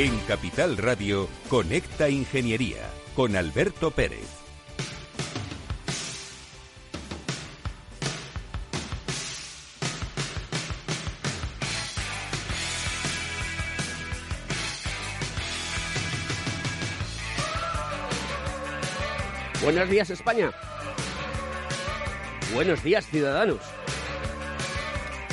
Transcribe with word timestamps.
En 0.00 0.16
Capital 0.28 0.76
Radio, 0.76 1.28
Conecta 1.48 2.08
Ingeniería 2.08 2.88
con 3.16 3.34
Alberto 3.34 3.90
Pérez. 3.90 4.28
Buenos 19.64 19.90
días, 19.90 20.10
España. 20.10 20.52
Buenos 22.54 22.84
días, 22.84 23.04
ciudadanos. 23.08 23.62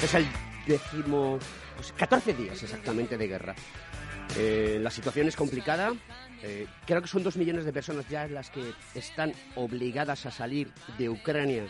Es 0.02 0.12
el 0.16 0.26
décimo, 0.66 1.38
pues 1.76 1.92
14 1.92 2.34
días 2.34 2.64
exactamente 2.64 3.16
de 3.16 3.28
guerra. 3.28 3.56
Eh, 4.38 4.80
la 4.82 4.92
situación 4.92 5.28
es 5.28 5.36
complicada. 5.36 5.94
Eh, 6.44 6.68
creo 6.86 7.02
que 7.02 7.08
son 7.08 7.24
dos 7.24 7.38
millones 7.38 7.66
de 7.66 7.74
personas 7.74 8.08
ya 8.10 8.28
las 8.28 8.50
que 8.50 8.74
están 8.94 9.34
obligadas 9.56 10.26
a 10.26 10.32
salir 10.32 10.72
de 10.98 11.10
Ucrania 11.10 11.66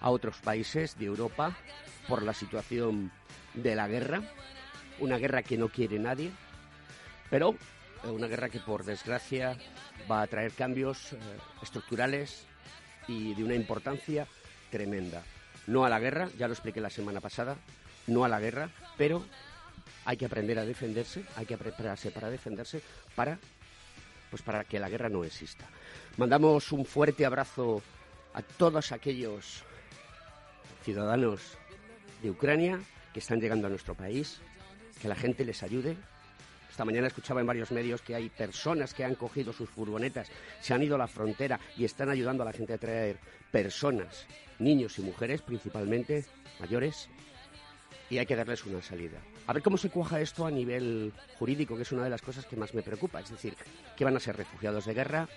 a 0.00 0.10
otros 0.10 0.36
países 0.38 0.98
de 0.98 1.06
Europa 1.06 1.56
por 2.08 2.22
la 2.22 2.34
situación 2.34 3.12
de 3.54 3.74
la 3.74 3.88
guerra. 3.88 4.22
Una 4.98 5.18
guerra 5.18 5.42
que 5.42 5.58
no 5.58 5.68
quiere 5.68 5.98
nadie, 5.98 6.30
pero 7.30 7.54
eh, 8.04 8.08
una 8.08 8.26
guerra 8.26 8.48
que 8.48 8.60
por 8.60 8.84
desgracia 8.84 9.56
va 10.10 10.22
a 10.22 10.26
traer 10.26 10.52
cambios 10.52 11.12
eh, 11.12 11.16
estructurales 11.62 12.46
y 13.08 13.34
de 13.34 13.44
una 13.44 13.54
importancia 13.54 14.26
tremenda. 14.70 15.22
No 15.66 15.84
a 15.84 15.88
la 15.88 15.98
guerra, 15.98 16.28
ya 16.38 16.48
lo 16.48 16.54
expliqué 16.54 16.80
la 16.80 16.90
semana 16.90 17.20
pasada, 17.20 17.56
no 18.06 18.24
a 18.24 18.28
la 18.28 18.40
guerra, 18.40 18.70
pero 18.96 19.24
hay 20.06 20.16
que 20.16 20.26
aprender 20.26 20.58
a 20.58 20.64
defenderse, 20.64 21.24
hay 21.36 21.44
que 21.44 21.58
prepararse 21.58 22.10
para 22.10 22.30
defenderse 22.30 22.80
para 23.14 23.38
pues 24.30 24.42
para 24.42 24.64
que 24.64 24.78
la 24.78 24.88
guerra 24.88 25.08
no 25.08 25.24
exista. 25.24 25.66
Mandamos 26.16 26.72
un 26.72 26.84
fuerte 26.84 27.26
abrazo 27.26 27.82
a 28.34 28.42
todos 28.42 28.92
aquellos 28.92 29.62
ciudadanos 30.82 31.58
de 32.22 32.30
Ucrania 32.30 32.80
que 33.12 33.20
están 33.20 33.40
llegando 33.40 33.66
a 33.66 33.70
nuestro 33.70 33.94
país, 33.94 34.40
que 35.00 35.08
la 35.08 35.14
gente 35.14 35.44
les 35.44 35.62
ayude. 35.62 35.96
Esta 36.70 36.84
mañana 36.84 37.06
escuchaba 37.06 37.40
en 37.40 37.46
varios 37.46 37.70
medios 37.70 38.02
que 38.02 38.14
hay 38.14 38.28
personas 38.28 38.94
que 38.94 39.04
han 39.04 39.14
cogido 39.14 39.52
sus 39.52 39.70
furgonetas, 39.70 40.28
se 40.60 40.74
han 40.74 40.82
ido 40.82 40.96
a 40.96 40.98
la 40.98 41.08
frontera 41.08 41.58
y 41.76 41.84
están 41.84 42.10
ayudando 42.10 42.42
a 42.42 42.46
la 42.46 42.52
gente 42.52 42.74
a 42.74 42.78
traer 42.78 43.18
personas, 43.50 44.26
niños 44.58 44.98
y 44.98 45.02
mujeres 45.02 45.40
principalmente, 45.40 46.24
mayores, 46.60 47.08
y 48.10 48.18
hay 48.18 48.26
que 48.26 48.36
darles 48.36 48.64
una 48.66 48.82
salida. 48.82 49.18
A 49.46 49.52
ver 49.52 49.62
cómo 49.62 49.76
se 49.76 49.90
cuaja 49.90 50.20
esto 50.20 50.44
a 50.44 50.50
nivel 50.50 51.12
jurídico, 51.38 51.76
que 51.76 51.82
es 51.82 51.92
una 51.92 52.04
de 52.04 52.10
las 52.10 52.22
cosas 52.22 52.46
que 52.46 52.56
más 52.56 52.74
me 52.74 52.82
preocupa. 52.82 53.20
Es 53.20 53.30
decir, 53.30 53.54
que 53.96 54.04
van 54.04 54.16
a 54.16 54.20
ser 54.20 54.36
refugiados 54.36 54.86
de 54.86 54.94
guerra, 54.94 55.28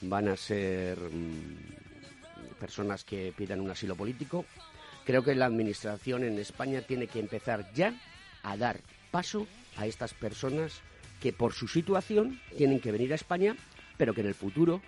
van 0.00 0.28
a 0.28 0.36
ser 0.36 0.98
mm, 0.98 2.58
personas 2.58 3.04
que 3.04 3.34
pidan 3.36 3.60
un 3.60 3.70
asilo 3.70 3.94
político. 3.94 4.46
Creo 5.04 5.22
que 5.22 5.34
la 5.34 5.46
Administración 5.46 6.24
en 6.24 6.38
España 6.38 6.80
tiene 6.80 7.08
que 7.08 7.20
empezar 7.20 7.70
ya 7.74 7.94
a 8.42 8.56
dar 8.56 8.80
paso 9.10 9.46
a 9.76 9.86
estas 9.86 10.14
personas 10.14 10.80
que 11.20 11.32
por 11.32 11.52
su 11.52 11.68
situación 11.68 12.40
tienen 12.56 12.80
que 12.80 12.92
venir 12.92 13.12
a 13.12 13.16
España, 13.16 13.54
pero 13.98 14.14
que 14.14 14.22
en 14.22 14.28
el 14.28 14.34
futuro 14.34 14.80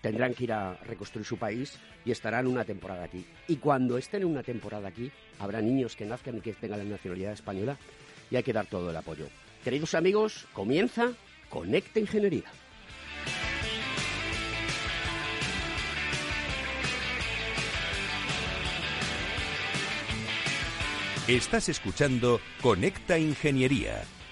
tendrán 0.00 0.34
que 0.34 0.44
ir 0.44 0.52
a 0.52 0.74
reconstruir 0.84 1.26
su 1.26 1.36
país 1.36 1.78
y 2.04 2.10
estarán 2.10 2.46
una 2.46 2.64
temporada 2.64 3.04
aquí. 3.04 3.24
Y 3.46 3.56
cuando 3.56 3.98
estén 3.98 4.24
una 4.24 4.42
temporada 4.42 4.88
aquí, 4.88 5.10
habrá 5.38 5.60
niños 5.60 5.96
que 5.96 6.06
nazcan 6.06 6.38
y 6.38 6.40
que 6.40 6.52
tengan 6.54 6.78
la 6.78 6.84
nacionalidad 6.84 7.32
española 7.32 7.76
y 8.30 8.36
hay 8.36 8.42
que 8.42 8.52
dar 8.52 8.66
todo 8.66 8.90
el 8.90 8.96
apoyo. 8.96 9.26
Queridos 9.64 9.94
amigos, 9.94 10.46
comienza 10.52 11.12
Conecta 11.48 12.00
Ingeniería. 12.00 12.44
Estás 21.26 21.68
escuchando 21.68 22.40
Conecta 22.62 23.18
Ingeniería 23.18 24.02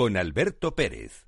con 0.00 0.16
Alberto 0.16 0.74
Pérez. 0.74 1.26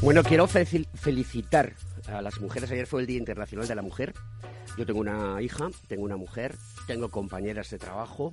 Bueno, 0.00 0.22
quiero 0.22 0.46
felicitar 0.46 1.72
a 2.06 2.22
las 2.22 2.40
mujeres. 2.40 2.70
Ayer 2.70 2.86
fue 2.86 3.00
el 3.00 3.08
Día 3.08 3.18
Internacional 3.18 3.66
de 3.66 3.74
la 3.74 3.82
Mujer. 3.82 4.14
Yo 4.78 4.86
tengo 4.86 5.00
una 5.00 5.42
hija, 5.42 5.68
tengo 5.88 6.04
una 6.04 6.16
mujer, 6.16 6.54
tengo 6.86 7.10
compañeras 7.10 7.70
de 7.70 7.80
trabajo, 7.80 8.32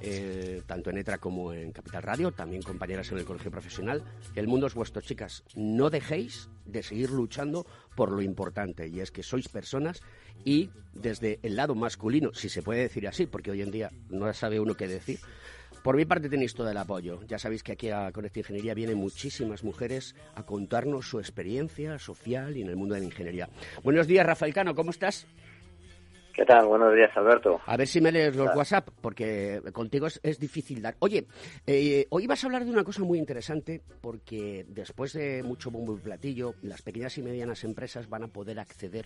eh, 0.00 0.62
tanto 0.66 0.90
en 0.90 0.98
ETRA 0.98 1.18
como 1.18 1.52
en 1.52 1.72
Capital 1.72 2.02
Radio, 2.02 2.32
también 2.32 2.62
compañeras 2.62 3.10
en 3.12 3.18
el 3.18 3.24
colegio 3.24 3.50
profesional. 3.50 4.02
El 4.34 4.48
mundo 4.48 4.66
es 4.66 4.74
vuestro, 4.74 5.02
chicas. 5.02 5.44
No 5.54 5.90
dejéis 5.90 6.48
de 6.64 6.82
seguir 6.82 7.10
luchando 7.10 7.66
por 7.96 8.10
lo 8.10 8.22
importante, 8.22 8.88
y 8.88 9.00
es 9.00 9.10
que 9.10 9.22
sois 9.22 9.48
personas 9.48 10.02
y 10.44 10.70
desde 10.94 11.38
el 11.42 11.56
lado 11.56 11.74
masculino, 11.74 12.32
si 12.34 12.48
se 12.48 12.62
puede 12.62 12.80
decir 12.80 13.06
así, 13.06 13.26
porque 13.26 13.50
hoy 13.50 13.62
en 13.62 13.70
día 13.70 13.90
no 14.08 14.32
sabe 14.32 14.60
uno 14.60 14.74
qué 14.74 14.88
decir, 14.88 15.18
por 15.82 15.96
mi 15.96 16.04
parte 16.04 16.28
tenéis 16.28 16.54
todo 16.54 16.70
el 16.70 16.76
apoyo. 16.76 17.20
Ya 17.26 17.38
sabéis 17.38 17.62
que 17.62 17.72
aquí 17.72 17.90
a 17.90 18.12
Conecta 18.12 18.40
Ingeniería 18.40 18.74
vienen 18.74 18.98
muchísimas 18.98 19.64
mujeres 19.64 20.14
a 20.34 20.44
contarnos 20.44 21.08
su 21.08 21.18
experiencia 21.18 21.98
social 21.98 22.56
y 22.56 22.62
en 22.62 22.68
el 22.68 22.76
mundo 22.76 22.94
de 22.94 23.00
la 23.00 23.06
ingeniería. 23.06 23.48
Buenos 23.82 24.06
días, 24.06 24.26
Rafael 24.26 24.52
Cano, 24.52 24.74
¿cómo 24.74 24.90
estás? 24.90 25.26
¿Qué 26.40 26.46
tal? 26.46 26.64
Buenos 26.68 26.94
días, 26.94 27.14
Alberto. 27.18 27.60
A 27.66 27.76
ver 27.76 27.86
si 27.86 28.00
me 28.00 28.10
lees 28.10 28.34
los 28.34 28.56
WhatsApp, 28.56 28.88
porque 29.02 29.60
contigo 29.74 30.06
es, 30.06 30.38
difícil 30.38 30.80
dar. 30.80 30.96
Oye, 31.00 31.26
eh, 31.66 32.06
hoy 32.08 32.26
vas 32.26 32.42
a 32.42 32.46
hablar 32.46 32.64
de 32.64 32.70
una 32.70 32.82
cosa 32.82 33.04
muy 33.04 33.18
interesante, 33.18 33.82
porque 34.00 34.64
después 34.66 35.12
de 35.12 35.42
mucho 35.42 35.70
bombo 35.70 35.94
y 35.94 36.00
platillo, 36.00 36.54
las 36.62 36.80
pequeñas 36.80 37.18
y 37.18 37.22
medianas 37.22 37.62
empresas 37.62 38.08
van 38.08 38.22
a 38.22 38.28
poder 38.28 38.58
acceder 38.58 39.04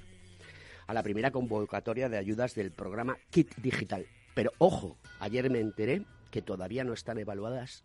a 0.86 0.94
la 0.94 1.02
primera 1.02 1.32
convocatoria 1.32 2.08
de 2.08 2.18
ayudas 2.18 2.54
del 2.54 2.70
programa 2.70 3.16
Kit 3.30 3.52
Digital. 3.56 4.06
Pero 4.36 4.52
ojo, 4.58 4.96
ayer 5.18 5.50
me 5.50 5.58
enteré 5.58 6.02
que 6.30 6.40
todavía 6.40 6.84
no 6.84 6.92
están 6.92 7.18
evaluadas 7.18 7.84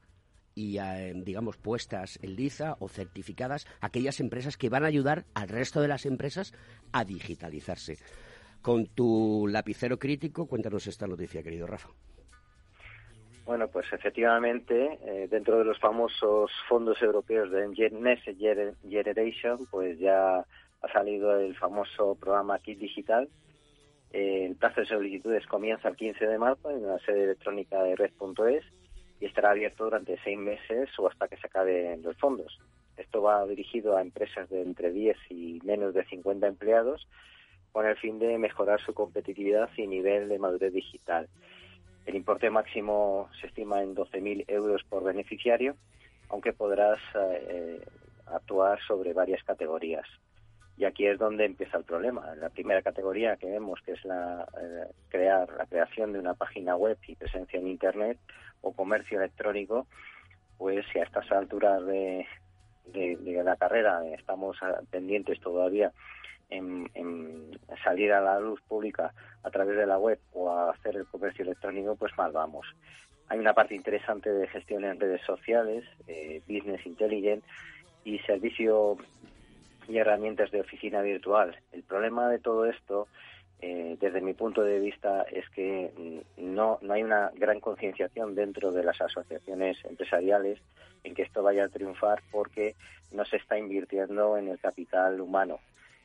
y, 0.53 0.77
eh, 0.77 1.13
digamos, 1.25 1.57
puestas 1.57 2.19
en 2.21 2.35
liza 2.35 2.77
o 2.79 2.87
certificadas 2.87 3.65
aquellas 3.81 4.19
empresas 4.19 4.57
que 4.57 4.69
van 4.69 4.83
a 4.83 4.89
ayudar 4.89 5.25
al 5.33 5.49
resto 5.49 5.81
de 5.81 5.87
las 5.87 6.05
empresas 6.05 6.53
a 6.91 7.03
digitalizarse. 7.03 7.97
Con 8.61 8.87
tu 8.87 9.47
lapicero 9.47 9.97
crítico, 9.97 10.47
cuéntanos 10.47 10.85
esta 10.87 11.07
noticia, 11.07 11.41
querido 11.41 11.65
Rafa. 11.65 11.89
Bueno, 13.45 13.67
pues 13.67 13.91
efectivamente, 13.91 14.99
eh, 15.03 15.27
dentro 15.27 15.57
de 15.57 15.65
los 15.65 15.79
famosos 15.79 16.51
fondos 16.67 17.01
europeos 17.01 17.49
de 17.49 17.67
Next 17.67 18.27
Generation, 18.87 19.65
pues 19.71 19.97
ya 19.97 20.45
ha 20.81 20.93
salido 20.93 21.35
el 21.39 21.55
famoso 21.57 22.13
programa 22.13 22.59
Kit 22.59 22.77
Digital. 22.77 23.27
Eh, 24.11 24.45
el 24.45 24.55
plazo 24.55 24.81
de 24.81 24.87
solicitudes 24.87 25.47
comienza 25.47 25.89
el 25.89 25.95
15 25.95 26.27
de 26.27 26.37
marzo 26.37 26.69
en 26.69 26.85
la 26.85 26.99
sede 26.99 27.23
electrónica 27.23 27.81
de 27.81 27.95
red.es 27.95 28.63
y 29.19 29.25
estará 29.25 29.51
abierto 29.51 29.85
durante 29.85 30.19
seis 30.23 30.37
meses 30.37 30.89
o 30.99 31.07
hasta 31.07 31.27
que 31.27 31.37
se 31.37 31.47
acaben 31.47 32.03
los 32.03 32.17
fondos. 32.17 32.59
Esto 32.97 33.21
va 33.21 33.47
dirigido 33.47 33.97
a 33.97 34.01
empresas 34.01 34.49
de 34.49 34.61
entre 34.61 34.91
10 34.91 35.17
y 35.29 35.59
menos 35.63 35.93
de 35.93 36.05
50 36.05 36.45
empleados 36.47 37.07
con 37.71 37.85
el 37.85 37.95
fin 37.97 38.19
de 38.19 38.37
mejorar 38.37 38.79
su 38.81 38.93
competitividad 38.93 39.69
y 39.77 39.87
nivel 39.87 40.29
de 40.29 40.39
madurez 40.39 40.73
digital. 40.73 41.27
El 42.05 42.15
importe 42.15 42.49
máximo 42.49 43.29
se 43.39 43.47
estima 43.47 43.81
en 43.83 43.95
12.000 43.95 44.45
euros 44.47 44.83
por 44.89 45.03
beneficiario, 45.03 45.75
aunque 46.29 46.53
podrás 46.53 46.99
eh, 47.15 47.81
actuar 48.27 48.79
sobre 48.87 49.13
varias 49.13 49.43
categorías. 49.43 50.07
Y 50.77 50.85
aquí 50.85 51.05
es 51.05 51.19
donde 51.19 51.45
empieza 51.45 51.77
el 51.77 51.83
problema. 51.83 52.33
La 52.35 52.49
primera 52.49 52.81
categoría 52.81 53.35
que 53.35 53.47
vemos, 53.47 53.81
que 53.81 53.91
es 53.91 54.05
la, 54.05 54.47
eh, 54.61 54.87
crear, 55.09 55.49
la 55.57 55.65
creación 55.65 56.13
de 56.13 56.19
una 56.19 56.35
página 56.35 56.75
web 56.75 56.97
y 57.05 57.15
presencia 57.15 57.59
en 57.59 57.67
Internet 57.67 58.17
o 58.61 58.71
comercio 58.71 59.19
electrónico, 59.19 59.87
pues 60.57 60.85
si 60.91 60.99
a 60.99 61.03
estas 61.03 61.29
alturas 61.31 61.85
de, 61.85 62.25
de, 62.87 63.43
la 63.43 63.55
carrera 63.55 64.01
estamos 64.13 64.57
pendientes 64.89 65.39
todavía 65.39 65.91
en, 66.49 67.59
salir 67.83 68.11
a 68.11 68.21
la 68.21 68.39
luz 68.39 68.61
pública 68.67 69.13
a 69.43 69.49
través 69.49 69.77
de 69.77 69.85
la 69.85 69.97
web 69.97 70.19
o 70.33 70.51
a 70.51 70.71
hacer 70.71 70.95
el 70.95 71.05
comercio 71.07 71.43
electrónico, 71.43 71.95
pues 71.95 72.11
mal 72.17 72.31
vamos. 72.31 72.67
Hay 73.27 73.39
una 73.39 73.53
parte 73.53 73.75
interesante 73.75 74.31
de 74.31 74.47
gestión 74.47 74.83
en 74.83 74.99
redes 74.99 75.21
sociales, 75.21 75.85
eh, 76.07 76.41
business 76.47 76.85
intelligent 76.85 77.43
y 78.03 78.19
servicio 78.19 78.97
y 79.87 79.97
herramientas 79.97 80.51
de 80.51 80.61
oficina 80.61 81.01
virtual. 81.01 81.55
El 81.71 81.83
problema 81.83 82.29
de 82.29 82.39
todo 82.39 82.65
esto, 82.65 83.07
eh, 83.61 83.97
desde 83.99 84.21
mi 84.21 84.33
punto 84.33 84.61
de 84.63 84.79
vista, 84.79 85.23
es 85.23 85.47
que 85.49 85.91
mm, 86.37 86.53
no, 86.55 86.79
no 86.81 86.93
hay 86.93 87.03
una 87.03 87.31
gran 87.35 87.59
concienciación 87.59 88.35
dentro 88.35 88.71
de 88.71 88.83
las 88.83 88.99
asociaciones 88.99 89.77
empresariales 89.85 90.59
en 91.03 91.13
que 91.13 91.21
esto 91.21 91.43
vaya 91.43 91.65
a 91.65 91.69
triunfar 91.69 92.21
porque 92.31 92.75
no 93.11 93.25
se 93.25 93.37
está 93.37 93.57
invirtiendo 93.57 94.37
en 94.37 94.49
el 94.49 94.59
capital 94.59 95.21
humano. 95.21 95.59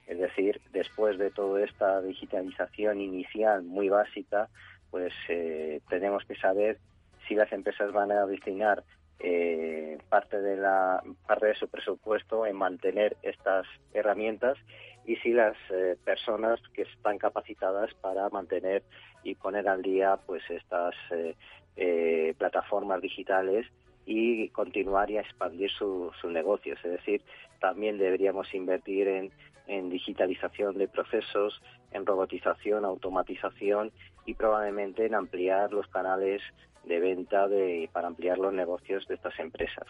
Es 0.06 0.18
decir, 0.18 0.60
después 0.72 1.18
de 1.18 1.30
toda 1.30 1.64
esta 1.64 2.02
digitalización 2.02 3.00
inicial 3.00 3.62
muy 3.62 3.88
básica, 3.88 4.48
pues 4.90 5.12
eh, 5.28 5.80
tenemos 5.88 6.24
que 6.24 6.36
saber 6.36 6.78
si 7.26 7.34
las 7.34 7.50
empresas 7.52 7.90
van 7.92 8.12
a 8.12 8.26
destinar 8.26 8.84
eh, 9.18 9.98
parte 10.08 10.40
de 10.40 11.54
su 11.58 11.68
presupuesto 11.68 12.44
en 12.44 12.56
mantener 12.56 13.16
estas 13.22 13.66
herramientas 13.94 14.58
y 15.06 15.16
si 15.16 15.32
las 15.32 15.56
eh, 15.70 15.96
personas 16.04 16.60
que 16.74 16.82
están 16.82 17.18
capacitadas 17.18 17.94
para 17.94 18.28
mantener 18.28 18.82
y 19.22 19.34
poner 19.34 19.68
al 19.68 19.82
día 19.82 20.18
pues 20.26 20.42
estas 20.50 20.94
plataformas 22.38 23.00
digitales 23.00 23.66
y 24.06 24.48
continuar 24.50 25.10
y 25.10 25.18
expandir 25.18 25.70
sus 25.70 26.12
negocios. 26.24 26.78
Es 26.84 26.92
decir, 26.92 27.22
también 27.58 27.98
deberíamos 27.98 28.52
invertir 28.54 29.08
en, 29.08 29.32
en 29.66 29.90
digitalización 29.90 30.76
de 30.78 30.88
procesos, 30.88 31.60
en 31.92 32.06
robotización, 32.06 32.84
automatización 32.84 33.92
y 34.26 34.34
probablemente 34.34 35.06
en 35.06 35.14
ampliar 35.14 35.72
los 35.72 35.86
canales 35.88 36.42
de 36.84 37.00
venta 37.00 37.48
de, 37.48 37.88
para 37.92 38.08
ampliar 38.08 38.38
los 38.38 38.52
negocios 38.52 39.06
de 39.08 39.14
estas 39.14 39.38
empresas. 39.38 39.86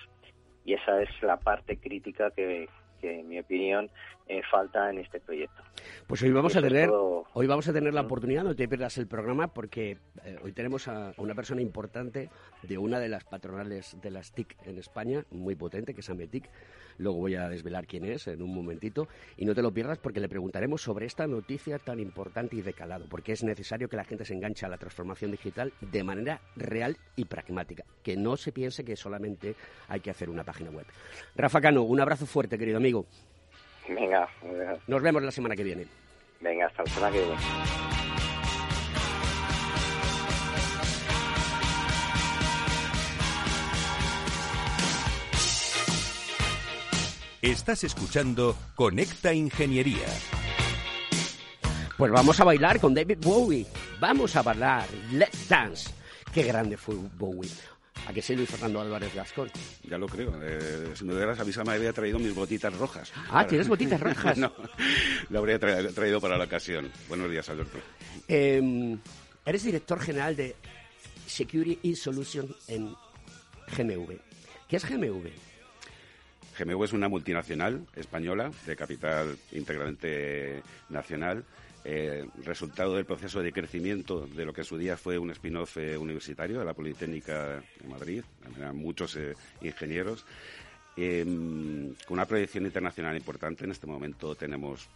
Y 0.64 0.74
esa 0.74 1.02
es 1.02 1.10
la 1.22 1.38
parte 1.38 1.76
crítica 1.76 2.30
que, 2.30 2.68
que 3.00 3.20
en 3.20 3.28
mi 3.28 3.38
opinión 3.38 3.90
eh, 4.26 4.40
falta 4.50 4.90
en 4.90 4.98
este 4.98 5.20
proyecto. 5.20 5.62
Pues 6.06 6.22
hoy 6.22 6.32
vamos 6.32 6.56
a 6.56 6.62
tener 6.62 6.90
hoy 6.90 7.46
vamos 7.46 7.68
a 7.68 7.72
tener 7.72 7.92
la 7.92 8.02
oportunidad, 8.02 8.44
no 8.44 8.54
te 8.54 8.66
pierdas 8.66 8.96
el 8.96 9.06
programa 9.06 9.48
porque 9.48 9.98
eh, 10.24 10.38
hoy 10.42 10.52
tenemos 10.52 10.88
a, 10.88 11.12
una 11.18 11.34
persona 11.34 11.60
importante 11.60 12.30
de 12.62 12.78
una 12.78 13.00
de 13.00 13.08
las 13.08 13.24
patronales 13.24 13.96
de 14.00 14.10
las 14.10 14.32
TIC 14.32 14.56
en 14.64 14.78
España, 14.78 15.24
muy 15.30 15.56
potente, 15.56 15.92
que 15.92 16.00
es 16.00 16.08
Ametic. 16.08 16.48
Luego 16.96 17.18
voy 17.18 17.34
a 17.34 17.48
desvelar 17.48 17.86
quién 17.86 18.04
es 18.04 18.28
en 18.28 18.40
un 18.40 18.54
momentito 18.54 19.08
y 19.36 19.44
no 19.44 19.54
te 19.54 19.62
lo 19.62 19.72
pierdas 19.72 19.98
porque 19.98 20.20
le 20.20 20.28
preguntaremos 20.28 20.80
sobre 20.80 21.06
esta 21.06 21.26
noticia 21.26 21.78
tan 21.78 21.98
importante 21.98 22.56
y 22.56 22.62
de 22.62 22.72
calado, 22.72 23.06
porque 23.10 23.32
es 23.32 23.42
necesario 23.42 23.88
que 23.88 23.96
la 23.96 24.04
gente 24.04 24.24
se 24.24 24.32
enganche 24.32 24.64
a 24.64 24.68
la 24.68 24.78
transformación 24.78 25.32
digital 25.32 25.72
de 25.80 26.04
manera 26.04 26.40
real 26.56 26.96
y 27.16 27.24
pragmática, 27.24 27.84
que 28.02 28.16
no 28.16 28.36
se 28.36 28.52
piense 28.52 28.84
que 28.84 28.96
solamente 28.96 29.56
hay 29.88 30.00
que 30.00 30.10
hacer 30.10 30.30
una 30.30 30.44
página 30.44 30.70
web. 30.70 30.86
Rafa 31.34 31.60
Cano, 31.60 31.82
un 31.82 32.00
abrazo 32.00 32.26
fuerte, 32.26 32.56
querido 32.56 32.78
amigo. 32.78 33.06
Venga. 33.88 34.28
Nos 34.86 35.02
vemos 35.02 35.22
la 35.22 35.30
semana 35.30 35.56
que 35.56 35.64
viene. 35.64 35.86
Venga, 36.40 36.66
hasta 36.66 36.82
la 36.82 36.90
semana 36.90 37.12
que 37.12 37.18
viene. 37.18 37.36
Estás 47.42 47.84
escuchando 47.84 48.56
Conecta 48.74 49.34
Ingeniería. 49.34 50.06
Pues 51.98 52.10
vamos 52.10 52.40
a 52.40 52.44
bailar 52.44 52.80
con 52.80 52.94
David 52.94 53.18
Bowie. 53.20 53.66
Vamos 54.00 54.34
a 54.34 54.42
bailar 54.42 54.86
Let's 55.12 55.48
Dance. 55.48 55.90
Qué 56.32 56.42
grande 56.42 56.78
fue 56.78 56.94
Bowie. 57.18 57.50
¿A 58.06 58.12
qué 58.12 58.20
sí, 58.20 58.36
Luis 58.36 58.50
Fernando 58.50 58.80
Álvarez 58.80 59.14
Gascón? 59.14 59.50
Ya 59.82 59.96
lo 59.96 60.06
creo. 60.06 60.32
Eh, 60.42 60.92
si 60.94 61.04
me 61.04 61.14
hubieras 61.14 61.38
avisado, 61.40 61.66
me 61.66 61.72
había 61.72 61.92
traído 61.92 62.18
mis 62.18 62.34
botitas 62.34 62.76
rojas. 62.76 63.12
Ah, 63.30 63.46
¿tienes 63.46 63.66
botitas 63.66 63.98
rojas? 63.98 64.36
no, 64.38 64.52
lo 65.30 65.38
habría 65.38 65.58
traído, 65.58 66.20
para 66.20 66.36
la 66.36 66.44
ocasión. 66.44 66.90
Buenos 67.08 67.30
días, 67.30 67.48
Alberto. 67.48 67.78
Em, 68.28 68.98
eres 69.46 69.64
director 69.64 69.98
general 70.00 70.36
de 70.36 70.54
Security 71.26 71.96
Solution 71.96 72.54
en 72.68 72.94
GMV. 73.74 74.18
¿Qué 74.68 74.76
es 74.76 74.84
GMV? 74.88 75.30
GMV 76.58 76.84
es 76.84 76.92
una 76.92 77.08
multinacional 77.08 77.86
española 77.96 78.50
de 78.66 78.76
capital 78.76 79.36
íntegramente 79.52 80.62
nacional 80.90 81.44
eh, 81.84 82.26
resultado 82.44 82.94
del 82.94 83.04
proceso 83.04 83.42
de 83.42 83.52
crecimiento 83.52 84.26
de 84.26 84.46
lo 84.46 84.52
que 84.54 84.62
en 84.62 84.66
su 84.66 84.78
día 84.78 84.96
fue 84.96 85.18
un 85.18 85.30
spin-off 85.30 85.76
eh, 85.76 85.98
universitario 85.98 86.58
de 86.58 86.64
la 86.64 86.72
Politécnica 86.72 87.62
de 87.80 87.88
Madrid, 87.88 88.22
eran 88.56 88.76
muchos 88.76 89.16
eh, 89.16 89.34
ingenieros, 89.60 90.24
con 90.96 91.96
una 92.08 92.24
proyección 92.24 92.64
internacional 92.66 93.16
importante. 93.16 93.64
En 93.64 93.72
este 93.72 93.86
momento 93.86 94.36
tenemos 94.36 94.88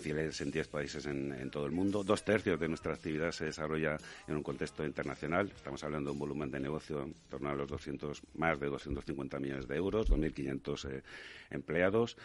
fieles 0.00 0.40
en 0.40 0.50
10 0.50 0.68
países 0.68 1.06
en, 1.06 1.50
todo 1.50 1.66
el 1.66 1.72
mundo. 1.72 2.04
Dos 2.04 2.24
tercios 2.24 2.58
de 2.58 2.68
nuestra 2.68 2.94
actividad 2.94 3.32
se 3.32 3.46
desarrolla 3.46 3.96
en 4.26 4.36
un 4.36 4.42
contexto 4.42 4.84
internacional. 4.84 5.50
Estamos 5.54 5.82
hablando 5.84 6.10
de 6.10 6.12
un 6.12 6.18
volumen 6.18 6.50
de 6.50 6.60
negocio 6.60 7.02
en 7.02 7.14
torno 7.30 7.50
a 7.50 7.54
los 7.54 7.68
200, 7.68 8.22
más 8.34 8.60
de 8.60 8.66
250 8.68 9.38
millones 9.38 9.68
de 9.68 9.76
euros, 9.76 10.10
2.500 10.10 10.90
eh, 10.90 11.02
empleados. 11.50 12.16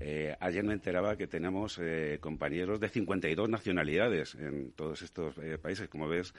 Eh, 0.00 0.34
ayer 0.40 0.64
me 0.64 0.72
enteraba 0.72 1.16
que 1.16 1.26
tenemos 1.26 1.78
eh, 1.80 2.18
compañeros 2.20 2.80
de 2.80 2.88
52 2.88 3.48
nacionalidades 3.48 4.34
en 4.34 4.72
todos 4.72 5.02
estos 5.02 5.34
países. 5.60 5.88
Como 5.88 6.08
ves, 6.08 6.34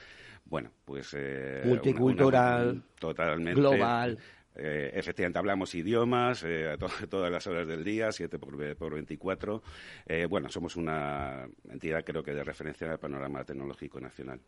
bueno, 0.46 0.72
pues... 0.86 1.16
Multicultural, 1.64 2.84
totalmente, 3.00 3.60
global. 3.60 4.18
Eh, 4.56 4.92
efectivamente, 4.94 5.40
hablamos 5.40 5.74
idiomas 5.74 6.44
eh, 6.44 6.70
a 6.70 6.78
todas 7.10 7.32
las 7.32 7.46
horas 7.48 7.68
del 7.68 7.84
día, 7.84 8.12
7 8.12 8.38
por, 8.40 8.76
por 8.76 8.94
24. 8.94 9.64
Eh, 10.06 10.26
bueno, 10.28 10.50
somos 10.50 10.76
una 10.76 11.48
entidad, 11.70 12.04
creo 12.04 12.24
que, 12.24 12.34
de 12.34 12.44
referencia 12.44 12.86
en 12.86 12.94
el 12.94 13.00
panorama 13.00 13.44
tecnológico 13.44 14.00
nacional. 14.00 14.40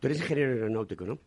Tú 0.00 0.06
eres 0.06 0.20
ingeniero 0.20 0.52
aeronáutico, 0.52 1.04
¿no? 1.04 1.18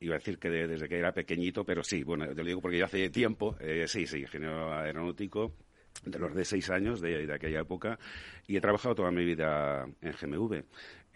Iba 0.00 0.16
a 0.16 0.18
decir 0.18 0.38
que 0.38 0.50
desde 0.50 0.88
que 0.88 0.98
era 0.98 1.12
pequeñito, 1.12 1.64
pero 1.64 1.82
sí, 1.82 2.02
bueno, 2.02 2.26
te 2.26 2.42
lo 2.42 2.44
digo 2.44 2.60
porque 2.60 2.78
ya 2.78 2.84
hace 2.84 3.08
tiempo, 3.08 3.56
sí, 3.86 4.06
sí, 4.06 4.18
ingeniero 4.18 4.70
aeronáutico, 4.70 5.54
de 6.04 6.18
los 6.18 6.34
de 6.34 6.44
seis 6.44 6.70
años 6.70 7.00
de, 7.00 7.32
aquella 7.32 7.60
época 7.60 7.98
y 8.46 8.56
he 8.56 8.60
trabajado 8.60 8.94
toda 8.94 9.10
mi 9.10 9.24
vida 9.24 9.86
en 10.00 10.12
GMV. 10.12 10.64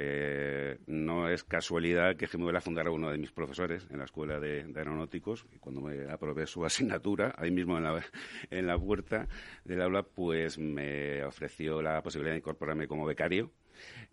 Eh, 0.02 0.78
no 0.86 1.28
es 1.28 1.44
casualidad 1.44 2.16
que 2.16 2.26
GMV 2.26 2.52
la 2.52 2.60
fundara 2.60 2.90
uno 2.90 3.10
de 3.10 3.18
mis 3.18 3.32
profesores 3.32 3.86
en 3.90 3.98
la 3.98 4.04
escuela 4.04 4.40
de, 4.40 4.72
aeronáuticos 4.74 5.46
y 5.52 5.58
cuando 5.58 5.82
me 5.82 6.10
aprobé 6.10 6.46
su 6.46 6.64
asignatura, 6.64 7.34
ahí 7.36 7.50
mismo 7.50 7.76
en 7.76 7.84
la, 7.84 8.02
en 8.50 8.66
la 8.66 8.78
puerta 8.78 9.28
del 9.64 9.82
aula, 9.82 10.02
pues 10.02 10.58
me 10.58 11.22
ofreció 11.24 11.82
la 11.82 12.02
posibilidad 12.02 12.32
de 12.32 12.38
incorporarme 12.38 12.88
como 12.88 13.04
becario. 13.04 13.52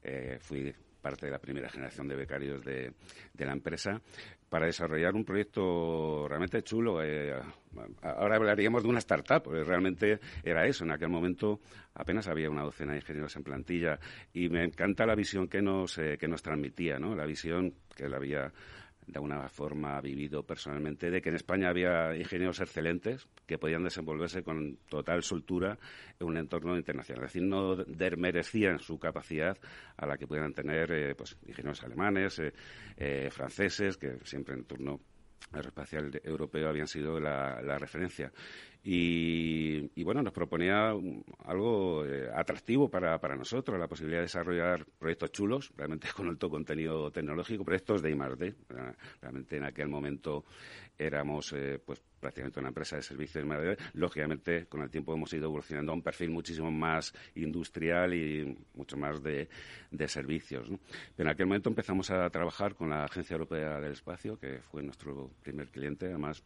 Eh, 0.04 0.38
fui 0.42 0.74
parte 1.02 1.26
de 1.26 1.32
la 1.32 1.40
primera 1.40 1.70
generación 1.70 2.08
de 2.08 2.16
becarios 2.16 2.64
de, 2.64 2.94
de 3.34 3.46
la 3.46 3.54
empresa 3.54 4.02
para 4.50 4.66
desarrollar 4.66 5.14
un 5.16 5.26
proyecto 5.26 6.28
realmente 6.28 6.62
chulo. 6.64 7.04
Eh, 7.04 7.34
ahora 8.02 8.36
hablaríamos 8.38 8.84
de 8.84 8.90
una 8.90 9.00
startup, 9.00 9.44
porque 9.44 9.64
realmente 9.64 10.20
era 10.44 10.66
eso. 10.66 10.86
En 10.86 10.92
aquel 10.92 11.10
momento 11.10 11.60
apenas 11.94 12.28
había 12.28 12.50
una 12.50 12.64
docena 12.64 12.94
de 12.94 13.00
ingenieros 13.00 13.36
en 13.36 13.44
plantilla 13.44 14.00
y 14.34 14.50
me 14.50 14.64
encanta 14.64 15.06
la 15.06 15.16
visión 15.16 15.48
que 15.48 15.62
nos, 15.62 15.98
eh, 15.98 16.18
que 16.18 16.28
nos 16.28 16.42
transmitía, 16.42 16.98
¿no? 17.00 17.16
La 17.16 17.26
visión 17.26 17.74
que 17.96 18.08
la 18.08 18.18
había 18.18 18.52
de 19.08 19.18
alguna 19.18 19.48
forma 19.48 20.00
vivido 20.02 20.44
personalmente, 20.44 21.10
de 21.10 21.22
que 21.22 21.30
en 21.30 21.36
España 21.36 21.70
había 21.70 22.16
ingenieros 22.16 22.60
excelentes 22.60 23.28
que 23.46 23.58
podían 23.58 23.84
desenvolverse 23.84 24.44
con 24.44 24.78
total 24.90 25.24
soltura 25.24 25.80
en 26.20 26.28
un 26.28 26.38
entorno 26.38 26.76
internacional. 26.78 27.24
Es 27.24 27.34
decir, 27.34 27.48
no 27.48 27.78
desmerecían 27.78 28.80
su 28.80 29.00
capacidad 29.00 29.58
a 29.96 30.06
la 30.06 30.18
que 30.18 30.28
pudieran 30.28 30.54
tener 30.54 30.92
eh, 30.92 31.16
pues, 31.16 31.38
ingenieros 31.48 31.84
alemanes, 31.84 32.40
eh, 32.40 32.54
eh, 32.98 33.30
franceses, 33.32 33.98
que 33.98 34.18
siempre 34.24 34.56
en 34.56 34.66
turno 34.66 35.00
aeroespacial 35.52 36.20
europeo 36.24 36.70
habían 36.70 36.88
sido 36.88 37.20
la, 37.20 37.78
referencia. 37.78 38.32
Y, 38.84 40.04
bueno, 40.04 40.22
nos 40.22 40.32
proponía 40.32 40.94
algo 41.46 42.06
eh, 42.06 42.30
atractivo 42.34 42.90
para, 42.90 43.20
para 43.20 43.36
nosotros, 43.36 43.78
la 43.78 43.88
posibilidad 43.88 44.20
de 44.20 44.28
desarrollar 44.28 44.86
proyectos 44.98 45.32
chulos, 45.32 45.72
realmente 45.76 46.08
con 46.16 46.30
alto 46.30 46.50
contenido 46.50 47.12
tecnológico, 47.12 47.66
proyectos 47.66 48.02
de 48.02 48.12
I+.D. 48.12 48.56
Realmente 49.22 49.58
en 49.58 49.66
aquel 49.66 49.90
momento 49.90 50.46
éramos 50.98 51.54
eh, 51.54 51.80
pues 51.86 52.02
prácticamente 52.20 52.60
una 52.60 52.70
empresa 52.70 52.96
de 52.96 53.02
servicios 53.02 53.46
Lógicamente, 53.94 54.66
con 54.68 54.82
el 54.82 54.90
tiempo 54.90 55.14
hemos 55.14 55.32
ido 55.34 55.46
evolucionando 55.46 55.92
a 55.92 55.96
un 55.96 56.02
perfil 56.02 56.30
muchísimo 56.30 56.72
más 56.72 57.14
industrial 57.36 58.14
y 58.14 58.58
mucho 58.74 58.98
más 58.98 59.22
de, 59.22 59.48
servicios. 60.08 60.68
Pero 61.16 61.28
en 61.30 61.34
aquel 61.34 61.48
momento 61.48 61.70
empezamos 61.70 62.10
a 62.12 62.30
trabajar 62.30 62.76
con 62.76 62.90
la 62.90 63.04
Agencia 63.04 63.34
Europea 63.34 63.80
del 63.80 63.94
Espacio, 63.94 64.40
que 64.40 64.60
fue 64.60 64.84
nuestro 64.84 65.32
primer 65.44 65.68
cliente, 65.70 66.08
además 66.08 66.44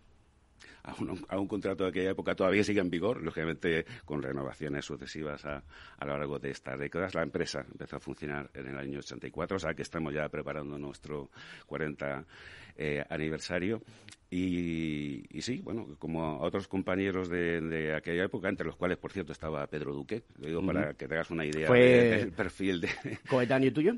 a 1.30 1.40
un, 1.40 1.48
contrato 1.48 1.84
de 1.84 1.90
aquella 1.90 2.12
época 2.12 2.36
todavía 2.36 2.64
sigue 2.64 2.82
en 2.82 2.90
vigor, 2.90 3.22
lógicamente 3.22 3.86
con 4.06 4.22
renovaciones 4.22 4.86
sucesivas 4.86 5.46
a, 5.46 5.64
a, 5.98 6.06
lo 6.06 6.18
largo 6.18 6.40
de 6.40 6.52
estas 6.52 6.80
décadas. 6.80 7.14
La 7.14 7.24
empresa 7.24 7.66
empezó 7.72 7.98
a 7.98 8.00
funcionar 8.00 8.50
en 8.54 8.68
el 8.68 8.78
año 8.78 9.00
84, 9.00 9.58
o 9.58 9.60
sea 9.60 9.74
que 9.74 9.82
estamos 9.84 10.14
ya 10.14 10.28
preparando 10.30 10.78
nuestro 10.78 11.30
40 11.68 12.26
eh, 12.78 13.04
aniversario. 13.10 13.82
Y, 14.34 15.24
sí, 15.42 15.60
bueno, 15.62 15.98
como 16.00 16.40
otros 16.40 16.70
compañeros 16.70 17.28
de, 17.28 17.94
aquella 17.94 18.24
época, 18.24 18.48
entre 18.48 18.66
los 18.66 18.78
cuales, 18.78 18.98
por 18.98 19.12
cierto, 19.12 19.34
estaba 19.34 19.68
Pedro 19.68 19.94
Duque, 19.94 20.24
lo 20.40 20.48
digo 20.48 20.66
para 20.66 20.94
que 20.94 21.06
te 21.06 21.16
hagas 21.16 21.32
una 21.32 21.46
idea 21.46 21.70
del 21.70 22.32
perfil 22.32 22.80
de... 22.80 22.90
¿Coetáneo 23.30 23.74
tuyo? 23.74 23.94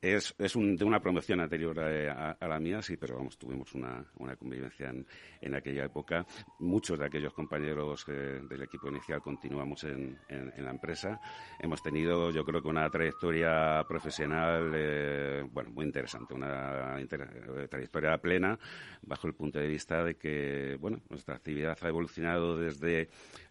Es, 0.00 0.32
es 0.38 0.54
de 0.54 0.84
una 0.84 1.00
promoción 1.00 1.40
anterior 1.40 1.78
a, 1.80 2.36
la 2.46 2.60
mía, 2.60 2.80
sí, 2.82 2.96
pero 2.96 3.16
vamos, 3.16 3.36
tuvimos 3.36 3.74
una, 3.74 4.06
convivencia 4.38 4.92
en, 5.40 5.54
aquella 5.54 5.86
época. 5.86 6.24
Muchos 6.60 7.00
de 7.00 7.06
aquellos 7.06 7.32
compañeros 7.32 8.04
eh, 8.06 8.40
del 8.48 8.62
equipo 8.62 8.88
inicial 8.88 9.20
continuamos 9.20 9.82
en, 9.84 10.16
la 10.28 10.70
empresa. 10.70 11.20
Hemos 11.58 11.82
tenido, 11.82 12.30
yo 12.30 12.44
creo 12.44 12.62
que 12.62 12.68
una 12.68 12.88
trayectoria 12.88 13.84
profesional, 13.88 14.70
eh, 14.74 15.44
bueno, 15.50 15.70
muy 15.70 15.86
interesante, 15.86 16.32
una 16.32 17.00
eh, 17.00 17.68
trayectoria 17.68 18.18
plena, 18.18 18.56
bajo 19.02 19.26
el 19.26 19.34
punto 19.34 19.58
de 19.58 19.66
vista 19.66 20.04
de 20.04 20.14
que, 20.14 20.76
bueno, 20.80 21.00
nuestra 21.08 21.34
actividad 21.34 21.76
ha 21.80 21.88
evolucionado 21.88 22.56
desde 22.56 23.08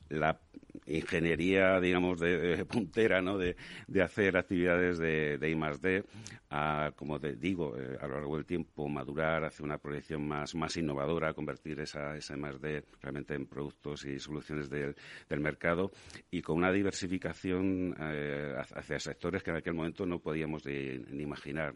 la 0.10 0.40
ingeniería, 0.86 1.80
digamos, 1.80 2.20
de, 2.20 2.66
puntera, 2.66 3.22
¿no? 3.22 3.38
De, 3.38 3.56
hacer 4.02 4.38
actividades 4.38 4.98
de, 4.98 5.38
de 5.38 5.50
I 5.50 5.56
más 5.56 5.82
D, 5.82 6.04
a, 6.50 6.92
como 6.96 7.20
digo, 7.20 7.76
eh, 7.78 7.98
a 8.00 8.08
lo 8.08 8.16
largo 8.16 8.36
del 8.36 8.46
tiempo 8.46 8.88
madurar 8.88 9.44
hacia 9.44 9.66
una 9.66 9.78
proyección 9.78 10.28
más, 10.28 10.78
innovadora, 10.78 11.34
convertir 11.34 11.80
esa, 11.80 12.16
esa 12.16 12.38
más 12.38 12.62
D 12.62 12.84
realmente 13.02 13.34
en 13.34 13.48
productos 13.48 14.06
y 14.06 14.20
soluciones 14.20 14.70
del, 14.70 14.96
mercado 15.40 15.92
y 16.32 16.42
con 16.42 16.58
una 16.58 16.72
diversificación 16.72 17.96
eh, 18.00 18.56
hacia 18.76 19.00
sectores 19.00 19.44
que 19.44 19.52
en 19.52 19.58
aquel 19.58 19.74
momento 19.74 20.06
no 20.06 20.20
podíamos 20.20 20.66
ni 20.66 21.22
imaginar, 21.24 21.74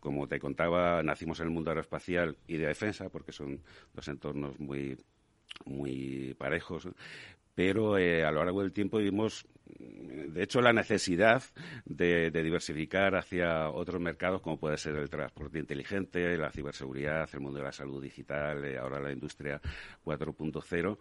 como 0.00 0.28
te 0.28 0.38
contaba, 0.38 1.02
nacimos 1.02 1.40
en 1.40 1.46
el 1.46 1.52
mundo 1.52 1.70
aeroespacial 1.70 2.36
y 2.46 2.56
de 2.58 2.66
defensa, 2.66 3.08
porque 3.08 3.32
son 3.32 3.60
dos 3.94 4.06
entornos 4.08 4.58
muy 4.60 4.98
muy 5.64 6.34
parejos, 6.38 6.88
pero 7.54 7.98
eh, 7.98 8.24
a 8.24 8.32
lo 8.32 8.44
largo 8.44 8.62
del 8.62 8.72
tiempo 8.72 8.98
vimos, 8.98 9.46
de 9.66 10.42
hecho, 10.42 10.60
la 10.60 10.72
necesidad 10.72 11.42
de, 11.84 12.30
diversificar 12.30 13.14
hacia 13.14 13.70
otros 13.70 14.00
mercados, 14.00 14.40
como 14.40 14.58
puede 14.58 14.76
ser 14.76 14.96
el 14.96 15.08
transporte 15.08 15.58
inteligente, 15.58 16.36
la 16.36 16.50
ciberseguridad, 16.50 17.28
el 17.32 17.40
mundo 17.40 17.58
de 17.58 17.64
la 17.64 17.72
salud 17.72 18.02
digital, 18.02 18.64
eh, 18.64 18.78
ahora 18.78 19.00
la 19.00 19.12
industria 19.12 19.60
4.0. 20.04 20.98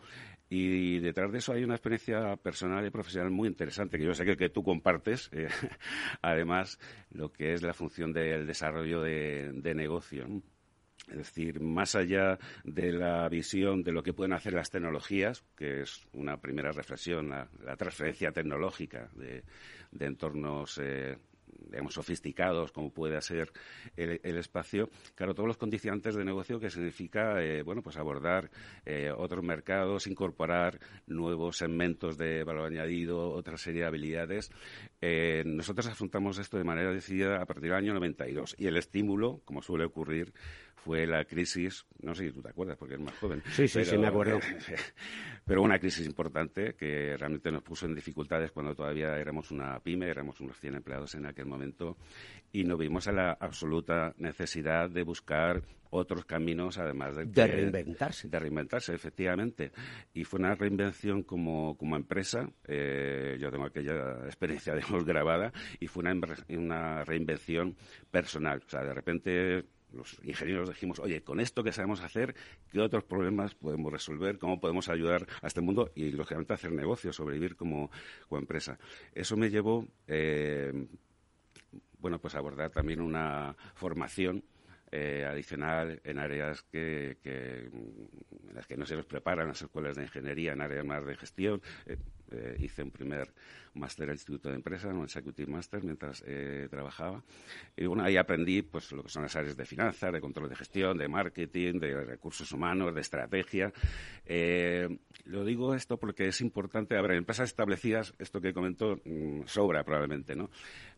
Y 0.49 0.99
detrás 0.99 1.31
de 1.31 1.39
eso 1.39 1.53
hay 1.53 1.63
una 1.63 1.75
experiencia 1.75 2.35
personal 2.37 2.85
y 2.85 2.91
profesional 2.91 3.31
muy 3.31 3.47
interesante, 3.47 3.97
que 3.97 4.05
yo 4.05 4.13
sé 4.13 4.23
que, 4.23 4.37
que 4.37 4.49
tú 4.49 4.63
compartes, 4.63 5.29
eh, 5.33 5.47
además, 6.21 6.79
lo 7.11 7.31
que 7.31 7.53
es 7.53 7.63
la 7.63 7.73
función 7.73 8.13
del 8.13 8.45
desarrollo 8.45 9.01
de, 9.01 9.51
de 9.53 9.73
negocio. 9.73 10.27
Es 11.09 11.17
decir, 11.17 11.59
más 11.59 11.95
allá 11.95 12.39
de 12.63 12.93
la 12.93 13.27
visión 13.27 13.83
de 13.83 13.91
lo 13.91 14.03
que 14.03 14.13
pueden 14.13 14.33
hacer 14.33 14.53
las 14.53 14.69
tecnologías, 14.69 15.43
que 15.55 15.81
es 15.81 16.07
una 16.13 16.37
primera 16.37 16.71
reflexión, 16.71 17.29
la, 17.29 17.49
transferencia 17.77 18.31
tecnológica 18.31 19.09
de, 19.15 19.43
entornos 19.99 20.79
eh, 20.81 21.17
digamos, 21.69 21.93
sofisticados 21.93 22.71
como 22.71 22.91
puede 22.91 23.21
ser 23.21 23.51
el, 23.97 24.37
espacio, 24.37 24.89
claro, 25.15 25.35
todos 25.35 25.47
los 25.47 25.57
condicionantes 25.57 26.15
de 26.15 26.23
negocio 26.23 26.59
que 26.59 26.69
significa, 26.69 27.43
eh, 27.43 27.63
bueno, 27.63 27.81
pues 27.81 27.97
abordar 27.97 28.49
eh, 28.85 29.11
otros 29.15 29.43
mercados, 29.43 30.07
incorporar 30.07 30.79
nuevos 31.05 31.57
segmentos 31.57 32.17
de 32.17 32.43
valor 32.43 32.67
añadido, 32.67 33.29
otra 33.29 33.57
serie 33.57 33.81
de 33.81 33.87
habilidades. 33.87 34.51
Nosotros 35.45 35.87
afrontamos 35.87 36.37
esto 36.37 36.57
de 36.57 36.63
manera 36.63 36.91
decidida 36.91 37.41
a 37.41 37.45
partir 37.45 37.69
del 37.69 37.73
año 37.73 37.93
92 37.93 38.55
y 38.57 38.67
el 38.67 38.77
estímulo, 38.77 39.41
como 39.43 39.61
suele 39.61 39.83
ocurrir, 39.83 40.33
fue 40.83 41.07
la 41.07 41.23
crisis, 41.23 41.85
no 42.01 42.13
sé 42.13 42.25
si 42.25 42.31
tú 42.33 42.41
te 42.41 42.49
acuerdas 42.49 42.77
porque 42.77 42.95
eres 42.95 43.05
más 43.05 43.17
joven. 43.17 43.41
Sí, 43.51 43.67
sí, 43.67 43.85
sí, 43.85 43.97
me 43.97 44.07
acuerdo. 44.07 44.39
pero 45.45 45.61
una 45.61 45.79
crisis 45.79 46.05
importante 46.05 46.75
que 46.75 47.15
realmente 47.17 47.51
nos 47.51 47.63
puso 47.63 47.85
en 47.85 47.95
dificultades 47.95 48.51
cuando 48.51 48.75
todavía 48.75 49.17
éramos 49.17 49.51
una 49.51 49.79
pyme, 49.79 50.09
éramos 50.09 50.41
unos 50.41 50.59
100 50.59 50.75
empleados 50.75 51.15
en 51.15 51.25
aquel 51.25 51.45
momento 51.45 51.97
y 52.51 52.65
nos 52.65 52.77
vimos 52.77 53.07
a 53.07 53.13
la 53.13 53.31
absoluta 53.39 54.13
necesidad 54.17 54.89
de 54.89 55.03
buscar 55.03 55.63
otros 55.93 56.25
caminos 56.25 56.77
además 56.79 57.15
de, 57.15 57.25
de 57.25 57.47
reinventarse. 57.47 58.27
De 58.27 58.39
reinventarse, 58.39 58.93
efectivamente. 58.93 59.71
Y 60.13 60.23
fue 60.23 60.39
una 60.39 60.55
reinvención 60.55 61.23
como, 61.23 61.77
como 61.77 61.95
empresa. 61.95 62.49
Eh, 62.67 63.37
yo 63.39 63.51
tengo 63.51 63.65
aquella 63.65 64.25
experiencia, 64.25 64.73
digamos, 64.75 65.05
grabada 65.05 65.53
y 65.79 65.87
fue 65.87 66.03
una, 66.03 66.19
una 66.49 67.03
reinvención 67.05 67.75
personal. 68.09 68.61
O 68.65 68.69
sea, 68.69 68.83
de 68.83 68.93
repente 68.93 69.65
los 69.93 70.19
ingenieros 70.23 70.69
dijimos, 70.69 70.99
oye, 70.99 71.21
con 71.21 71.39
esto 71.39 71.63
que 71.63 71.71
sabemos 71.71 72.01
hacer, 72.01 72.35
¿qué 72.71 72.79
otros 72.79 73.03
problemas 73.03 73.55
podemos 73.55 73.91
resolver? 73.91 74.37
¿Cómo 74.37 74.59
podemos 74.59 74.89
ayudar 74.89 75.27
a 75.41 75.47
este 75.47 75.61
mundo? 75.61 75.91
Y, 75.95 76.11
lógicamente, 76.11 76.53
hacer 76.53 76.71
negocios, 76.71 77.15
sobrevivir 77.15 77.55
como, 77.55 77.89
empresa. 78.31 78.79
Eso 79.13 79.37
me 79.37 79.49
llevó, 79.49 79.87
eh, 80.07 80.87
bueno, 81.99 82.19
pues 82.19 82.35
a 82.35 82.39
abordar 82.39 82.71
también 82.71 82.99
una 82.99 83.55
formación 83.75 84.43
eh, 84.95 85.25
adicional 85.25 85.99
en 86.03 86.19
áreas 86.19 86.61
que, 86.61 87.17
en 87.23 88.53
las 88.53 88.67
que 88.67 88.77
no 88.77 88.85
se 88.85 88.95
nos 88.95 89.07
preparan 89.07 89.47
las 89.47 89.59
escuelas 89.59 89.95
de 89.95 90.03
ingeniería, 90.03 90.53
en 90.53 90.61
áreas 90.61 90.85
más 90.85 91.03
de 91.03 91.15
gestión. 91.15 91.63
Eh, 91.87 91.97
eh, 92.29 92.57
hice 92.59 92.83
un 92.83 92.91
primer 92.91 93.33
máster 93.73 94.07
en 94.09 94.13
Instituto 94.13 94.49
de 94.49 94.55
Empresas, 94.55 94.93
un 94.93 95.03
Executive 95.03 95.51
Master, 95.51 95.83
mientras 95.83 96.23
trabajaba. 96.69 97.23
Y 97.75 97.87
bueno, 97.87 98.03
ahí 98.03 98.17
aprendí 98.17 98.61
pues 98.61 98.91
lo 98.91 99.01
que 99.01 99.09
son 99.09 99.23
las 99.23 99.35
áreas 99.35 99.57
de 99.57 99.65
finanzas, 99.65 100.13
de 100.13 100.21
control 100.21 100.47
de 100.47 100.55
gestión, 100.57 100.95
de 100.95 101.07
marketing, 101.07 101.79
de 101.79 102.05
recursos 102.05 102.51
humanos, 102.51 102.93
de 102.93 103.01
estrategia. 103.01 103.73
lo 105.25 105.43
digo 105.43 105.73
esto 105.73 105.97
porque 105.97 106.27
es 106.27 106.39
importante, 106.41 106.95
a 106.95 107.01
ver, 107.01 107.11
en 107.11 107.17
empresas 107.17 107.49
establecidas, 107.49 108.13
esto 108.19 108.39
que 108.39 108.53
comentó 108.53 108.99
mm, 109.03 109.47
sobra 109.47 109.83
probablemente, 109.83 110.35
¿no? 110.35 110.51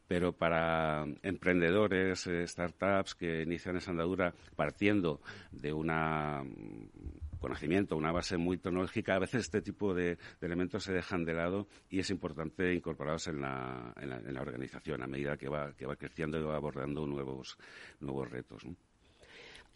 Pero 0.08 0.34
para 0.34 1.06
emprendedores, 1.24 2.28
eh, 2.28 2.48
startups 2.48 3.16
que 3.16 3.42
inician 3.42 3.78
esa 3.78 3.92
andadura 3.92 4.34
partiendo 4.56 5.22
de 5.52 5.74
un 5.74 5.88
mm, 5.88 7.40
conocimiento, 7.40 7.98
una 7.98 8.12
base 8.12 8.38
muy 8.38 8.58
tecnológica, 8.58 9.16
a 9.16 9.20
veces 9.20 9.42
este 9.42 9.62
tipo 9.62 9.94
de, 9.94 10.18
elementos 10.42 10.84
se 10.84 10.94
dejan 10.94 11.26
de 11.26 11.34
lado 11.34 11.68
y 11.90 12.00
es 12.00 12.10
importante 12.10 12.74
incorporarlos 12.74 13.28
en 13.28 13.42
la, 13.42 13.94
en 13.98 14.34
la, 14.34 14.42
organización 14.42 15.02
a 15.02 15.08
medida 15.08 15.38
que 15.38 15.50
va, 15.50 15.74
que 15.74 15.86
va 15.86 15.96
creciendo 15.96 16.40
y 16.40 16.44
va 16.44 16.56
abordando 16.56 17.06
nuevos, 17.08 17.58
nuevos 18.00 18.30
retos. 18.30 18.64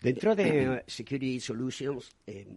Dentro 0.02 0.36
de 0.36 0.84
Security 0.88 1.40
Solutions, 1.40 2.12
eh, 2.28 2.48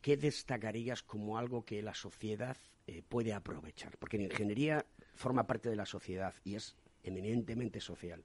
¿qué 0.00 0.16
destacarías 0.16 1.02
como 1.02 1.38
algo 1.38 1.64
que 1.64 1.82
la 1.82 1.94
sociedad 1.94 2.56
eh, 2.86 3.02
puede 3.08 3.32
aprovechar? 3.32 3.96
Porque 3.98 4.16
en 4.16 4.24
ingeniería 4.24 4.84
forma 5.14 5.46
parte 5.46 5.68
de 5.68 5.76
la 5.76 5.86
sociedad 5.86 6.34
y 6.44 6.54
es 6.54 6.76
eminentemente 7.08 7.80
social. 7.80 8.22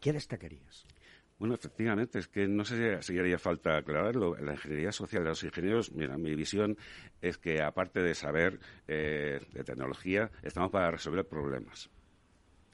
¿Qué 0.00 0.12
destacarías? 0.12 0.86
Bueno, 1.38 1.54
efectivamente, 1.54 2.18
es 2.18 2.28
que 2.28 2.48
no 2.48 2.64
sé 2.64 3.02
si 3.02 3.18
haría 3.18 3.38
falta 3.38 3.76
aclararlo. 3.76 4.36
La 4.36 4.52
ingeniería 4.52 4.90
social 4.90 5.22
de 5.22 5.28
los 5.28 5.44
ingenieros, 5.44 5.92
mira, 5.92 6.16
mi 6.16 6.34
visión 6.34 6.76
es 7.20 7.36
que 7.36 7.60
aparte 7.62 8.00
de 8.00 8.14
saber 8.14 8.58
eh, 8.88 9.38
de 9.52 9.64
tecnología, 9.64 10.30
estamos 10.42 10.70
para 10.70 10.90
resolver 10.90 11.26
problemas. 11.26 11.90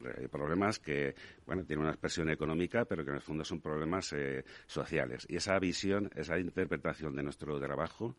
eh, 0.05 0.29
problemas 0.29 0.79
que, 0.79 1.15
bueno, 1.47 1.65
tienen 1.65 1.83
una 1.85 1.93
expresión 1.93 2.29
económica, 2.31 2.85
pero 2.85 3.05
que 3.05 3.11
en 3.11 3.17
el 3.17 3.23
fondo 3.23 3.45
son 3.45 3.61
problemas 3.61 4.13
eh, 4.13 4.45
sociales. 4.67 5.27
Y 5.29 5.37
esa 5.37 5.59
visión, 5.59 6.11
esa 6.15 6.39
interpretación 6.39 7.15
de 7.17 7.23
nuestro 7.23 7.59
trabajo, 7.59 8.15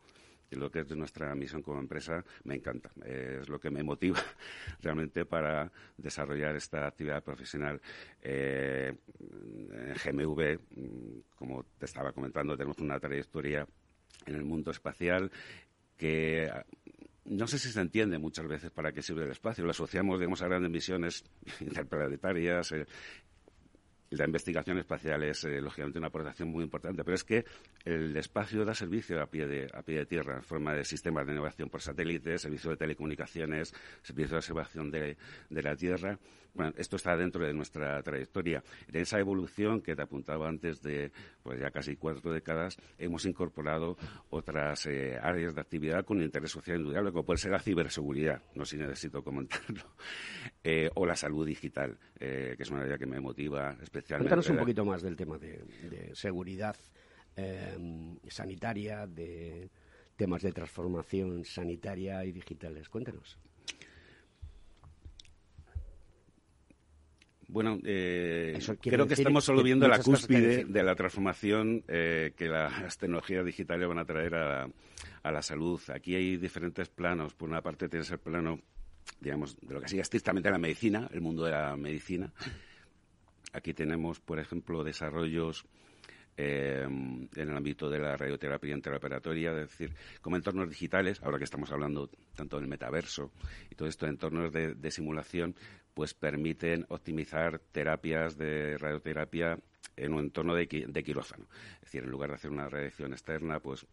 y 0.51 0.55
lo 0.55 0.69
que 0.69 0.81
es 0.81 0.89
nuestra 0.95 1.33
misión 1.35 1.61
como 1.61 1.79
empresa 1.79 2.23
me 2.43 2.55
encanta. 2.55 2.91
Es 3.05 3.49
lo 3.49 3.59
que 3.59 3.69
me 3.69 3.83
motiva 3.83 4.19
realmente 4.81 5.25
para 5.25 5.71
desarrollar 5.97 6.55
esta 6.55 6.87
actividad 6.87 7.23
profesional. 7.23 7.81
Eh, 8.21 8.93
en 9.19 9.93
GMV, 9.93 10.59
mm, 10.75 11.19
como 11.35 11.63
te 11.77 11.85
estaba 11.85 12.11
comentando, 12.11 12.55
tenemos 12.55 12.77
una 12.79 12.99
trayectoria 12.99 13.67
en 14.25 14.35
el 14.35 14.43
mundo 14.43 14.71
espacial 14.71 15.31
que 15.97 16.49
no 17.25 17.47
sé 17.47 17.57
si 17.57 17.71
se 17.71 17.79
entiende 17.79 18.17
muchas 18.17 18.47
veces 18.47 18.71
para 18.71 18.91
qué 18.91 19.01
sirve 19.01 19.23
el 19.23 19.31
espacio. 19.31 19.63
Lo 19.63 19.71
asociamos, 19.71 20.19
digamos, 20.19 20.41
a 20.41 20.47
grandes 20.47 20.71
misiones 20.71 21.23
interplanetarias, 21.61 22.71
eh, 22.73 22.85
la 24.15 24.25
investigación 24.25 24.77
espacial 24.77 25.23
es, 25.23 25.43
eh, 25.43 25.61
lógicamente, 25.61 25.99
una 25.99 26.07
aportación 26.07 26.49
muy 26.49 26.63
importante, 26.63 27.03
pero 27.03 27.15
es 27.15 27.23
que 27.23 27.45
el 27.85 28.15
espacio 28.15 28.65
da 28.65 28.73
servicio 28.73 29.21
a 29.21 29.27
pie 29.27 29.47
de, 29.47 29.69
a 29.73 29.81
pie 29.81 29.99
de 29.99 30.05
tierra, 30.05 30.37
en 30.37 30.43
forma 30.43 30.73
de 30.73 30.85
sistemas 30.85 31.25
de 31.25 31.33
navegación 31.33 31.69
por 31.69 31.81
satélite, 31.81 32.37
servicio 32.37 32.71
de 32.71 32.77
telecomunicaciones, 32.77 33.73
servicio 34.01 34.31
de 34.31 34.37
observación 34.37 34.91
de, 34.91 35.17
la 35.49 35.75
Tierra. 35.75 36.17
Bueno, 36.53 36.73
esto 36.77 36.97
está 36.97 37.17
dentro 37.17 37.45
de 37.45 37.53
nuestra 37.53 38.01
trayectoria. 38.03 38.63
En 38.87 39.01
esa 39.01 39.19
evolución 39.19 39.81
que 39.81 39.95
te 39.95 40.03
apuntaba 40.03 40.47
antes 40.47 40.81
de 40.81 41.11
pues 41.41 41.59
ya 41.59 41.71
casi 41.71 41.95
cuatro 41.95 42.31
décadas, 42.31 42.77
hemos 42.97 43.25
incorporado 43.25 43.97
otras 44.29 44.85
eh, 44.85 45.17
áreas 45.21 45.55
de 45.55 45.61
actividad 45.61 46.05
con 46.05 46.21
interés 46.21 46.51
social 46.51 46.79
indudable, 46.79 47.11
como 47.11 47.25
puede 47.25 47.37
ser 47.37 47.51
la 47.51 47.59
ciberseguridad, 47.59 48.41
no 48.55 48.65
si 48.65 48.77
necesito 48.77 49.23
comentarlo, 49.23 49.83
eh, 50.63 50.89
o 50.95 51.05
la 51.05 51.15
salud 51.15 51.45
digital, 51.45 51.97
que 52.19 52.55
es 52.57 52.71
una 52.71 52.81
área 52.81 52.97
que 52.97 53.05
me 53.05 53.19
motiva 53.19 53.75
especialmente 53.81 54.29
Cuéntanos 54.29 54.49
un 54.49 54.57
poquito 54.57 54.85
más 54.85 55.01
del 55.01 55.15
tema 55.15 55.37
de, 55.37 56.11
seguridad 56.13 56.75
eh, 57.35 58.17
sanitaria, 58.27 59.07
de 59.07 59.69
temas 60.15 60.41
de 60.43 60.51
transformación 60.51 61.43
sanitaria 61.43 62.23
y 62.25 62.31
digitales. 62.31 62.89
Cuéntanos. 62.89 63.37
Bueno, 67.53 67.77
eh, 67.83 68.57
creo 68.81 69.07
que 69.07 69.13
estamos 69.13 69.45
solo 69.45 69.61
viendo 69.61 69.87
la 69.87 69.99
cúspide 69.99 70.65
de 70.65 70.83
la 70.83 70.95
transformación 70.95 71.83
eh, 71.87 72.33
que 72.35 72.47
las 72.47 72.97
tecnologías 72.97 73.45
digitales 73.45 73.87
van 73.87 73.99
a 73.99 74.05
traer 74.05 74.33
a, 74.33 74.67
a, 75.21 75.31
la 75.31 75.41
salud. 75.43 75.79
Aquí 75.93 76.15
hay 76.15 76.37
diferentes 76.37 76.89
planos. 76.89 77.35
Por 77.35 77.47
una 77.47 77.61
parte 77.61 77.87
tienes 77.87 78.09
el 78.09 78.17
plano, 78.17 78.59
digamos, 79.19 79.55
de 79.61 79.71
lo 79.71 79.81
que 79.81 79.87
sigue 79.87 80.01
estrictamente 80.01 80.49
la 80.49 80.57
medicina, 80.57 81.07
el 81.13 81.21
mundo 81.21 81.45
de 81.45 81.51
la 81.51 81.77
medicina. 81.77 82.33
Aquí 83.53 83.75
tenemos, 83.75 84.19
por 84.19 84.39
ejemplo, 84.39 84.83
desarrollos 84.83 85.63
eh, 86.35 86.81
en 86.83 87.29
el 87.35 87.55
ámbito 87.55 87.89
de 87.89 87.99
la 87.99 88.17
radioterapia 88.17 88.73
interoperatoria, 88.73 89.51
es 89.51 89.69
decir, 89.69 89.93
como 90.21 90.35
entornos 90.35 90.67
digitales, 90.67 91.21
ahora 91.21 91.37
que 91.37 91.43
estamos 91.43 91.71
hablando 91.71 92.09
tanto 92.35 92.59
del 92.59 92.67
metaverso 92.67 93.31
y 93.69 93.75
todo 93.75 93.87
esto, 93.87 94.07
entornos 94.07 94.51
de, 94.51 94.91
simulación, 94.91 95.55
pues 95.93 96.15
permiten 96.15 96.85
optimizar 96.89 97.59
terapias 97.71 98.35
de 98.35 98.77
radioterapia 98.79 99.59
en 99.95 100.13
un 100.13 100.21
entorno 100.21 100.55
de, 100.55 100.67
quirófano. 100.67 101.45
Es 101.75 101.81
decir, 101.81 102.03
en 102.03 102.09
lugar 102.09 102.29
de 102.29 102.35
hacer 102.35 102.49
una 102.49 102.67
radiación 102.67 103.13
externa, 103.13 103.59
pues 103.59 103.85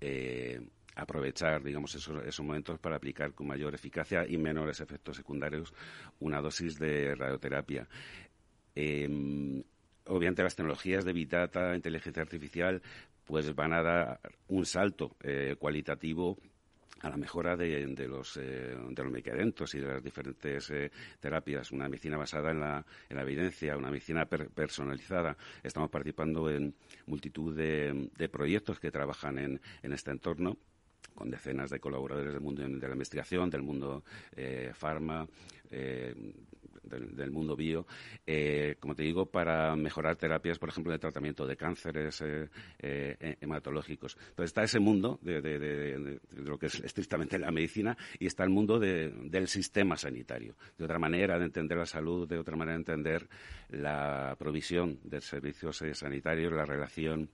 eh, 0.00 0.60
aprovechar, 0.94 1.60
digamos, 1.64 1.92
esos, 1.96 2.40
momentos 2.40 2.78
para 2.78 2.96
aplicar 2.96 3.32
con 3.32 3.48
mayor 3.48 3.74
eficacia 3.74 4.24
y 4.28 4.38
menores 4.38 4.80
efectos 4.80 5.16
secundarios 5.16 5.74
una 6.20 6.40
dosis 6.40 6.78
de 6.78 7.16
radioterapia. 7.16 7.88
Eh, 8.76 9.64
obviamente 10.06 10.42
las 10.42 10.56
tecnologías 10.56 11.04
de 11.04 11.12
Big 11.12 11.28
Data, 11.28 11.74
inteligencia 11.74 12.22
artificial, 12.22 12.82
pues 13.24 13.54
van 13.54 13.72
a 13.72 13.82
dar 13.82 14.20
un 14.48 14.66
salto 14.66 15.16
eh, 15.22 15.56
cualitativo 15.58 16.36
a 17.04 17.10
la 17.10 17.16
mejora 17.16 17.54
de, 17.54 17.86
los, 18.08 18.36
eh, 18.38 18.74
de 18.90 19.02
los 19.02 19.12
medicamentos 19.12 19.74
y 19.74 19.80
de 19.80 19.86
las 19.86 20.02
diferentes 20.02 20.70
eh, 20.70 20.90
terapias. 21.20 21.70
Una 21.70 21.88
medicina 21.88 22.16
basada 22.16 22.50
en 22.50 22.60
la, 22.60 22.84
en 23.08 23.16
la 23.16 23.22
evidencia, 23.22 23.76
una 23.76 23.90
medicina 23.90 24.24
personalizada. 24.26 25.36
Estamos 25.62 25.90
participando 25.90 26.48
en 26.50 26.74
multitud 27.06 27.54
de, 27.54 28.10
de 28.16 28.28
proyectos 28.30 28.80
que 28.80 28.90
trabajan 28.90 29.38
en, 29.38 29.60
en 29.82 29.92
este 29.92 30.12
entorno 30.12 30.56
con 31.14 31.30
decenas 31.30 31.70
de 31.70 31.78
colaboradores 31.78 32.32
del 32.32 32.42
mundo 32.42 32.62
de 32.62 32.88
la 32.88 32.94
investigación, 32.94 33.50
del 33.50 33.62
mundo 33.62 34.02
eh, 34.34 34.72
farma, 34.74 35.28
del, 36.84 37.30
mundo 37.30 37.56
bio, 37.56 37.86
eh, 38.26 38.76
como 38.80 38.94
te 38.94 39.02
digo, 39.02 39.26
para 39.26 39.74
mejorar 39.76 40.16
terapias, 40.16 40.58
por 40.58 40.68
ejemplo, 40.68 40.92
de 40.92 40.98
tratamiento 40.98 41.46
de 41.46 41.56
cánceres 41.56 42.20
eh, 42.22 42.48
eh, 42.78 43.36
hematológicos. 43.40 44.16
Entonces 44.18 44.46
está 44.46 44.62
ese 44.62 44.80
mundo 44.80 45.18
de, 45.22 46.20
lo 46.36 46.58
que 46.58 46.66
es 46.66 46.80
estrictamente 46.84 47.38
la 47.38 47.50
medicina 47.50 47.96
y 48.18 48.26
está 48.26 48.44
el 48.44 48.50
mundo 48.50 48.78
del 48.78 49.48
sistema 49.48 49.96
sanitario. 49.96 50.54
De 50.78 50.84
otra 50.84 50.98
manera 50.98 51.38
de 51.38 51.46
entender 51.46 51.78
la 51.78 51.86
salud, 51.86 52.28
de 52.28 52.38
otra 52.38 52.56
manera 52.56 52.76
de 52.76 52.80
entender 52.80 53.28
la 53.70 54.36
provisión 54.38 54.98
de 55.04 55.20
servicios 55.20 55.82
sanitarios, 55.94 56.52
la 56.52 56.64
relación 56.64 57.30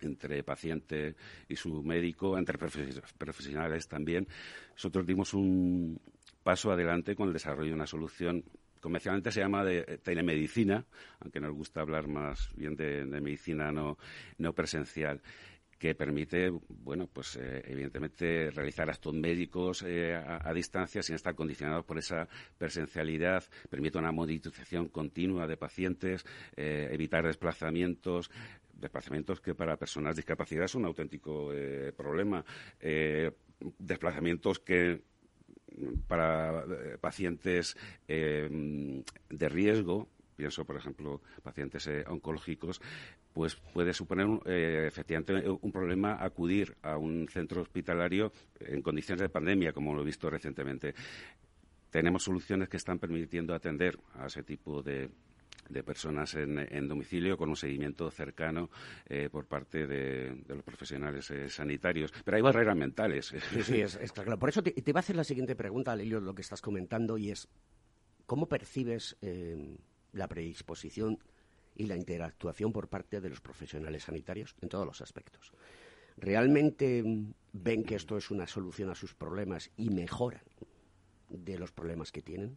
entre 0.00 0.42
paciente 0.42 1.16
y 1.48 1.56
su 1.56 1.82
médico, 1.82 2.36
entre 2.36 2.58
profesionales 2.58 3.88
también. 3.88 4.26
Nosotros 4.72 5.06
dimos 5.06 5.34
un 5.34 5.98
paso 6.42 6.70
adelante 6.70 7.16
con 7.16 7.28
el 7.28 7.32
desarrollo 7.32 7.70
de 7.70 7.74
una 7.74 7.86
solución 7.86 8.44
convencionalmente 8.86 9.32
se 9.32 9.40
llama 9.40 9.64
de 9.64 9.78
eh, 9.80 9.98
telemedicina, 9.98 10.86
aunque 11.18 11.40
nos 11.40 11.52
gusta 11.52 11.80
hablar 11.80 12.06
más 12.06 12.50
bien 12.54 12.76
de, 12.76 13.04
medicina 13.20 13.72
no, 13.72 13.96
presencial 14.54 15.20
que 15.76 15.96
permite, 15.96 16.50
bueno, 16.68 17.08
pues 17.12 17.34
eh, 17.34 17.64
evidentemente 17.66 18.48
realizar 18.52 18.88
actos 18.88 19.12
médicos 19.12 19.82
eh, 19.84 20.14
a, 20.14 20.52
distancia 20.54 21.02
sin 21.02 21.16
estar 21.16 21.34
condicionados 21.34 21.84
por 21.84 21.98
esa 21.98 22.28
presencialidad, 22.56 23.42
permite 23.68 23.98
una 23.98 24.12
monitorización 24.12 24.86
continua 24.88 25.48
de 25.48 25.56
pacientes, 25.56 26.24
evitar 26.56 27.26
desplazamientos, 27.26 28.30
desplazamientos 28.72 29.40
que 29.40 29.56
para 29.56 29.76
personas 29.76 30.14
discapacitadas 30.14 30.70
son 30.70 30.82
un 30.82 30.86
auténtico 30.86 31.50
problema, 31.96 32.44
desplazamientos 33.78 34.60
que 34.60 35.02
para 36.06 36.60
eh, 36.60 36.98
pacientes 37.00 37.76
eh, 38.08 39.02
de 39.28 39.48
riesgo, 39.48 40.08
pienso 40.36 40.64
por 40.64 40.76
ejemplo 40.76 41.20
pacientes 41.42 41.86
eh, 41.86 42.04
oncológicos, 42.08 42.80
pues 43.32 43.56
puede 43.56 43.92
suponer 43.92 44.26
efectivamente 44.46 45.46
un 45.46 45.70
problema 45.70 46.16
acudir 46.24 46.74
a 46.80 46.96
un 46.96 47.28
centro 47.28 47.60
hospitalario 47.60 48.32
en 48.60 48.80
condiciones 48.80 49.20
de 49.20 49.28
pandemia, 49.28 49.74
como 49.74 49.92
lo 49.92 50.00
he 50.00 50.06
visto 50.06 50.30
recientemente. 50.30 50.94
Tenemos 51.90 52.22
soluciones 52.22 52.70
que 52.70 52.78
están 52.78 52.98
permitiendo 52.98 53.54
atender 53.54 53.98
a 54.14 54.28
ese 54.28 54.42
tipo 54.42 54.82
de, 54.82 55.10
de 55.68 55.82
personas 55.82 56.34
en, 56.34 56.88
domicilio 56.88 57.36
con 57.36 57.48
un 57.48 57.56
seguimiento 57.56 58.10
cercano 58.10 58.70
eh, 59.06 59.28
por 59.30 59.46
parte 59.46 59.86
de, 59.86 60.44
los 60.46 60.62
profesionales 60.62 61.30
eh, 61.30 61.48
sanitarios. 61.48 62.12
Pero 62.24 62.36
hay 62.36 62.42
barreras 62.42 62.76
mentales. 62.76 63.34
Sí, 63.52 63.62
sí, 63.62 63.80
es, 63.80 63.96
claro. 64.12 64.38
Por 64.38 64.48
eso 64.48 64.62
te, 64.62 64.72
te, 64.72 64.92
a 64.94 64.98
hacer 64.98 65.16
la 65.16 65.24
siguiente 65.24 65.56
pregunta, 65.56 65.94
Lelio, 65.94 66.20
lo 66.20 66.34
que 66.34 66.42
estás 66.42 66.60
comentando, 66.60 67.18
y 67.18 67.30
es, 67.30 67.48
¿cómo 68.26 68.48
percibes 68.48 69.16
eh, 69.22 69.76
la 70.12 70.28
predisposición 70.28 71.18
y 71.74 71.86
la 71.86 71.96
interactuación 71.96 72.72
por 72.72 72.88
parte 72.88 73.20
de 73.20 73.28
los 73.28 73.40
profesionales 73.40 74.04
sanitarios 74.04 74.54
en 74.60 74.68
todos 74.68 74.86
los 74.86 75.00
aspectos? 75.00 75.52
¿Realmente 76.16 77.04
ven 77.52 77.84
que 77.84 77.94
esto 77.94 78.16
es 78.16 78.30
una 78.30 78.46
solución 78.46 78.90
a 78.90 78.94
sus 78.94 79.14
problemas 79.14 79.70
y 79.76 79.90
mejoran 79.90 80.42
de 81.28 81.58
los 81.58 81.72
problemas 81.72 82.10
que 82.10 82.22
tienen? 82.22 82.56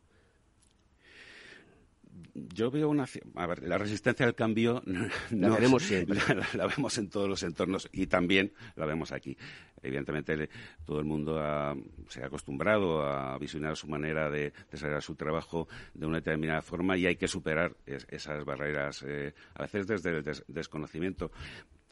Yo 2.33 2.71
veo 2.71 2.89
una. 2.89 3.05
A 3.35 3.47
ver, 3.47 3.63
la 3.63 3.77
resistencia 3.77 4.25
al 4.25 4.35
cambio. 4.35 4.81
La 5.31 5.49
vemos 5.57 5.83
siempre. 5.83 6.19
La, 6.53 6.67
vemos 6.67 6.97
en 6.97 7.09
todos 7.09 7.27
los 7.27 7.43
entornos 7.43 7.89
y 7.91 8.07
también 8.07 8.53
la 8.75 8.85
vemos 8.85 9.11
aquí. 9.11 9.37
Evidentemente, 9.81 10.49
todo 10.85 10.99
el 10.99 11.05
mundo 11.05 11.39
se 12.09 12.21
ha 12.21 12.25
acostumbrado 12.25 13.03
a 13.03 13.37
visionar 13.37 13.77
su 13.77 13.87
manera 13.87 14.29
de 14.29 14.51
desarrollar 14.69 15.01
su 15.01 15.15
trabajo 15.15 15.67
de 15.93 16.05
una 16.05 16.17
determinada 16.17 16.61
forma 16.61 16.97
y 16.97 17.05
hay 17.05 17.15
que 17.15 17.27
superar 17.27 17.75
esas 17.85 18.43
barreras, 18.43 19.03
eh, 19.07 19.33
a 19.55 19.61
veces 19.61 19.87
desde 19.87 20.17
el 20.17 20.23
desconocimiento. 20.47 21.31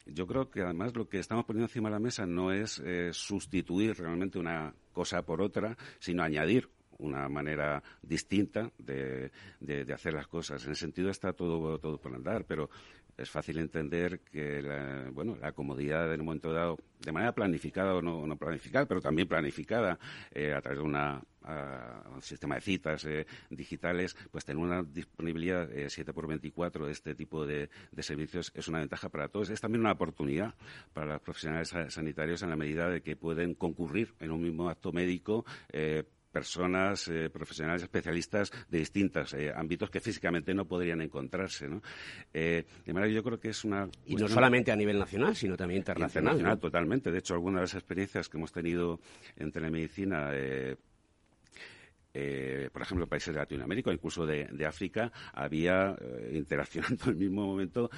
Yo 0.06 0.26
creo 0.28 0.50
que 0.50 0.62
además 0.62 0.96
lo 0.96 1.08
que 1.08 1.20
estamos 1.20 1.46
poniendo 1.46 1.66
encima 1.66 1.90
de 1.90 1.96
la 1.96 2.00
mesa 2.00 2.26
no 2.26 2.52
es 2.52 2.80
eh, 2.80 3.10
sustituir 3.14 3.98
realmente 3.98 4.40
una 4.40 4.74
cosa 4.94 5.22
por 5.22 5.42
otra, 5.42 5.78
sino 6.00 6.24
añadir 6.24 6.70
una 7.00 7.28
manera 7.30 7.82
distinta 8.02 8.72
de, 8.78 9.32
de, 9.60 9.94
hacer 9.94 10.14
las 10.14 10.28
cosas. 10.28 10.66
En 10.66 10.72
ese 10.72 10.82
sentido 10.82 11.10
está 11.10 11.34
todo, 11.34 11.80
todo 11.80 12.00
por 12.00 12.14
andar, 12.14 12.46
pero 12.46 12.70
es 13.18 13.30
fácil 13.30 13.58
entender 13.58 14.20
que 14.20 14.62
la, 14.62 15.10
bueno, 15.12 15.36
la 15.42 15.52
comodidad 15.52 16.14
en 16.14 16.20
un 16.20 16.28
momento 16.28 16.54
dado, 16.54 16.78
de 17.00 17.12
manera 17.12 17.34
planificada 17.34 17.96
o 17.96 18.02
no, 18.02 18.38
planificada, 18.38 18.86
pero 18.86 19.02
también 19.02 19.28
planificada 19.28 19.98
eh, 20.32 20.54
a 20.54 20.62
través 20.62 20.80
de 20.80 20.86
un 20.86 22.22
sistema 22.22 22.56
de 22.56 22.62
citas 22.62 23.06
eh, 23.06 23.26
digitales, 23.50 24.16
pues 24.30 24.46
tener 24.46 24.62
una 24.62 24.84
disponibilidad 24.84 25.72
eh, 25.72 25.90
7 25.90 26.14
por 26.14 26.28
24 26.28 26.86
de 26.86 26.92
este 26.92 27.16
tipo 27.16 27.46
de, 27.46 27.70
de, 27.92 28.04
servicios 28.04 28.52
es 28.54 28.68
una 28.68 28.80
ventaja 28.80 29.10
para 29.10 29.30
todos. 29.30 29.50
Es 29.50 29.62
también 29.62 29.82
una 29.82 29.94
oportunidad 29.94 30.54
para 30.94 31.14
los 31.14 31.22
profesionales 31.22 31.74
sanitarios 31.90 32.44
en 32.44 32.50
la 32.50 32.56
medida 32.56 32.90
de 32.90 33.02
que 33.02 33.16
pueden 33.16 33.56
concurrir 33.56 34.14
en 34.20 34.32
un 34.32 34.42
mismo 34.44 34.70
acto 34.70 34.92
médico 34.92 35.46
eh, 35.70 36.04
personas 36.38 37.08
eh, 37.08 37.32
profesionales 37.32 37.82
especialistas 37.82 38.52
de 38.70 38.78
distintos 38.78 39.34
eh, 39.34 39.52
ámbitos 39.56 39.90
que 39.90 40.00
físicamente 40.00 40.54
no 40.54 40.66
podrían 40.66 41.02
encontrarse. 41.02 41.68
¿no? 41.68 41.82
Eh, 42.32 42.64
de 42.86 42.94
manera 42.94 43.10
que 43.10 43.16
yo 43.16 43.24
creo 43.24 43.40
que 43.40 43.50
es 43.50 43.64
una... 43.64 43.90
Y 44.06 44.16
no 44.16 44.28
solamente 44.28 44.72
a 44.72 44.76
nivel 44.76 45.00
nacional, 45.00 45.36
sino 45.36 45.58
también 45.58 45.80
internacional. 45.80 46.34
Internacional, 46.34 46.60
totalmente. 46.60 47.12
De 47.12 47.18
hecho, 47.18 47.34
algunas 47.34 47.62
de 47.62 47.64
las 47.64 47.74
experiencias 47.74 48.30
que 48.30 48.38
hemos 48.38 48.52
tenido 48.52 49.00
en 49.36 49.52
telemedicina 49.52 50.32
por 52.74 52.82
ejemplo, 52.82 53.06
países 53.06 53.34
de 53.34 53.40
Latinoamérica, 53.40 53.94
incluso 53.94 54.26
de, 54.26 54.66
África, 54.66 55.12
había 55.34 55.96
interaccionando 56.32 57.04
en 57.06 57.10
el 57.12 57.16
mismo 57.16 57.46
momento 57.46 57.92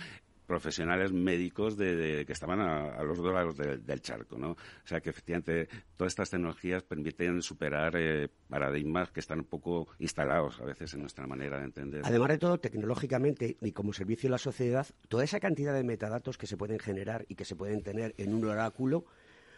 profesionales 0.50 1.14
médicos 1.14 1.78
de, 1.78 2.24
que 2.26 2.34
estaban 2.34 2.60
a, 2.60 3.04
los 3.04 3.20
dos 3.20 3.32
lados 3.32 3.56
del 3.56 4.02
charco, 4.02 4.36
¿no? 4.36 4.54
O 4.54 4.58
sea 4.84 5.00
que 5.00 5.12
efectivamente 5.12 5.70
todas 5.96 6.14
estas 6.14 6.32
tecnologías 6.32 6.82
permiten 6.82 7.44
superar 7.44 7.94
eh, 7.96 8.30
paradigmas 8.50 9.12
que 9.12 9.20
están 9.20 9.42
un 9.42 9.46
poco 9.46 9.90
instalados 10.00 10.60
a 10.60 10.66
veces 10.66 10.92
en 10.96 11.02
nuestra 11.02 11.28
manera 11.28 11.60
de 11.60 11.66
entender. 11.66 12.02
Además 12.04 12.30
de 12.30 12.38
todo, 12.40 12.60
tecnológicamente 12.60 13.58
y 13.62 13.74
como 13.74 13.94
servicio 13.94 14.28
a 14.28 14.32
la 14.32 14.38
sociedad, 14.40 14.88
toda 15.08 15.24
esa 15.24 15.40
cantidad 15.40 15.72
de 15.72 15.84
metadatos 15.84 16.40
que 16.40 16.48
se 16.48 16.58
pueden 16.58 16.80
generar 16.80 17.28
y 17.30 17.36
que 17.36 17.46
se 17.46 17.56
pueden 17.56 17.84
tener 17.84 18.16
en 18.18 18.34
un 18.34 18.44
oráculo 18.46 19.06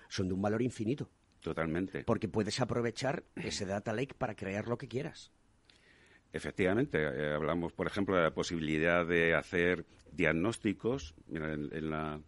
son 0.09 0.27
de 0.27 0.33
un 0.33 0.41
valor 0.41 0.61
infinito. 0.61 1.09
Totalmente. 1.39 2.03
Porque 2.03 2.27
puedes 2.27 2.59
aprovechar 2.59 3.23
ese 3.37 3.65
data 3.65 3.93
lake 3.93 4.13
para 4.13 4.35
crear 4.35 4.67
lo 4.67 4.77
que 4.77 4.89
quieras. 4.89 5.31
Efectivamente, 6.33 6.97
eh, 7.01 7.33
hablamos, 7.33 7.73
por 7.73 7.87
ejemplo, 7.87 8.15
de 8.15 8.23
la 8.23 8.33
posibilidad 8.33 9.05
de 9.05 9.35
hacer 9.35 9.85
diagnósticos. 10.11 11.13
en, 11.31 11.89
la, 11.89 12.19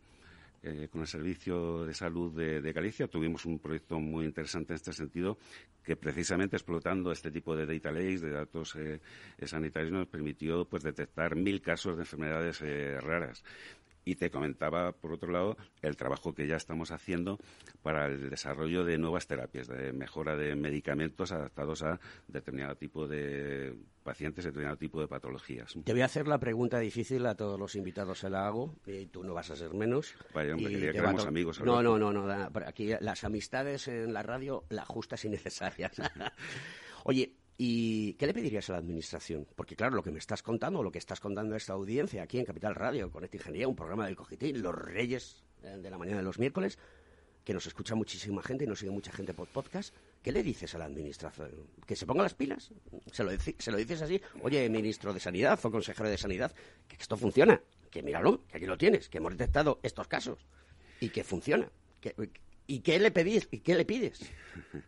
eh, 0.63 0.88
con 0.91 1.02
el 1.02 1.08
Servicio 1.08 1.86
de 1.86 1.93
Salud 1.93 2.32
de, 2.34 2.74
Galicia 2.74 3.08
tuvimos 3.08 3.46
un 3.46 3.60
proyecto 3.60 4.00
muy 4.00 4.26
interesante 4.26 4.74
en 4.74 4.76
este 4.76 4.93
sentido 4.93 5.38
que 5.84 5.98
precisamente 5.98 6.56
explotando 6.56 7.12
este 7.12 7.30
tipo 7.32 7.56
de 7.56 7.65
data 7.65 7.91
lakes, 7.91 8.22
de 8.22 8.30
datos 8.30 8.76
eh, 8.76 9.02
sanitarios, 9.46 9.91
nos 9.91 10.08
permitió 10.08 10.63
pues 10.63 10.84
detectar 10.84 11.36
mil 11.36 11.62
casos 11.62 11.98
de 11.98 12.04
enfermedades 12.04 12.62
raras. 13.04 13.43
Y 14.06 14.16
te 14.16 14.30
comentaba, 14.30 14.92
por 14.92 15.13
otro 15.13 15.32
lado, 15.32 15.58
el 15.82 15.96
trabajo 15.96 16.34
que 16.34 16.48
ya 16.48 16.56
estamos 16.56 16.92
haciendo 16.92 17.39
para 17.82 18.08
el 18.08 18.30
desarrollo 18.30 18.84
de 18.84 18.98
nuevas 18.98 19.28
terapias, 19.28 19.68
de 19.68 19.94
mejora 19.94 20.36
de 20.36 20.56
medicamentos 20.56 21.32
adaptados 21.32 21.84
a 21.84 22.00
determinado 22.28 22.76
tipo 22.76 23.08
de 23.08 23.76
pacientes, 24.04 24.46
determinado 24.46 24.78
tipo 24.78 25.00
de 25.00 25.08
patologías. 25.08 25.74
Te 25.84 25.94
voy 25.94 26.02
a 26.02 26.06
hacer 26.06 26.28
la 26.28 26.39
pregunta 26.39 26.80
difícil, 26.80 27.26
a 27.26 27.36
todos 27.36 27.60
los 27.60 27.76
invitados 27.76 28.20
se 28.20 28.30
la 28.30 28.46
hago, 28.46 28.76
y 28.86 29.06
tú 29.06 29.24
no 29.24 29.34
vas 29.34 29.50
a 29.50 29.56
ser 29.56 29.74
menos. 29.74 30.13
Vaya, 30.34 30.54
hombre, 30.54 30.72
quería 30.72 30.92
que 30.92 30.98
éramos 30.98 31.26
amigos. 31.26 31.62
No, 31.62 31.82
no, 31.82 31.98
no, 31.98 32.12
no, 32.12 32.50
aquí 32.66 32.92
las 33.00 33.24
amistades 33.24 33.88
en 33.88 34.13
la 34.13 34.24
radio, 34.24 34.66
las 34.70 34.88
justas 34.88 35.24
y 35.26 35.30
necesarias. 35.30 35.94
Oye, 37.06 37.34
¿Y 37.58 38.13
qué 38.13 38.26
le 38.26 38.34
pedirías 38.34 38.70
a 38.70 38.74
la 38.74 38.80
Administración? 38.80 39.48
Porque, 39.56 39.76
claro, 39.76 39.96
lo 39.96 40.04
que 40.04 40.12
me 40.12 40.20
estás 40.20 40.42
contando, 40.42 40.82
lo 40.82 40.92
que 40.92 40.98
estás 40.98 41.20
contando 41.20 41.54
a 41.54 41.58
esta 41.58 41.74
audiencia 41.74 42.24
aquí 42.24 42.39
en 42.39 42.46
Capital 42.46 42.76
Radio, 42.76 43.12
con 43.12 43.24
esta 43.24 43.38
ingeniería, 43.38 43.68
un 43.68 43.76
programa 43.76 44.06
del 44.06 44.16
Cogitín, 44.16 44.62
Los 44.62 44.74
Reyes 44.74 45.44
eh, 45.62 45.78
de 45.78 45.89
la 45.89 45.98
mañana 45.98 46.18
de 46.18 46.24
los 46.24 46.39
miércoles, 46.39 46.80
que 47.44 47.54
nos 47.54 47.68
escucha 47.68 47.94
muchísima 47.94 48.42
gente 48.42 48.63
y 48.63 48.68
nos 48.68 48.80
sigue 48.80 48.92
mucha 48.92 49.12
gente 49.12 49.34
por 49.34 49.48
podcast, 49.50 49.94
¿qué 50.22 50.32
le 50.32 50.42
dices 50.42 50.74
a 50.76 50.78
la 50.78 50.86
Administración? 50.86 51.52
¿Que 51.86 51.96
se 51.96 52.06
ponga 52.06 52.24
las 52.24 52.34
pilas? 52.34 52.72
¿Se 53.12 53.24
lo, 53.24 53.32
se 53.38 53.72
lo 53.72 53.78
dices 53.78 54.02
así? 54.02 54.22
Oye, 54.42 54.68
ministro 54.70 55.13
de 55.13 55.20
Sanidad 55.20 55.60
o 55.63 55.72
consejero 55.72 56.10
de 56.10 56.18
Sanidad, 56.18 56.54
que 56.88 56.96
esto 56.96 57.18
funciona, 57.18 57.62
que 57.92 58.02
míralo, 58.02 58.46
que 58.48 58.58
aquí 58.58 58.66
lo 58.66 58.78
tienes, 58.78 59.10
que 59.10 59.18
hemos 59.18 59.34
detectado 59.34 59.80
estos 59.84 60.08
casos 60.08 60.48
y 61.00 61.10
que 61.10 61.24
funciona. 61.24 61.70
Que, 62.00 62.16
¿Y 62.65 62.80
qué 62.80 62.97
le 62.99 63.12
pedís? 63.12 63.47
¿Y 63.52 63.60
qué 63.60 63.76
le 63.76 63.86
pides? 63.86 64.32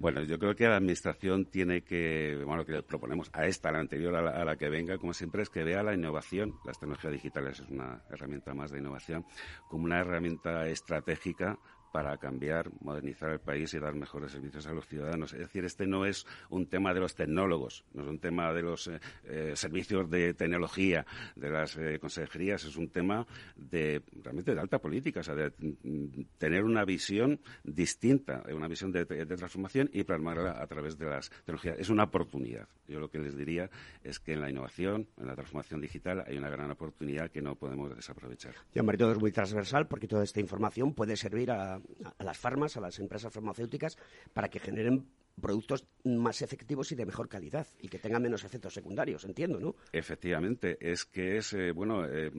Bueno, 0.00 0.22
yo 0.22 0.38
creo 0.38 0.54
que 0.54 0.68
la 0.68 0.76
Administración 0.76 1.46
tiene 1.46 1.82
que, 1.82 2.40
bueno, 2.46 2.64
que 2.64 2.70
le 2.70 2.82
proponemos 2.84 3.30
a 3.32 3.46
esta, 3.46 3.70
a 3.70 3.72
la 3.72 3.80
anterior, 3.80 4.14
a 4.14 4.22
la, 4.22 4.30
a 4.30 4.44
la, 4.44 4.56
que 4.56 4.68
venga, 4.68 4.96
como 4.96 5.12
siempre, 5.12 5.42
es 5.42 5.50
que 5.50 5.64
vea 5.64 5.82
la 5.82 5.92
innovación, 5.92 6.54
las 6.64 6.78
tecnologías 6.78 7.14
digitales 7.14 7.58
es 7.58 7.68
una 7.68 8.04
herramienta 8.08 8.54
más 8.54 8.70
de 8.70 8.78
innovación, 8.78 9.26
como 9.68 9.86
una 9.86 9.98
herramienta 9.98 10.68
estratégica 10.68 11.58
para 11.92 12.16
cambiar, 12.18 12.70
modernizar 12.80 13.30
el 13.30 13.40
país 13.40 13.72
y 13.74 13.78
dar 13.78 13.94
mejores 13.94 14.32
servicios 14.32 14.66
a 14.66 14.72
los 14.72 14.86
ciudadanos. 14.86 15.32
Es 15.32 15.40
decir, 15.40 15.64
este 15.64 15.86
no 15.86 16.04
es 16.04 16.26
un 16.50 16.66
tema 16.66 16.94
de 16.94 17.00
los 17.00 17.14
tecnólogos, 17.14 17.84
no 17.94 18.02
es 18.02 18.08
un 18.08 18.18
tema 18.18 18.52
de 18.52 18.62
los 18.62 18.88
eh, 18.88 19.00
eh, 19.24 19.52
servicios 19.54 20.08
de 20.10 20.34
tecnología, 20.34 21.06
de 21.36 21.50
las 21.50 21.76
eh, 21.76 21.98
consejerías, 21.98 22.64
es 22.64 22.76
un 22.76 22.88
tema 22.88 23.26
de 23.56 24.02
realmente 24.22 24.54
de 24.54 24.60
alta 24.60 24.78
política, 24.78 25.20
o 25.20 25.22
sea, 25.22 25.34
de 25.34 25.50
mm, 25.58 26.22
tener 26.38 26.64
una 26.64 26.84
visión 26.84 27.40
distinta, 27.64 28.42
una 28.52 28.68
visión 28.68 28.92
de, 28.92 29.04
transformación 29.06 29.90
y 29.92 30.04
plasmarla 30.04 30.62
a 30.62 30.66
través 30.66 30.98
de 30.98 31.06
las 31.06 31.30
tecnologías. 31.30 31.78
Es 31.78 31.90
una 31.90 32.04
oportunidad. 32.04 32.68
Yo 32.86 33.00
lo 33.00 33.10
que 33.10 33.18
les 33.18 33.36
diría 33.36 33.70
es 34.02 34.18
que 34.18 34.32
en 34.32 34.40
la 34.40 34.50
innovación, 34.50 35.08
en 35.18 35.26
la 35.26 35.34
transformación 35.34 35.80
digital, 35.80 36.24
hay 36.26 36.36
una 36.36 36.48
gran 36.48 36.70
oportunidad 36.70 37.30
que 37.30 37.42
no 37.42 37.54
podemos 37.54 37.94
desaprovechar. 37.94 38.54
Y, 38.74 38.78
es 38.78 39.18
muy 39.18 39.32
transversal 39.32 39.86
porque 39.86 40.08
toda 40.08 40.24
esta 40.24 40.40
información 40.40 40.94
puede 40.94 41.16
servir 41.16 41.50
a 41.50 41.77
a, 42.18 42.24
las 42.24 42.38
farmas, 42.38 42.76
a 42.76 42.80
las 42.80 42.98
empresas 42.98 43.32
farmacéuticas, 43.32 43.96
para 44.32 44.48
que 44.48 44.60
generen 44.60 45.06
productos 45.38 45.86
más 46.04 46.42
efectivos 46.42 46.92
y 46.92 46.94
de 46.94 47.06
mejor 47.06 47.28
calidad 47.28 47.66
y 47.80 47.88
que 47.88 47.98
tengan 47.98 48.22
menos 48.22 48.44
efectos 48.44 48.74
secundarios, 48.74 49.24
entiendo, 49.24 49.60
¿no? 49.60 49.74
Efectivamente, 49.92 50.78
es 50.80 51.04
que 51.04 51.36
es, 51.36 51.52
eh, 51.52 51.72
bueno, 51.72 52.04
eh, 52.06 52.30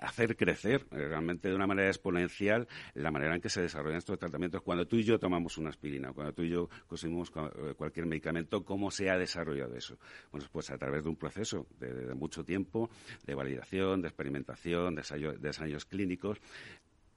hacer 0.00 0.36
crecer 0.36 0.86
eh, 0.90 1.08
realmente 1.08 1.48
de 1.48 1.54
una 1.54 1.66
manera 1.66 1.88
exponencial 1.88 2.68
la 2.94 3.10
manera 3.10 3.34
en 3.34 3.40
que 3.40 3.48
se 3.48 3.62
desarrollan 3.62 3.98
estos 3.98 4.18
tratamientos. 4.18 4.62
Cuando 4.62 4.86
tú 4.86 4.96
y 4.96 5.04
yo 5.04 5.18
tomamos 5.18 5.58
una 5.58 5.70
aspirina, 5.70 6.12
cuando 6.12 6.32
tú 6.32 6.42
y 6.42 6.50
yo 6.50 6.68
consumimos 6.86 7.30
cualquier 7.76 8.06
medicamento, 8.06 8.64
¿cómo 8.64 8.90
se 8.90 9.10
ha 9.10 9.18
desarrollado 9.18 9.74
eso? 9.74 9.98
Bueno, 10.30 10.46
pues 10.52 10.70
a 10.70 10.78
través 10.78 11.04
de 11.04 11.10
un 11.10 11.16
proceso 11.16 11.66
de, 11.78 12.14
mucho 12.14 12.44
tiempo, 12.44 12.90
de 13.24 13.34
validación, 13.34 14.02
de 14.02 14.08
experimentación, 14.08 14.94
de 14.94 15.48
ensayos 15.48 15.84
clínicos, 15.84 16.38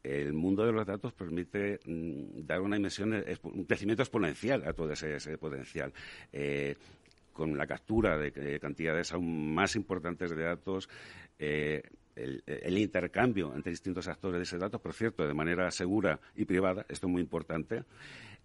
el 0.06 0.34
mundo 0.34 0.66
de 0.66 0.72
los 0.72 0.86
datos 0.86 1.14
permite 1.14 1.80
mm, 1.86 2.46
dar 2.46 2.62
una 2.62 2.76
dimensión, 2.76 3.14
un 3.44 3.66
crecimiento 3.66 4.04
exponencial 4.04 4.64
a 4.68 4.74
todo 4.74 4.92
ese, 4.92 5.38
potencial. 5.38 5.94
Eh, 6.32 6.76
con 7.34 7.58
la 7.58 7.68
captura 7.68 8.18
de, 8.18 8.60
cantidades 8.62 9.12
aún 9.12 9.54
más 9.54 9.76
importantes 9.76 10.30
de 10.30 10.42
datos, 10.42 10.88
eh, 11.38 11.84
el, 12.16 12.78
intercambio 12.78 13.54
entre 13.56 13.72
distintos 13.72 14.08
actores 14.08 14.38
de 14.38 14.44
ese 14.44 14.58
datos, 14.58 14.82
por 14.82 14.94
cierto, 14.94 15.28
de 15.28 15.34
manera 15.34 15.70
segura 15.72 16.20
y 16.36 16.46
privada, 16.46 16.86
esto 16.90 17.08
es 17.08 17.12
muy 17.12 17.22
importante, 17.22 17.84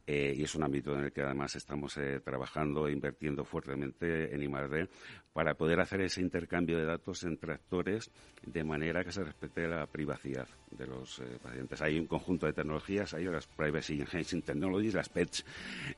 eh, 0.07 0.35
y 0.37 0.43
es 0.43 0.55
un 0.55 0.65
ámbito 0.65 0.99
en 0.99 1.05
el 1.05 1.13
que 1.13 1.23
además 1.23 1.55
estamos 1.55 1.97
eh, 1.97 2.21
trabajando 2.25 2.89
e 2.89 2.93
invirtiendo 2.93 3.45
fuertemente 3.45 4.35
en 4.35 4.43
I+.D. 4.43 4.89
para 5.33 5.55
poder 5.55 5.79
hacer 5.79 6.01
ese 6.01 6.21
intercambio 6.21 6.79
de 6.79 6.85
datos 6.85 7.23
entre 7.23 7.53
actores 7.53 8.11
de 8.45 8.65
manera 8.65 9.05
que 9.05 9.13
se 9.13 9.23
respete 9.23 9.69
la 9.69 9.87
privacidad 9.87 10.49
de 10.73 10.87
los 10.87 11.21
eh, 11.21 11.39
pacientes. 11.41 11.81
Hay 11.83 11.99
un 11.99 12.07
conjunto 12.07 12.47
de 12.47 12.55
tecnologías, 12.55 13.15
hay 13.15 13.27
las 13.27 13.47
Privacy 13.47 14.01
Enhancing 14.01 14.43
Technologies, 14.43 14.95
las 14.95 15.09
PETS 15.09 15.45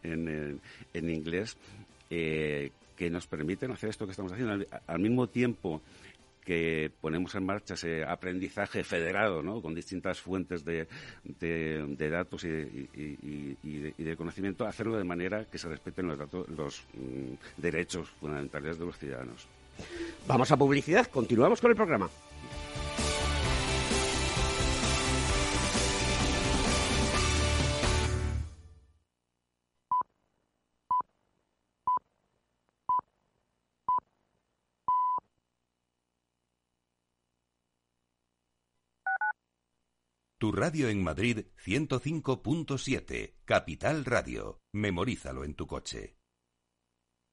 en, 0.02 0.60
en 0.92 1.10
inglés, 1.10 1.56
que 2.10 3.08
nos 3.10 3.26
permiten 3.26 3.70
hacer 3.70 3.88
esto 3.88 4.04
que 4.04 4.10
estamos 4.10 4.32
haciendo. 4.32 4.66
al 4.86 4.98
mismo 4.98 5.26
tiempo 5.28 5.80
que 6.44 6.90
ponemos 7.00 7.34
en 7.34 7.46
marcha 7.46 7.74
ese 7.74 8.04
aprendizaje 8.04 8.82
federado, 8.84 9.42
¿no? 9.42 9.62
con 9.62 9.74
distintas 9.74 10.20
fuentes 10.20 10.64
de, 10.64 10.88
de, 11.24 12.10
datos 12.10 12.44
y, 12.44 12.48
de, 12.48 14.16
conocimiento, 14.16 14.66
hacerlo 14.66 14.96
de 14.96 15.04
manera 15.04 15.44
que 15.44 15.58
se 15.58 15.68
respeten 15.68 16.08
los, 16.08 16.18
datos, 16.18 16.48
los 16.48 16.82
mm, 16.94 17.60
derechos 17.60 18.10
fundamentales 18.20 18.78
de 18.78 18.86
los 18.86 18.98
ciudadanos. 18.98 19.46
Vamos 20.26 20.50
a 20.50 20.56
publicidad, 20.56 21.06
continuamos 21.06 21.60
con 21.60 21.70
el 21.70 21.76
programa. 21.76 22.10
Tu 40.42 40.50
radio 40.50 40.88
en 40.88 41.00
Madrid 41.00 41.46
105.7, 41.64 43.34
Capital 43.44 44.04
Radio. 44.04 44.58
Memorízalo 44.72 45.44
en 45.44 45.54
tu 45.54 45.68
coche. 45.68 46.16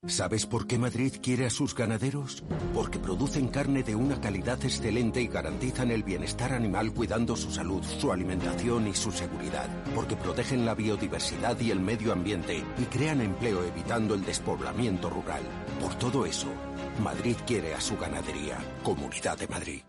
¿Sabes 0.06 0.46
por 0.46 0.68
qué 0.68 0.78
Madrid 0.78 1.16
quiere 1.20 1.48
a 1.48 1.50
sus 1.50 1.74
ganaderos? 1.74 2.44
Porque 2.72 3.00
producen 3.00 3.48
carne 3.48 3.82
de 3.82 3.96
una 3.96 4.22
calidad 4.22 4.64
excelente 4.64 5.24
y 5.24 5.28
garantizan 5.28 5.90
el 5.90 6.04
bienestar 6.04 6.54
animal 6.54 6.94
cuidando 6.94 7.36
su 7.36 7.50
salud, 7.50 7.82
su 7.82 8.12
alimentación 8.12 8.88
y 8.88 8.94
su 8.94 9.12
seguridad. 9.12 9.68
Porque 9.96 10.16
protegen 10.16 10.64
la 10.64 10.76
biodiversidad 10.76 11.60
y 11.60 11.72
el 11.72 11.80
medio 11.80 12.14
ambiente 12.14 12.64
y 12.78 12.84
crean 12.84 13.22
empleo 13.22 13.64
evitando 13.64 14.14
el 14.14 14.24
despoblamiento 14.24 15.10
rural. 15.10 15.42
Por 15.82 15.96
todo 15.96 16.28
eso, 16.28 16.54
Madrid 17.02 17.38
quiere 17.48 17.74
a 17.74 17.82
su 17.82 17.98
ganadería. 17.98 18.60
Comunidad 18.84 19.40
de 19.40 19.48
Madrid. 19.48 19.89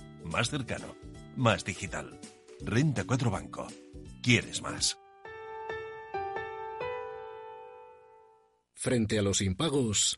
Más 0.23 0.49
cercano, 0.49 0.95
más 1.35 1.63
digital. 1.65 2.19
Renta 2.61 3.03
4 3.03 3.31
Banco. 3.31 3.67
¿Quieres 4.21 4.61
más? 4.61 4.97
Frente 8.75 9.19
a 9.19 9.21
los 9.21 9.41
impagos, 9.41 10.17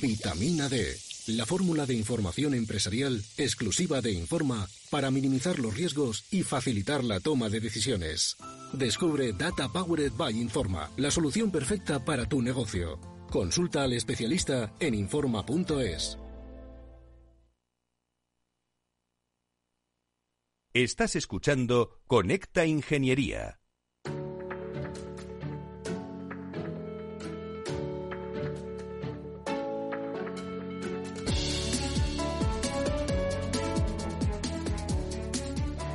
vitamina 0.00 0.68
D, 0.68 0.96
la 1.26 1.46
fórmula 1.46 1.84
de 1.84 1.94
información 1.94 2.54
empresarial 2.54 3.20
exclusiva 3.36 4.00
de 4.00 4.12
Informa 4.12 4.68
para 4.88 5.10
minimizar 5.10 5.58
los 5.58 5.76
riesgos 5.76 6.24
y 6.30 6.44
facilitar 6.44 7.02
la 7.02 7.18
toma 7.18 7.48
de 7.48 7.58
decisiones. 7.58 8.36
Descubre 8.72 9.32
Data 9.32 9.68
Powered 9.68 10.12
by 10.12 10.40
Informa, 10.40 10.90
la 10.96 11.10
solución 11.10 11.50
perfecta 11.50 12.04
para 12.04 12.28
tu 12.28 12.40
negocio. 12.40 13.00
Consulta 13.30 13.82
al 13.82 13.94
especialista 13.94 14.72
en 14.78 14.94
Informa.es. 14.94 16.18
Estás 20.78 21.16
escuchando 21.16 22.02
Conecta 22.06 22.66
Ingeniería. 22.66 23.60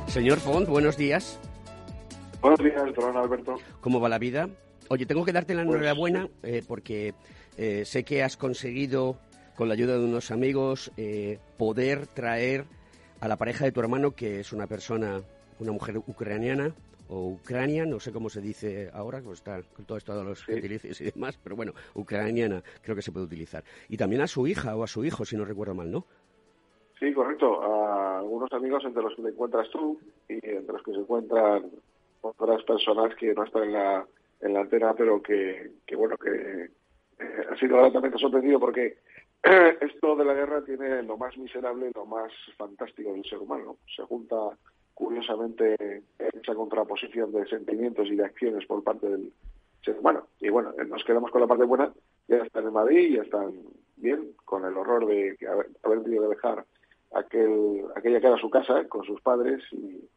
Señor 0.08 0.40
Font, 0.40 0.68
buenos 0.68 0.96
días. 0.96 1.38
Buenos 2.40 2.58
días, 2.58 2.82
don 2.96 3.16
Alberto. 3.16 3.54
¿Cómo 3.80 4.00
va 4.00 4.08
la 4.08 4.18
vida? 4.18 4.48
Oye, 4.88 5.06
tengo 5.06 5.24
que 5.24 5.32
darte 5.32 5.54
la 5.54 5.64
Pues- 5.64 5.76
enhorabuena 5.76 6.28
eh, 6.42 6.62
porque 6.66 7.14
eh, 7.56 7.84
sé 7.84 8.04
que 8.04 8.22
has 8.22 8.36
conseguido, 8.36 9.16
con 9.54 9.68
la 9.68 9.74
ayuda 9.74 9.96
de 9.96 10.04
unos 10.04 10.32
amigos, 10.32 10.90
eh, 10.96 11.38
poder 11.56 12.08
traer 12.08 12.64
a 13.22 13.28
la 13.28 13.36
pareja 13.36 13.64
de 13.64 13.70
tu 13.70 13.78
hermano, 13.78 14.16
que 14.16 14.40
es 14.40 14.52
una 14.52 14.66
persona, 14.66 15.22
una 15.60 15.70
mujer 15.70 15.96
ucraniana 15.96 16.74
o 17.08 17.28
ucrania, 17.28 17.86
no 17.86 18.00
sé 18.00 18.10
cómo 18.10 18.28
se 18.28 18.40
dice 18.40 18.90
ahora, 18.92 19.20
pues 19.22 19.38
está 19.38 19.62
con 19.76 19.84
todo 19.84 19.96
esto 19.96 20.18
de 20.18 20.24
los 20.24 20.42
gentilices 20.42 21.00
y 21.00 21.04
demás, 21.12 21.38
pero 21.40 21.54
bueno, 21.54 21.72
ucraniana 21.94 22.64
creo 22.82 22.96
que 22.96 23.02
se 23.02 23.12
puede 23.12 23.26
utilizar. 23.26 23.62
Y 23.88 23.96
también 23.96 24.22
a 24.22 24.26
su 24.26 24.48
hija 24.48 24.74
o 24.74 24.82
a 24.82 24.88
su 24.88 25.04
hijo, 25.04 25.24
si 25.24 25.36
no 25.36 25.44
recuerdo 25.44 25.72
mal, 25.72 25.92
¿no? 25.92 26.04
Sí, 26.98 27.12
correcto. 27.12 27.62
A 27.62 28.18
algunos 28.18 28.52
amigos 28.52 28.82
entre 28.84 29.04
los 29.04 29.14
que 29.14 29.22
te 29.22 29.28
encuentras 29.28 29.70
tú 29.70 30.00
y 30.28 30.34
entre 30.44 30.72
los 30.72 30.82
que 30.82 30.90
se 30.90 30.98
encuentran 30.98 31.70
otras 32.22 32.64
personas 32.64 33.14
que 33.14 33.34
no 33.34 33.44
están 33.44 33.62
en 33.62 33.72
la, 33.72 34.04
en 34.40 34.52
la 34.52 34.60
antena, 34.62 34.94
pero 34.94 35.22
que, 35.22 35.70
que 35.86 35.94
bueno, 35.94 36.16
que 36.16 36.70
eh, 37.20 37.46
ha 37.48 37.56
sido 37.56 37.76
gratamente 37.76 38.18
sorprendido 38.18 38.58
porque 38.58 38.96
esto 39.80 40.16
de 40.16 40.24
la 40.24 40.34
guerra 40.34 40.64
tiene 40.64 41.02
lo 41.02 41.16
más 41.16 41.36
miserable 41.36 41.88
y 41.88 41.98
lo 41.98 42.06
más 42.06 42.32
fantástico 42.56 43.12
del 43.12 43.24
ser 43.24 43.38
humano. 43.38 43.76
Se 43.94 44.02
junta 44.04 44.36
curiosamente 44.94 46.02
esa 46.18 46.54
contraposición 46.54 47.32
de 47.32 47.46
sentimientos 47.46 48.08
y 48.08 48.16
de 48.16 48.24
acciones 48.24 48.66
por 48.66 48.84
parte 48.84 49.08
del 49.08 49.32
ser 49.84 49.98
humano. 49.98 50.28
Y 50.40 50.48
bueno, 50.48 50.72
nos 50.86 51.04
quedamos 51.04 51.30
con 51.30 51.40
la 51.40 51.46
parte 51.46 51.64
buena, 51.64 51.92
ya 52.28 52.36
están 52.36 52.66
en 52.66 52.72
Madrid, 52.72 53.16
ya 53.16 53.22
están 53.22 53.52
bien, 53.96 54.32
con 54.44 54.64
el 54.64 54.76
horror 54.76 55.06
de 55.06 55.36
haber, 55.48 55.70
haber 55.82 56.02
tenido 56.02 56.22
que 56.22 56.36
dejar 56.36 56.64
aquel, 57.14 57.84
aquella 57.96 58.20
que 58.20 58.26
era 58.26 58.36
su 58.36 58.50
casa 58.50 58.84
con 58.88 59.04
sus 59.04 59.20
padres 59.20 59.62
y, 59.72 60.08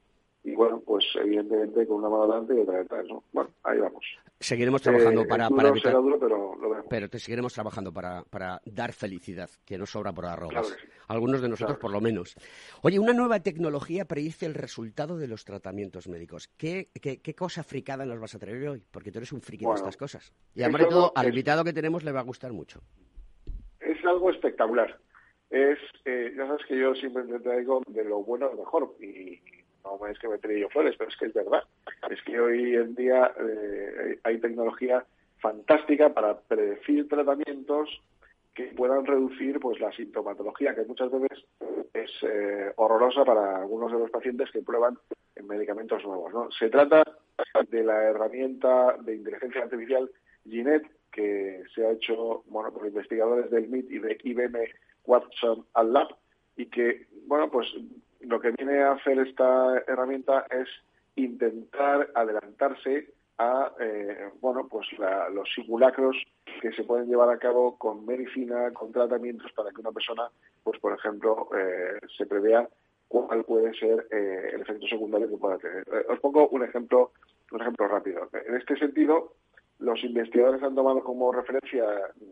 y 0.46 0.54
bueno, 0.56 0.80
pues 0.86 1.04
evidentemente 1.16 1.88
con 1.88 1.98
una 1.98 2.10
mano 2.10 2.24
adelante 2.24 2.54
y 2.56 2.60
otra 2.60 2.78
detrás, 2.78 3.06
¿no? 3.08 3.24
Bueno, 3.34 3.50
ahí 3.64 3.80
vamos. 3.80 4.06
Seguiremos 4.40 4.82
trabajando 4.82 5.22
Eh, 5.22 5.28
para, 5.28 5.50
para 5.50 5.70
evitar... 5.70 5.92
será 5.92 6.02
duro, 6.02 6.20
pero 6.20 6.56
lo 6.62 6.70
vemos. 6.70 6.86
Pero 6.88 7.10
te 7.10 7.18
seguiremos 7.18 7.54
trabajando 7.54 7.92
para, 7.92 8.24
para 8.24 8.62
dar 8.66 8.94
felicidad, 8.94 9.50
que 9.66 9.78
no 9.78 9.88
sobra 9.88 10.14
por. 10.14 10.26
Claro 10.26 10.64
sí. 10.64 10.76
Algunos 11.08 11.42
de 11.42 11.50
nosotros, 11.50 11.78
Claro 11.78 11.82
por 11.82 11.92
lo 11.92 12.00
menos. 12.00 12.36
Oye, 12.84 13.00
una 13.00 13.14
nueva 13.14 13.40
tecnología 13.40 14.06
predice 14.06 14.46
el 14.46 14.54
resultado 14.54 15.18
de 15.18 15.28
los 15.28 15.46
tratamientos 15.46 16.08
médicos. 16.08 16.48
¿Qué, 16.58 16.90
qué, 17.02 17.22
qué 17.22 17.34
cosa 17.34 17.64
fricada 17.64 18.06
nos 18.06 18.20
vas 18.20 18.36
a 18.36 18.40
traer 18.40 18.68
hoy? 18.68 18.84
Porque 18.92 19.12
tú 19.12 19.18
eres 19.20 19.34
un 19.34 19.42
friki 19.42 19.66
de 19.66 19.74
estas 19.74 19.98
cosas. 19.98 20.32
Y 20.54 20.62
además 20.62 20.82
de 20.82 20.88
todo, 20.88 21.12
al 21.16 21.28
invitado 21.28 21.64
que 21.64 21.74
tenemos 21.74 22.04
le 22.04 22.12
va 22.12 22.20
a 22.20 22.24
gustar 22.24 22.54
mucho. 22.54 22.82
es 23.80 24.06
algo 24.06 24.30
espectacular. 24.30 25.00
Es, 25.50 25.78
eh, 26.06 26.34
ya 26.36 26.48
sabes 26.48 26.66
que 26.68 26.78
yo 26.78 26.94
siempre 26.96 27.24
te 27.24 27.40
traigo 27.40 27.82
de 27.88 28.04
lo 28.04 28.24
bueno 28.24 28.48
a 28.48 28.52
lo 28.54 28.58
mejor 28.58 28.96
y 29.00 29.40
no 29.86 30.08
es 30.08 30.20
que 30.20 30.28
me 30.28 30.38
tire 30.38 30.60
yo 30.60 30.70
flores, 30.70 30.96
pero 30.98 31.10
es 31.10 31.18
que 31.18 31.26
es 31.28 31.34
verdad. 31.34 31.64
Es 32.10 32.22
que 32.24 32.40
hoy 32.40 32.76
en 32.76 32.96
día 32.96 33.34
eh, 33.40 34.20
hay 34.24 34.40
tecnología 34.40 35.06
fantástica 35.40 36.14
para 36.14 36.40
predecir 36.40 37.08
tratamientos 37.08 38.02
que 38.54 38.66
puedan 38.68 39.06
reducir 39.06 39.60
pues 39.60 39.80
la 39.80 39.92
sintomatología 39.92 40.74
que 40.74 40.86
muchas 40.86 41.12
veces 41.12 41.46
es 41.94 42.12
eh, 42.24 42.72
horrorosa 42.78 43.26
para 43.26 43.58
algunos 43.58 43.92
de 43.92 44.00
los 44.00 44.10
pacientes 44.10 44.50
que 44.52 44.62
prueban 44.62 44.98
en 45.36 45.48
medicamentos 45.48 46.04
nuevos. 46.06 46.34
¿no? 46.34 46.50
Se 46.52 46.70
trata 46.70 47.04
de 47.70 47.84
la 47.84 48.04
herramienta 48.04 48.96
de 49.04 49.16
inteligencia 49.16 49.64
artificial 49.64 50.10
Ginet 50.46 50.90
que 51.12 51.64
se 51.74 51.86
ha 51.86 51.92
hecho 51.92 52.44
bueno 52.48 52.72
por 52.74 52.88
investigadores 52.88 53.50
del 53.52 53.68
MIT 53.68 53.92
y 53.92 54.00
de 54.00 54.18
IBM 54.24 54.58
Watson 55.06 55.66
Al 55.74 55.94
Lab 55.94 56.08
y 56.58 56.66
que 56.68 57.08
bueno 57.28 57.50
pues 57.50 57.68
lo 58.28 58.40
que 58.40 58.52
viene 58.52 58.82
a 58.82 58.94
hacer 58.94 59.20
esta 59.20 59.78
herramienta 59.88 60.46
es 60.50 60.68
intentar 61.16 62.10
adelantarse 62.14 63.10
a 63.38 63.72
eh, 63.80 64.30
bueno 64.42 64.68
pues 64.70 64.88
la- 64.98 65.30
los 65.30 65.48
simulacros 65.54 66.16
que 66.62 66.72
se 66.72 66.84
pueden 66.84 67.08
llevar 67.08 67.30
a 67.30 67.38
cabo 67.38 67.78
con 67.78 68.06
medicina 68.06 68.72
con 68.72 68.92
tratamientos 68.92 69.52
para 69.54 69.72
que 69.72 69.82
una 69.82 69.92
persona 69.92 70.30
pues 70.64 70.80
por 70.80 70.94
ejemplo 70.98 71.50
eh, 71.58 72.00
se 72.18 72.26
prevea 72.26 72.68
cuál 73.08 73.44
puede 73.44 73.74
ser 73.78 74.08
eh, 74.12 74.52
el 74.54 74.62
efecto 74.62 74.88
secundario 74.88 75.30
que 75.30 75.38
pueda 75.38 75.58
tener. 75.58 75.84
Eh, 75.92 76.06
os 76.10 76.20
pongo 76.20 76.48
un 76.50 76.64
ejemplo 76.64 77.12
un 77.52 77.62
ejemplo 77.62 77.88
rápido. 77.88 78.28
En 78.48 78.56
este 78.56 78.76
sentido 78.78 79.34
los 79.80 80.02
investigadores 80.04 80.64
han 80.64 80.74
tomado 80.74 81.04
como 81.04 81.32
referencia 81.32 81.84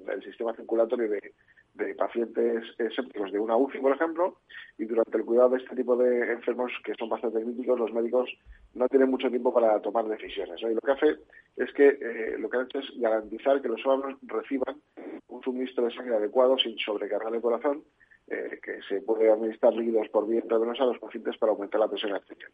el 0.08 0.23
sistema 0.23 0.56
circulatorio 0.56 1.10
de, 1.10 1.34
de 1.73 1.95
pacientes 1.95 2.63
sépticos 2.95 3.31
de 3.31 3.39
una 3.39 3.57
UCI, 3.57 3.79
por 3.79 3.93
ejemplo, 3.93 4.38
y 4.77 4.86
durante 4.86 5.17
el 5.17 5.25
cuidado 5.25 5.49
de 5.49 5.57
este 5.57 5.75
tipo 5.75 5.95
de 5.95 6.33
enfermos 6.33 6.71
que 6.83 6.93
son 6.95 7.09
bastante 7.09 7.41
críticos, 7.41 7.79
los 7.79 7.93
médicos 7.93 8.29
no 8.73 8.88
tienen 8.88 9.09
mucho 9.09 9.29
tiempo 9.29 9.53
para 9.53 9.81
tomar 9.81 10.07
decisiones. 10.07 10.62
Y 10.62 10.73
lo 10.73 10.81
que 10.81 10.91
hace 10.91 11.17
es 11.57 11.73
que 11.73 11.88
eh, 11.88 12.38
lo 12.38 12.49
que 12.49 12.57
hace 12.57 12.79
es 12.79 12.99
garantizar 12.99 13.62
que 13.62 13.69
los 13.69 13.86
órganos 13.86 14.19
reciban 14.23 14.81
un 15.27 15.41
suministro 15.41 15.86
de 15.86 15.93
sangre 15.93 16.15
adecuado 16.15 16.57
sin 16.57 16.77
sobrecargar 16.77 17.33
el 17.33 17.41
corazón, 17.41 17.83
eh, 18.27 18.59
que 18.63 18.81
se 18.88 19.01
puede 19.01 19.31
administrar 19.31 19.73
líquidos 19.73 20.07
por 20.09 20.27
vía 20.27 20.39
intravenosa 20.39 20.83
a 20.83 20.88
los 20.88 20.99
pacientes 20.99 21.38
para 21.38 21.51
aumentar 21.51 21.79
la 21.79 21.89
presión 21.89 22.13
arterial. 22.13 22.51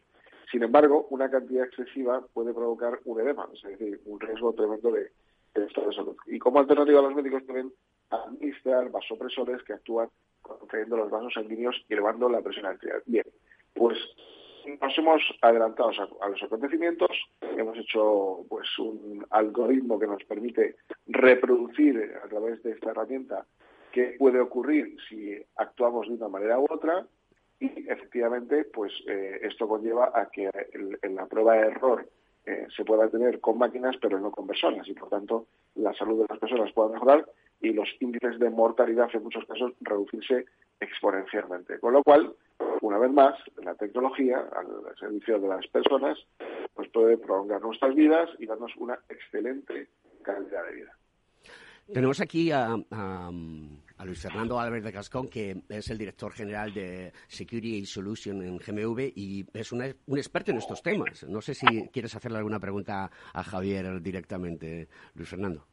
Sin 0.50 0.62
embargo, 0.62 1.06
una 1.10 1.30
cantidad 1.30 1.64
excesiva 1.64 2.26
puede 2.32 2.52
provocar 2.52 2.98
un 3.04 3.20
edema, 3.20 3.48
es 3.54 3.62
decir, 3.62 4.00
un 4.06 4.18
riesgo 4.18 4.52
tremendo 4.52 4.90
de, 4.90 5.12
de 5.54 5.66
estado 5.66 5.88
de 5.88 5.94
salud. 5.94 6.16
Y 6.26 6.38
como 6.38 6.58
alternativa 6.58 7.02
los 7.02 7.14
médicos 7.14 7.44
tienen 7.44 7.72
administrar 8.10 8.90
vasopresores 8.90 9.62
que 9.62 9.74
actúan 9.74 10.08
contrayendo 10.42 10.96
los 10.96 11.10
vasos 11.10 11.34
sanguíneos 11.34 11.76
y 11.88 11.92
elevando 11.92 12.28
la 12.28 12.40
presión 12.40 12.66
arterial. 12.66 13.02
Bien, 13.06 13.24
pues 13.74 13.96
nos 14.80 14.98
hemos 14.98 15.22
adelantado 15.40 15.90
a, 16.20 16.28
los 16.28 16.42
acontecimientos, 16.42 17.10
hemos 17.40 17.76
hecho 17.78 18.44
pues 18.48 18.66
un 18.78 19.24
algoritmo 19.30 19.98
que 19.98 20.06
nos 20.06 20.22
permite 20.24 20.76
reproducir 21.06 22.14
a 22.22 22.28
través 22.28 22.62
de 22.62 22.72
esta 22.72 22.90
herramienta 22.90 23.46
qué 23.92 24.16
puede 24.18 24.40
ocurrir 24.40 24.96
si 25.08 25.36
actuamos 25.56 26.08
de 26.08 26.14
una 26.14 26.28
manera 26.28 26.58
u 26.58 26.66
otra 26.70 27.06
y 27.58 27.88
efectivamente 27.88 28.64
pues 28.64 28.92
eh, 29.06 29.40
esto 29.42 29.66
conlleva 29.66 30.12
a 30.14 30.30
que 30.30 30.48
en 31.02 31.14
la 31.14 31.26
prueba 31.26 31.54
de 31.54 31.68
error 31.68 32.08
eh, 32.46 32.66
se 32.74 32.84
pueda 32.84 33.08
tener 33.08 33.40
con 33.40 33.58
máquinas 33.58 33.96
pero 34.00 34.20
no 34.20 34.30
con 34.30 34.46
personas 34.46 34.86
y 34.88 34.94
por 34.94 35.08
tanto 35.08 35.46
la 35.74 35.92
salud 35.94 36.20
de 36.20 36.26
las 36.28 36.38
personas 36.38 36.72
pueda 36.72 36.90
mejorar 36.90 37.26
y 37.60 37.72
los 37.72 37.88
índices 38.00 38.38
de 38.38 38.50
mortalidad 38.50 39.08
en 39.12 39.22
muchos 39.22 39.44
casos 39.46 39.72
reducirse 39.80 40.46
exponencialmente. 40.80 41.78
Con 41.78 41.92
lo 41.92 42.02
cual, 42.02 42.34
una 42.80 42.98
vez 42.98 43.12
más, 43.12 43.34
la 43.62 43.74
tecnología 43.74 44.38
al 44.38 44.96
servicio 44.98 45.38
de 45.38 45.48
las 45.48 45.66
personas 45.68 46.18
pues 46.74 46.88
puede 46.90 47.18
prolongar 47.18 47.60
nuestras 47.60 47.94
vidas 47.94 48.30
y 48.38 48.46
darnos 48.46 48.72
una 48.76 48.98
excelente 49.08 49.88
calidad 50.22 50.64
de 50.66 50.74
vida. 50.74 50.96
Tenemos 51.92 52.20
aquí 52.20 52.52
a, 52.52 52.76
Luis 54.04 54.22
Fernando 54.22 54.60
Álvarez 54.60 54.84
de 54.84 54.92
Cascón, 54.92 55.28
que 55.28 55.62
es 55.68 55.90
el 55.90 55.98
director 55.98 56.32
general 56.32 56.72
de 56.72 57.12
Security 57.26 57.84
Solution 57.84 58.42
en 58.42 58.58
GMV 58.58 59.12
y 59.14 59.44
es 59.52 59.72
un 59.72 59.82
experto 60.16 60.52
en 60.52 60.58
estos 60.58 60.82
temas. 60.82 61.24
No 61.24 61.40
sé 61.40 61.54
si 61.54 61.66
quieres 61.92 62.14
hacerle 62.14 62.38
alguna 62.38 62.60
pregunta 62.60 63.10
a 63.32 63.42
Javier 63.42 64.00
directamente, 64.00 64.88
Luis 65.14 65.28
Fernando. 65.28 65.66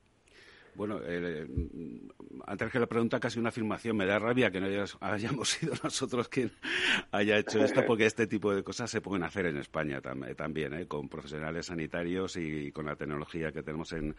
Bueno, 0.77 0.99
eh, 1.03 1.47
antes 2.45 2.71
que 2.71 2.79
la 2.79 2.85
pregunta, 2.85 3.19
casi 3.19 3.39
una 3.39 3.49
afirmación. 3.49 3.97
Me 3.97 4.05
da 4.05 4.19
rabia 4.19 4.51
que 4.51 4.61
no 4.61 4.67
hayamos 5.01 5.49
sido 5.49 5.73
nosotros 5.83 6.29
quien 6.29 6.51
haya 7.11 7.39
hecho 7.39 7.63
esto, 7.63 7.83
porque 7.83 8.05
este 8.05 8.27
tipo 8.27 8.53
de 8.53 8.63
cosas 8.63 8.91
se 8.91 9.01
pueden 9.01 9.23
hacer 9.23 9.47
en 9.47 9.57
España 9.57 10.01
también, 10.01 10.75
¿eh? 10.75 10.85
con 10.85 11.09
profesionales 11.09 11.65
sanitarios 11.65 12.37
y 12.37 12.71
con 12.71 12.85
la 12.85 12.95
tecnología 12.95 13.51
que 13.51 13.63
tenemos 13.63 13.91
en, 13.91 14.15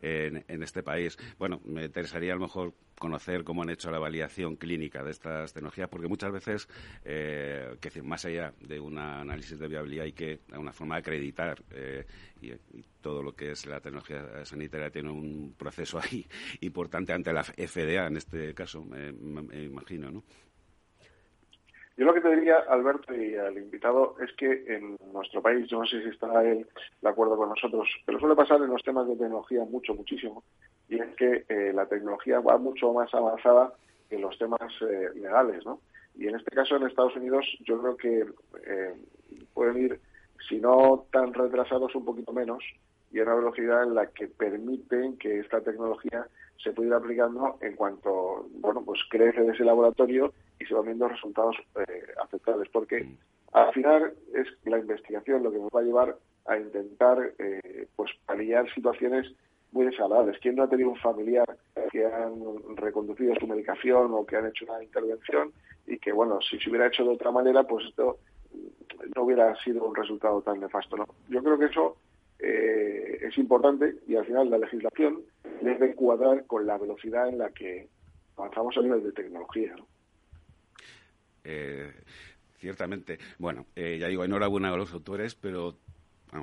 en, 0.00 0.62
este 0.62 0.82
país. 0.82 1.18
Bueno, 1.38 1.60
me 1.66 1.84
interesaría 1.84 2.32
a 2.32 2.36
lo 2.36 2.42
mejor 2.42 2.72
conocer 2.98 3.44
cómo 3.44 3.62
han 3.62 3.70
hecho 3.70 3.90
la 3.90 3.98
validación 3.98 4.56
clínica 4.56 5.02
de 5.02 5.10
estas 5.10 5.52
tecnologías, 5.52 5.88
porque 5.88 6.08
muchas 6.08 6.32
veces, 6.32 6.68
eh, 7.04 7.76
que 7.80 7.88
decir, 7.88 8.02
más 8.02 8.24
allá 8.24 8.52
de 8.60 8.80
un 8.80 8.98
análisis 8.98 9.58
de 9.58 9.68
viabilidad, 9.68 10.04
hay 10.04 10.12
que, 10.12 10.40
una 10.56 10.72
forma 10.72 10.96
acreditar 10.96 11.58
eh, 11.72 12.04
y, 12.40 12.52
todo 13.00 13.22
lo 13.22 13.32
que 13.32 13.52
es 13.52 13.64
la 13.64 13.80
tecnología 13.80 14.44
sanitaria 14.44 14.90
tiene 14.90 15.10
un 15.10 15.54
proceso 15.56 15.98
ahí 16.02 16.26
importante 16.60 17.12
ante 17.12 17.32
la 17.32 17.44
FDA, 17.44 18.06
en 18.06 18.16
este 18.16 18.54
caso, 18.54 18.84
me, 18.84 19.12
me 19.12 19.62
imagino, 19.62 20.10
¿no? 20.10 20.24
Yo 21.98 22.04
lo 22.04 22.14
que 22.14 22.20
te 22.20 22.32
diría, 22.32 22.58
Alberto, 22.68 23.12
y 23.12 23.34
al 23.34 23.58
invitado, 23.58 24.14
es 24.20 24.32
que 24.34 24.46
en 24.68 24.96
nuestro 25.12 25.42
país, 25.42 25.66
yo 25.66 25.80
no 25.80 25.84
sé 25.84 26.00
si 26.00 26.10
estará 26.10 26.48
él 26.48 26.64
de 27.02 27.08
acuerdo 27.08 27.36
con 27.36 27.48
nosotros, 27.48 27.88
pero 28.06 28.20
suele 28.20 28.36
pasar 28.36 28.62
en 28.62 28.70
los 28.70 28.84
temas 28.84 29.08
de 29.08 29.16
tecnología 29.16 29.64
mucho, 29.64 29.96
muchísimo, 29.96 30.44
y 30.88 31.00
es 31.00 31.14
que 31.16 31.44
eh, 31.48 31.72
la 31.74 31.86
tecnología 31.86 32.40
va 32.40 32.58
mucho 32.58 32.92
más 32.92 33.12
avanzada 33.14 33.72
que 34.08 34.18
los 34.18 34.38
temas 34.38 34.72
eh, 34.80 35.10
legales, 35.14 35.64
¿no? 35.64 35.80
Y 36.16 36.26
en 36.26 36.36
este 36.36 36.50
caso, 36.50 36.76
en 36.76 36.86
Estados 36.86 37.14
Unidos, 37.16 37.46
yo 37.60 37.80
creo 37.80 37.96
que 37.96 38.26
eh, 38.66 38.94
pueden 39.54 39.78
ir, 39.78 40.00
si 40.48 40.58
no 40.58 41.06
tan 41.12 41.32
retrasados, 41.32 41.94
un 41.94 42.04
poquito 42.04 42.32
menos, 42.32 42.64
y 43.12 43.20
a 43.20 43.22
una 43.22 43.36
velocidad 43.36 43.84
en 43.84 43.94
la 43.94 44.06
que 44.06 44.26
permiten 44.26 45.16
que 45.16 45.38
esta 45.38 45.60
tecnología 45.60 46.26
se 46.62 46.72
pueda 46.72 46.88
ir 46.88 46.94
aplicando 46.94 47.58
en 47.60 47.76
cuanto, 47.76 48.48
bueno, 48.54 48.82
pues 48.84 49.00
crece 49.08 49.42
de 49.42 49.52
ese 49.52 49.64
laboratorio 49.64 50.32
y 50.58 50.66
se 50.66 50.74
van 50.74 50.86
viendo 50.86 51.08
resultados 51.08 51.56
eh, 51.76 52.06
aceptables, 52.22 52.68
porque 52.70 53.08
al 53.52 53.72
final 53.72 54.12
es 54.34 54.48
la 54.64 54.78
investigación 54.78 55.42
lo 55.42 55.52
que 55.52 55.58
nos 55.58 55.70
va 55.70 55.80
a 55.80 55.84
llevar 55.84 56.16
a 56.46 56.58
intentar 56.58 57.32
eh, 57.38 57.86
pues 57.94 58.10
paliar 58.26 58.72
situaciones 58.74 59.32
muy 59.72 59.86
desagradables. 59.86 60.38
¿Quién 60.40 60.56
no 60.56 60.64
ha 60.64 60.68
tenido 60.68 60.90
un 60.90 60.96
familiar 60.96 61.46
que 61.90 62.04
han 62.04 62.76
reconducido 62.76 63.34
su 63.36 63.46
medicación 63.46 64.12
o 64.12 64.24
que 64.24 64.36
han 64.36 64.46
hecho 64.46 64.64
una 64.64 64.82
intervención 64.82 65.52
y 65.86 65.98
que, 65.98 66.12
bueno, 66.12 66.40
si 66.40 66.58
se 66.58 66.70
hubiera 66.70 66.86
hecho 66.86 67.04
de 67.04 67.10
otra 67.10 67.30
manera, 67.30 67.64
pues 67.64 67.86
esto 67.86 68.18
no 69.14 69.22
hubiera 69.22 69.54
sido 69.62 69.84
un 69.84 69.94
resultado 69.94 70.42
tan 70.42 70.60
nefasto? 70.60 70.96
¿no? 70.96 71.06
Yo 71.28 71.42
creo 71.42 71.58
que 71.58 71.66
eso 71.66 71.96
eh, 72.38 73.18
es 73.22 73.36
importante 73.38 73.96
y 74.06 74.16
al 74.16 74.26
final 74.26 74.50
la 74.50 74.58
legislación 74.58 75.22
debe 75.60 75.94
cuadrar 75.94 76.46
con 76.46 76.66
la 76.66 76.78
velocidad 76.78 77.28
en 77.28 77.38
la 77.38 77.50
que 77.50 77.88
avanzamos 78.36 78.76
a 78.76 78.82
nivel 78.82 79.02
de 79.02 79.12
tecnología. 79.12 79.74
¿no? 79.76 79.86
Eh, 81.44 81.90
ciertamente. 82.58 83.18
Bueno, 83.38 83.66
eh, 83.74 83.98
ya 84.00 84.08
digo, 84.08 84.24
enhorabuena 84.24 84.72
a 84.72 84.76
los 84.76 84.92
autores, 84.92 85.34
pero 85.34 85.76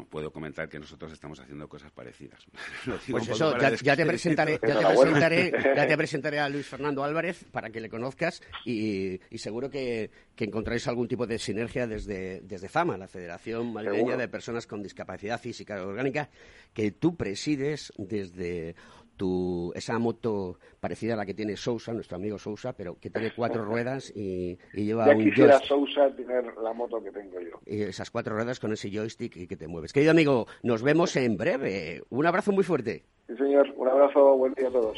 puedo 0.09 0.31
comentar 0.31 0.69
que 0.69 0.79
nosotros 0.79 1.11
estamos 1.11 1.39
haciendo 1.39 1.67
cosas 1.67 1.91
parecidas. 1.91 2.45
pues 3.09 3.27
eso, 3.27 3.57
ya, 3.57 3.95
te 3.95 4.05
presentaré, 4.05 4.59
ya, 4.61 4.79
te 4.79 4.85
presentaré, 4.85 5.51
ya 5.75 5.87
te 5.87 5.97
presentaré 5.97 6.39
a 6.39 6.49
Luis 6.49 6.65
Fernando 6.65 7.03
Álvarez 7.03 7.45
para 7.51 7.69
que 7.69 7.79
le 7.79 7.89
conozcas 7.89 8.41
y, 8.65 9.19
seguro 9.35 9.69
que, 9.69 10.09
que, 10.35 10.45
encontráis 10.45 10.87
algún 10.87 11.07
tipo 11.07 11.27
de 11.27 11.39
sinergia 11.39 11.87
desde, 11.87 12.41
desde 12.41 12.69
FAMA, 12.69 12.97
la 12.97 13.07
Federación 13.07 13.73
Madrileña 13.73 14.17
de 14.17 14.27
Personas 14.27 14.67
con 14.67 14.81
Discapacidad 14.81 15.39
Física 15.39 15.77
y 15.77 15.81
Orgánica, 15.81 16.29
que 16.73 16.91
tú 16.91 17.15
presides 17.15 17.93
desde 17.97 18.75
tu, 19.15 19.71
esa 19.75 19.97
moto 19.99 20.57
parecida 20.79 21.13
a 21.13 21.17
la 21.17 21.25
que 21.25 21.33
tiene 21.33 21.55
Sousa, 21.57 21.93
nuestro 21.93 22.17
amigo 22.17 22.37
Sousa, 22.37 22.73
pero 22.73 22.97
que 22.99 23.09
tiene 23.09 23.31
cuatro 23.35 23.65
ruedas 23.65 24.11
y, 24.15 24.57
lleva 24.73 25.07
ya 25.07 25.15
quisiera 25.17 25.59
Sousa 25.59 26.13
tener 26.15 26.53
la 26.61 26.73
moto 26.73 27.01
que 27.01 27.11
tengo 27.11 27.39
yo. 27.39 27.59
Y 27.65 27.81
esas 27.81 28.11
cuatro 28.11 28.35
ruedas 28.35 28.59
con 28.59 28.73
ese 28.73 28.89
joystick 28.91 29.35
y 29.37 29.47
que 29.47 29.55
te 29.55 29.67
mueves. 29.67 29.93
Querido 29.93 30.11
amigo, 30.11 30.47
nos 30.63 30.83
vemos 30.83 31.15
en 31.15 31.37
breve. 31.37 32.03
Un 32.09 32.25
abrazo 32.25 32.51
muy 32.51 32.63
fuerte. 32.63 33.03
Sí, 33.27 33.35
señor. 33.37 33.73
Un 33.77 33.87
abrazo. 33.87 34.37
Buen 34.37 34.53
día 34.53 34.67
a 34.67 34.71
todos. 34.71 34.97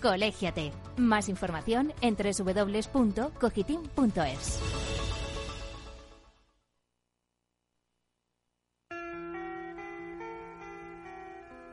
Colégiate. 0.00 0.72
Más 0.96 1.28
información 1.28 1.92
en 2.00 2.16
www.cogitim.es. 2.16 4.60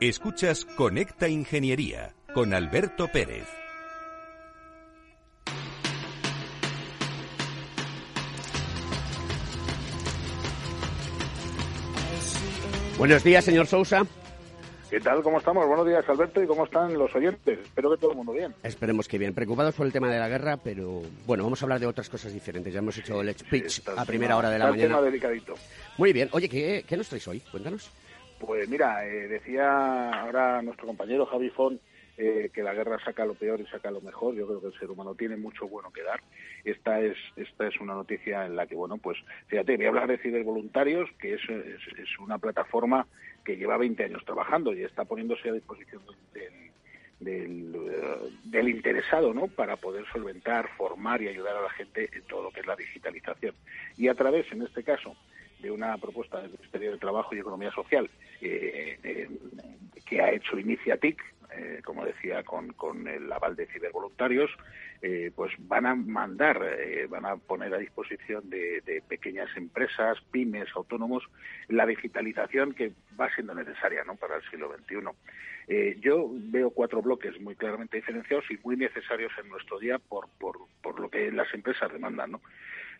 Escuchas 0.00 0.66
Conecta 0.76 1.26
Ingeniería 1.26 2.14
con 2.34 2.52
Alberto 2.52 3.08
Pérez. 3.08 3.48
Buenos 12.98 13.24
días, 13.24 13.44
señor 13.44 13.66
Sousa. 13.66 14.06
¿Qué 14.88 15.00
tal? 15.00 15.20
¿Cómo 15.22 15.38
estamos? 15.38 15.66
Buenos 15.66 15.84
días, 15.84 16.08
Alberto, 16.08 16.40
y 16.40 16.46
cómo 16.46 16.64
están 16.64 16.94
los 16.96 17.12
oyentes. 17.12 17.58
Espero 17.58 17.90
que 17.90 17.96
todo 17.96 18.12
el 18.12 18.16
mundo 18.18 18.32
bien. 18.32 18.54
Esperemos 18.62 19.08
que 19.08 19.18
bien. 19.18 19.34
Preocupados 19.34 19.74
por 19.74 19.84
el 19.84 19.92
tema 19.92 20.08
de 20.08 20.20
la 20.20 20.28
guerra, 20.28 20.58
pero 20.58 21.02
bueno, 21.26 21.42
vamos 21.42 21.60
a 21.60 21.64
hablar 21.64 21.80
de 21.80 21.86
otras 21.86 22.08
cosas 22.08 22.32
diferentes. 22.32 22.72
Ya 22.72 22.78
hemos 22.78 22.96
hecho 22.96 23.20
el 23.20 23.36
speech 23.36 23.80
a 23.96 24.04
primera 24.04 24.36
hora 24.36 24.48
de 24.48 24.60
la 24.60 24.70
mañana. 24.70 24.94
tema 24.94 25.02
delicadito. 25.02 25.54
Muy 25.98 26.12
bien. 26.12 26.28
Oye, 26.30 26.48
¿qué, 26.48 26.96
nos 26.96 27.08
traes 27.08 27.26
hoy? 27.26 27.40
Cuéntanos. 27.50 27.90
Pues 28.38 28.68
mira, 28.68 29.04
eh, 29.04 29.26
decía 29.26 30.20
ahora 30.20 30.62
nuestro 30.62 30.86
compañero 30.86 31.26
Javi 31.26 31.50
Fon 31.50 31.80
eh, 32.18 32.50
que 32.54 32.62
la 32.62 32.72
guerra 32.72 32.98
saca 33.04 33.26
lo 33.26 33.34
peor 33.34 33.60
y 33.60 33.66
saca 33.66 33.90
lo 33.90 34.00
mejor. 34.00 34.34
Yo 34.36 34.46
creo 34.46 34.60
que 34.60 34.68
el 34.68 34.78
ser 34.78 34.90
humano 34.90 35.14
tiene 35.16 35.36
mucho 35.36 35.66
bueno 35.66 35.90
que 35.90 36.02
dar. 36.02 36.20
Esta 36.64 37.00
es 37.00 37.16
esta 37.36 37.66
es 37.66 37.78
una 37.80 37.94
noticia 37.94 38.46
en 38.46 38.54
la 38.54 38.66
que, 38.66 38.74
bueno, 38.74 38.98
pues 38.98 39.18
fíjate, 39.48 39.76
voy 39.76 39.86
a 39.86 39.88
hablar 39.88 40.08
de 40.08 40.18
cibervoluntarios, 40.18 41.10
que 41.18 41.34
es, 41.34 41.40
es, 41.48 42.18
una 42.20 42.38
plataforma 42.38 43.06
que 43.46 43.56
lleva 43.56 43.78
20 43.78 44.04
años 44.04 44.24
trabajando 44.24 44.74
y 44.74 44.82
está 44.82 45.04
poniéndose 45.04 45.48
a 45.48 45.52
disposición 45.52 46.02
del, 47.20 47.72
del, 48.44 48.68
interesado 48.68 49.32
¿no? 49.32 49.46
para 49.46 49.76
poder 49.76 50.04
solventar, 50.12 50.68
formar 50.76 51.22
y 51.22 51.28
ayudar 51.28 51.56
a 51.56 51.62
la 51.62 51.70
gente 51.70 52.10
en 52.12 52.22
todo 52.22 52.42
lo 52.42 52.50
que 52.50 52.60
es 52.60 52.66
la 52.66 52.74
digitalización. 52.74 53.54
Y 53.96 54.08
a 54.08 54.14
través, 54.14 54.50
en 54.52 54.62
este 54.62 54.82
caso, 54.82 55.16
de 55.60 55.70
una 55.70 55.96
propuesta 55.96 56.42
del 56.42 56.50
Ministerio 56.50 56.92
de 56.92 56.98
Trabajo 56.98 57.34
y 57.34 57.38
Economía 57.38 57.70
Social 57.70 58.10
eh, 58.40 58.98
eh, 59.02 59.28
que 60.04 60.20
ha 60.20 60.32
hecho 60.32 60.58
Iniciatic, 60.58 61.22
eh, 61.56 61.80
como 61.84 62.04
decía, 62.04 62.42
con, 62.42 62.74
el 63.08 63.32
aval 63.32 63.56
de 63.56 63.66
cibervoluntarios, 63.66 64.50
eh, 65.00 65.30
pues 65.34 65.52
van 65.58 65.86
a 65.86 65.94
mandar, 65.94 66.60
eh, 66.78 67.06
van 67.08 67.24
a 67.24 67.36
poner 67.36 67.72
a 67.74 67.78
disposición 67.78 68.50
de, 68.50 69.02
pequeñas 69.08 69.48
empresas, 69.56 70.18
pymes, 70.30 70.68
autónomos, 70.74 71.24
la 71.68 71.86
digitalización 71.86 72.74
que 72.74 72.92
va 73.18 73.32
siendo 73.34 73.54
necesaria 73.54 74.04
¿no? 74.04 74.16
para 74.16 74.36
el 74.36 74.42
siglo 74.50 74.70
XXI. 74.76 76.00
yo 76.00 76.30
veo 76.30 76.70
cuatro 76.70 77.00
bloques 77.02 77.40
muy 77.40 77.56
claramente 77.56 77.96
diferenciados 77.96 78.44
y 78.50 78.58
muy 78.62 78.76
necesarios 78.76 79.32
en 79.42 79.48
nuestro 79.48 79.78
día 79.78 79.98
por, 79.98 80.28
por, 80.38 81.00
lo 81.00 81.08
que 81.08 81.30
las 81.32 81.52
empresas 81.54 81.92
demandan. 81.92 82.32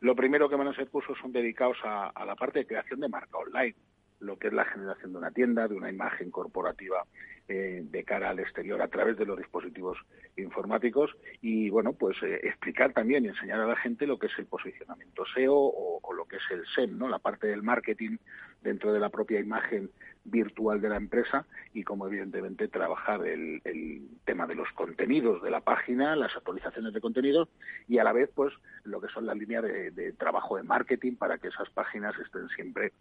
Lo 0.01 0.15
primero 0.15 0.49
que 0.49 0.57
van 0.57 0.69
a 0.69 0.75
ser 0.75 0.89
cursos 0.89 1.19
son 1.21 1.33
dedicados 1.33 1.79
a, 1.85 2.09
a 2.09 2.25
la 2.25 2.37
parte 2.37 2.61
de 2.61 2.67
creación 2.67 3.01
de 3.01 3.09
marca 3.09 3.39
online 3.39 3.75
lo 4.19 4.39
que 4.39 4.49
es 4.49 4.53
la 4.53 4.65
generación 4.65 5.13
de 5.13 5.19
una 5.19 5.31
tienda, 5.31 5.69
de 5.69 5.75
una 5.75 5.91
imagen 5.91 6.31
corporativa 6.31 7.05
eh, 7.49 7.83
de 7.85 8.05
cara 8.05 8.31
al 8.31 8.41
exterior 8.41 8.83
a 8.83 8.89
través 8.89 9.17
de 9.17 9.25
los 9.25 9.39
dispositivos 9.39 9.99
informáticos 10.37 11.17
y, 11.41 11.71
bueno, 11.71 11.93
pues 11.93 12.17
eh, 12.23 12.41
explicar 12.43 12.93
también 12.93 13.25
y 13.25 13.29
enseñar 13.29 13.61
a 13.61 13.67
la 13.67 13.77
gente 13.77 14.07
lo 14.07 14.19
que 14.19 14.27
es 14.27 14.33
el 14.39 14.47
posicionamiento 14.47 15.25
SEO 15.33 15.55
o, 15.55 16.13
lo 16.13 16.25
que 16.25 16.37
es 16.37 16.43
el 16.51 16.65
SEM, 16.75 16.99
¿no? 16.99 17.09
La 17.09 17.19
parte 17.19 17.47
del 17.47 17.63
marketing 17.63 18.17
dentro 18.63 18.93
de 18.93 19.01
la 19.01 19.11
propia 19.11 19.39
imagen 19.39 19.91
virtual 20.25 20.81
de 20.81 20.89
la 20.89 20.97
empresa 20.97 21.47
y 21.73 21.85
como 21.85 22.07
evidentemente 22.07 22.69
trabajar 22.69 23.25
el, 23.27 23.61
el, 23.65 24.09
tema 24.25 24.47
de 24.47 24.57
los 24.57 24.69
contenidos 24.73 25.43
de 25.43 25.51
la 25.51 25.61
página, 25.61 26.17
las 26.17 26.35
actualizaciones 26.35 26.95
de 26.95 27.01
contenidos 27.01 27.49
y 27.87 27.99
a 27.99 28.05
la 28.05 28.13
vez 28.13 28.29
pues 28.35 28.53
lo 28.83 29.01
que 29.01 29.09
son 29.09 29.27
las 29.27 29.37
líneas 29.37 29.63
de, 29.63 29.93
de 29.93 30.13
trabajo 30.13 30.57
de 30.57 30.65
marketing 30.65 31.15
para 31.15 31.39
que 31.39 31.49
esas 31.49 31.71
páginas 31.71 32.15
estén 32.19 32.49
siempre 32.49 32.93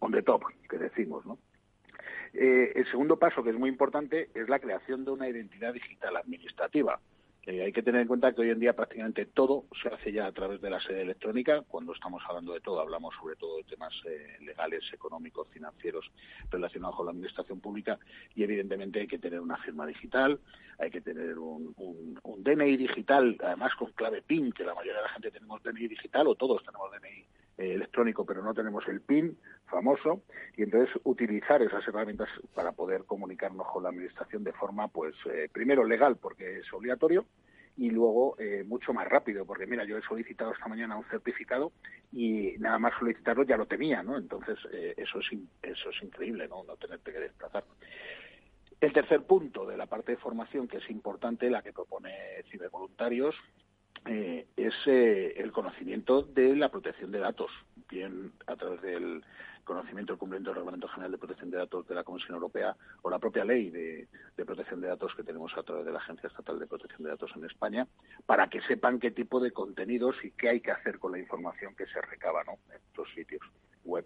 on 0.00 0.10
the 0.10 0.22
top, 0.22 0.42
que 0.68 0.78
decimos, 0.78 1.24
¿no? 1.26 1.38
Eh, 2.34 2.72
el 2.74 2.90
segundo 2.90 3.16
paso, 3.16 3.44
que 3.44 3.50
es 3.50 3.56
muy 3.56 3.68
importante, 3.68 4.28
es 4.34 4.48
la 4.48 4.58
creación 4.58 5.04
de 5.04 5.12
una 5.12 5.28
identidad 5.28 5.72
digital 5.72 6.16
administrativa. 6.16 7.00
Hay 7.46 7.72
que 7.72 7.82
tener 7.82 8.00
en 8.00 8.08
cuenta 8.08 8.32
que 8.32 8.40
hoy 8.40 8.50
en 8.50 8.58
día 8.58 8.72
prácticamente 8.72 9.26
todo 9.26 9.64
se 9.82 9.88
hace 9.88 10.12
ya 10.12 10.26
a 10.26 10.32
través 10.32 10.62
de 10.62 10.70
la 10.70 10.80
sede 10.80 11.02
electrónica. 11.02 11.62
Cuando 11.68 11.92
estamos 11.92 12.22
hablando 12.26 12.54
de 12.54 12.60
todo, 12.60 12.80
hablamos 12.80 13.14
sobre 13.20 13.36
todo 13.36 13.58
de 13.58 13.64
temas 13.64 13.92
eh, 14.06 14.38
legales, 14.40 14.82
económicos, 14.94 15.46
financieros 15.48 16.10
relacionados 16.50 16.96
con 16.96 17.04
la 17.04 17.12
administración 17.12 17.60
pública 17.60 17.98
y 18.34 18.44
evidentemente 18.44 19.00
hay 19.00 19.06
que 19.06 19.18
tener 19.18 19.40
una 19.40 19.58
firma 19.58 19.86
digital, 19.86 20.40
hay 20.78 20.90
que 20.90 21.02
tener 21.02 21.38
un, 21.38 21.74
un, 21.76 22.18
un 22.22 22.42
DNI 22.42 22.78
digital, 22.78 23.36
además 23.44 23.74
con 23.74 23.92
clave 23.92 24.22
PIN, 24.22 24.50
que 24.50 24.64
la 24.64 24.74
mayoría 24.74 24.96
de 24.96 25.02
la 25.02 25.10
gente 25.10 25.30
tenemos 25.30 25.62
DNI 25.62 25.86
digital 25.86 26.26
o 26.28 26.34
todos 26.36 26.64
tenemos 26.64 26.90
DNI 26.92 27.26
eh, 27.58 27.74
electrónico, 27.74 28.24
pero 28.24 28.42
no 28.42 28.54
tenemos 28.54 28.86
el 28.88 29.00
PIN 29.00 29.38
famoso, 29.66 30.22
y 30.56 30.62
entonces 30.62 30.94
utilizar 31.04 31.62
esas 31.62 31.86
herramientas 31.86 32.28
para 32.54 32.72
poder 32.72 33.04
comunicarnos 33.04 33.66
con 33.68 33.82
la 33.82 33.90
administración 33.90 34.44
de 34.44 34.52
forma, 34.52 34.88
pues, 34.88 35.14
eh, 35.26 35.48
primero 35.52 35.84
legal, 35.84 36.16
porque 36.16 36.58
es 36.58 36.72
obligatorio, 36.72 37.24
y 37.76 37.90
luego 37.90 38.36
eh, 38.38 38.64
mucho 38.66 38.92
más 38.92 39.08
rápido, 39.08 39.44
porque 39.44 39.66
mira, 39.66 39.84
yo 39.84 39.98
he 39.98 40.02
solicitado 40.02 40.52
esta 40.52 40.68
mañana 40.68 40.96
un 40.96 41.04
certificado 41.06 41.72
y 42.12 42.54
nada 42.58 42.78
más 42.78 42.92
solicitarlo 42.98 43.42
ya 43.42 43.56
lo 43.56 43.66
tenía, 43.66 44.02
¿no? 44.02 44.16
Entonces, 44.16 44.58
eh, 44.72 44.94
eso, 44.96 45.18
es, 45.18 45.26
eso 45.62 45.90
es 45.90 46.02
increíble, 46.02 46.46
¿no? 46.46 46.62
No 46.64 46.76
tenerte 46.76 47.12
que 47.12 47.18
desplazar. 47.18 47.64
El 48.80 48.92
tercer 48.92 49.22
punto 49.22 49.66
de 49.66 49.76
la 49.76 49.86
parte 49.86 50.12
de 50.12 50.18
formación, 50.18 50.68
que 50.68 50.76
es 50.76 50.90
importante, 50.90 51.50
la 51.50 51.62
que 51.62 51.72
propone 51.72 52.12
Cibervoluntarios, 52.50 53.34
eh, 54.06 54.46
es 54.56 54.74
eh, 54.86 55.34
el 55.36 55.52
conocimiento 55.52 56.22
de 56.22 56.56
la 56.56 56.70
protección 56.70 57.10
de 57.10 57.20
datos, 57.20 57.50
bien 57.88 58.32
a 58.46 58.56
través 58.56 58.82
del 58.82 59.24
conocimiento 59.64 60.12
del 60.12 60.18
cumplimiento 60.18 60.50
del 60.50 60.56
Reglamento 60.56 60.88
General 60.88 61.12
de 61.12 61.18
Protección 61.18 61.50
de 61.50 61.56
Datos 61.56 61.88
de 61.88 61.94
la 61.94 62.04
Comisión 62.04 62.34
Europea 62.34 62.76
o 63.02 63.10
la 63.10 63.18
propia 63.18 63.44
ley 63.44 63.70
de, 63.70 64.06
protección 64.44 64.80
de 64.80 64.88
datos 64.88 65.14
que 65.14 65.22
tenemos 65.22 65.56
a 65.56 65.62
través 65.62 65.86
de 65.86 65.92
la 65.92 65.98
Agencia 65.98 66.26
Estatal 66.26 66.58
de 66.58 66.66
Protección 66.66 67.02
de 67.02 67.10
Datos 67.10 67.32
en 67.34 67.44
España, 67.46 67.86
para 68.26 68.48
que 68.48 68.60
sepan 68.62 68.98
qué 68.98 69.10
tipo 69.10 69.40
de 69.40 69.52
contenidos 69.52 70.16
y 70.22 70.32
qué 70.32 70.50
hay 70.50 70.60
que 70.60 70.70
hacer 70.70 70.98
con 70.98 71.12
la 71.12 71.18
información 71.18 71.74
que 71.74 71.86
se 71.86 72.00
recaba 72.02 72.42
en 72.42 72.76
estos 72.76 73.08
sitios 73.14 73.42
web. 73.84 74.04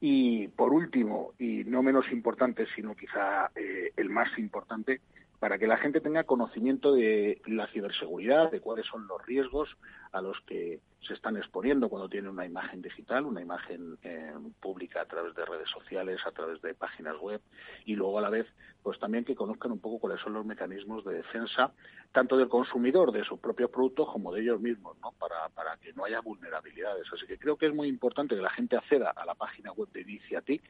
Y 0.00 0.48
por 0.48 0.72
último, 0.72 1.34
y 1.38 1.64
no 1.64 1.82
menos 1.82 2.10
importante, 2.10 2.66
sino 2.74 2.96
quizá 2.96 3.50
eh, 3.54 3.92
el 3.96 4.08
más 4.08 4.38
importante, 4.38 5.02
para 5.40 5.58
que 5.58 5.66
la 5.66 5.78
gente 5.78 6.02
tenga 6.02 6.24
conocimiento 6.24 6.92
de 6.92 7.40
la 7.46 7.66
ciberseguridad, 7.68 8.50
de 8.50 8.60
cuáles 8.60 8.86
son 8.86 9.06
los 9.08 9.24
riesgos 9.26 9.70
a 10.12 10.20
los 10.20 10.38
que 10.42 10.80
se 11.00 11.14
están 11.14 11.38
exponiendo 11.38 11.88
cuando 11.88 12.10
tienen 12.10 12.30
una 12.30 12.44
imagen 12.44 12.82
digital, 12.82 13.24
una 13.24 13.40
imagen 13.40 13.96
eh, 14.02 14.34
pública 14.60 15.00
a 15.00 15.06
través 15.06 15.34
de 15.34 15.46
redes 15.46 15.70
sociales, 15.70 16.20
a 16.26 16.32
través 16.32 16.60
de 16.60 16.74
páginas 16.74 17.16
web 17.18 17.40
y 17.86 17.94
luego 17.94 18.18
a 18.18 18.22
la 18.22 18.28
vez 18.28 18.46
pues 18.82 18.98
también 18.98 19.24
que 19.24 19.34
conozcan 19.34 19.72
un 19.72 19.80
poco 19.80 19.98
cuáles 19.98 20.20
son 20.20 20.34
los 20.34 20.44
mecanismos 20.44 21.04
de 21.06 21.14
defensa 21.14 21.72
tanto 22.12 22.36
del 22.36 22.48
consumidor 22.48 23.10
de 23.10 23.24
sus 23.24 23.40
propios 23.40 23.70
productos 23.70 24.10
como 24.12 24.32
de 24.32 24.42
ellos 24.42 24.60
mismos, 24.60 24.98
¿no? 25.00 25.12
Para, 25.12 25.48
para 25.50 25.76
que 25.78 25.92
no 25.94 26.04
haya 26.04 26.20
vulnerabilidades. 26.20 27.06
Así 27.12 27.26
que 27.26 27.38
creo 27.38 27.56
que 27.56 27.66
es 27.66 27.74
muy 27.74 27.88
importante 27.88 28.34
que 28.34 28.42
la 28.42 28.50
gente 28.50 28.76
acceda 28.76 29.10
a 29.10 29.24
la 29.24 29.34
página 29.34 29.72
web 29.72 29.88
de 29.92 30.02
Iniciatic 30.02 30.62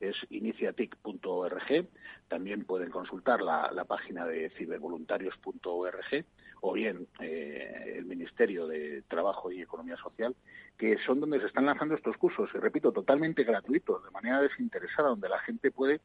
es 0.00 0.16
iniciatic.org. 0.30 1.88
También 2.28 2.64
pueden 2.64 2.90
consultar 2.90 3.42
la, 3.42 3.70
la 3.72 3.84
página 3.84 4.26
de 4.26 4.50
cibervoluntarios.org 4.50 6.24
o 6.66 6.72
bien 6.72 7.06
eh, 7.20 7.96
el 7.98 8.06
Ministerio 8.06 8.66
de 8.66 9.02
Trabajo 9.02 9.52
y 9.52 9.60
Economía 9.60 9.98
Social, 9.98 10.34
que 10.78 10.96
son 11.04 11.20
donde 11.20 11.38
se 11.38 11.46
están 11.46 11.66
lanzando 11.66 11.94
estos 11.94 12.16
cursos, 12.16 12.48
y 12.54 12.58
repito, 12.58 12.90
totalmente 12.90 13.44
gratuitos, 13.44 14.02
de 14.02 14.10
manera 14.10 14.40
desinteresada, 14.40 15.10
donde 15.10 15.28
la 15.28 15.40
gente 15.40 15.70
puede 15.70 16.00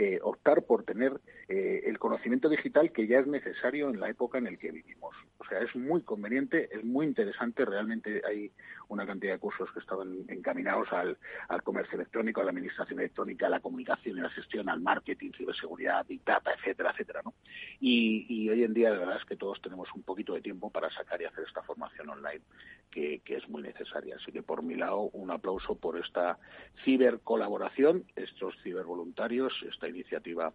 eh, 0.00 0.20
optar 0.22 0.62
por 0.62 0.84
tener 0.84 1.20
eh, 1.48 1.82
el 1.86 1.98
conocimiento 1.98 2.48
digital 2.48 2.92
que 2.92 3.08
ya 3.08 3.18
es 3.18 3.26
necesario 3.26 3.90
en 3.90 3.98
la 3.98 4.08
época 4.08 4.38
en 4.38 4.44
la 4.44 4.56
que 4.56 4.70
vivimos. 4.70 5.12
O 5.38 5.44
sea, 5.44 5.58
es 5.58 5.74
muy 5.74 6.02
conveniente, 6.02 6.68
es 6.72 6.84
muy 6.84 7.04
interesante, 7.04 7.64
realmente 7.64 8.22
hay 8.24 8.52
una 8.86 9.04
cantidad 9.04 9.32
de 9.32 9.40
cursos 9.40 9.68
que 9.72 9.80
estaban 9.80 10.24
encaminados 10.28 10.92
al, 10.92 11.18
al 11.48 11.64
comercio 11.64 11.96
electrónico, 11.96 12.40
a 12.40 12.44
la 12.44 12.50
administración 12.50 13.00
electrónica, 13.00 13.46
a 13.46 13.50
la 13.50 13.58
comunicación 13.58 14.18
y 14.18 14.20
la 14.20 14.30
gestión, 14.30 14.68
al 14.68 14.80
marketing, 14.80 15.32
ciberseguridad, 15.36 16.06
big 16.06 16.24
data, 16.24 16.52
etcétera, 16.54 16.92
etcétera, 16.92 17.22
¿no? 17.24 17.34
Y, 17.80 18.24
y 18.28 18.48
hoy 18.50 18.62
en 18.62 18.74
día, 18.74 18.90
la 18.90 18.98
verdad 18.98 19.18
es 19.18 19.24
que 19.24 19.36
todos 19.36 19.60
tenemos 19.60 19.88
un 19.96 20.04
poquito 20.04 20.34
de 20.34 20.42
tiempo 20.42 20.70
para 20.70 20.90
sacar 20.90 21.20
y 21.20 21.24
hacer 21.24 21.44
esta 21.44 21.62
formación 21.62 22.08
online 22.08 22.42
que, 22.90 23.20
que, 23.24 23.36
es 23.36 23.48
muy 23.48 23.62
necesaria. 23.62 24.14
Así 24.14 24.30
que 24.30 24.44
por 24.44 24.62
mi 24.62 24.76
lado, 24.76 25.10
un 25.12 25.32
aplauso 25.32 25.74
por 25.74 25.98
esta 25.98 26.38
cibercolaboración, 26.84 28.04
estos 28.14 28.54
cibervoluntarios, 28.62 29.52
esta 29.68 29.87
iniciativa 29.88 30.52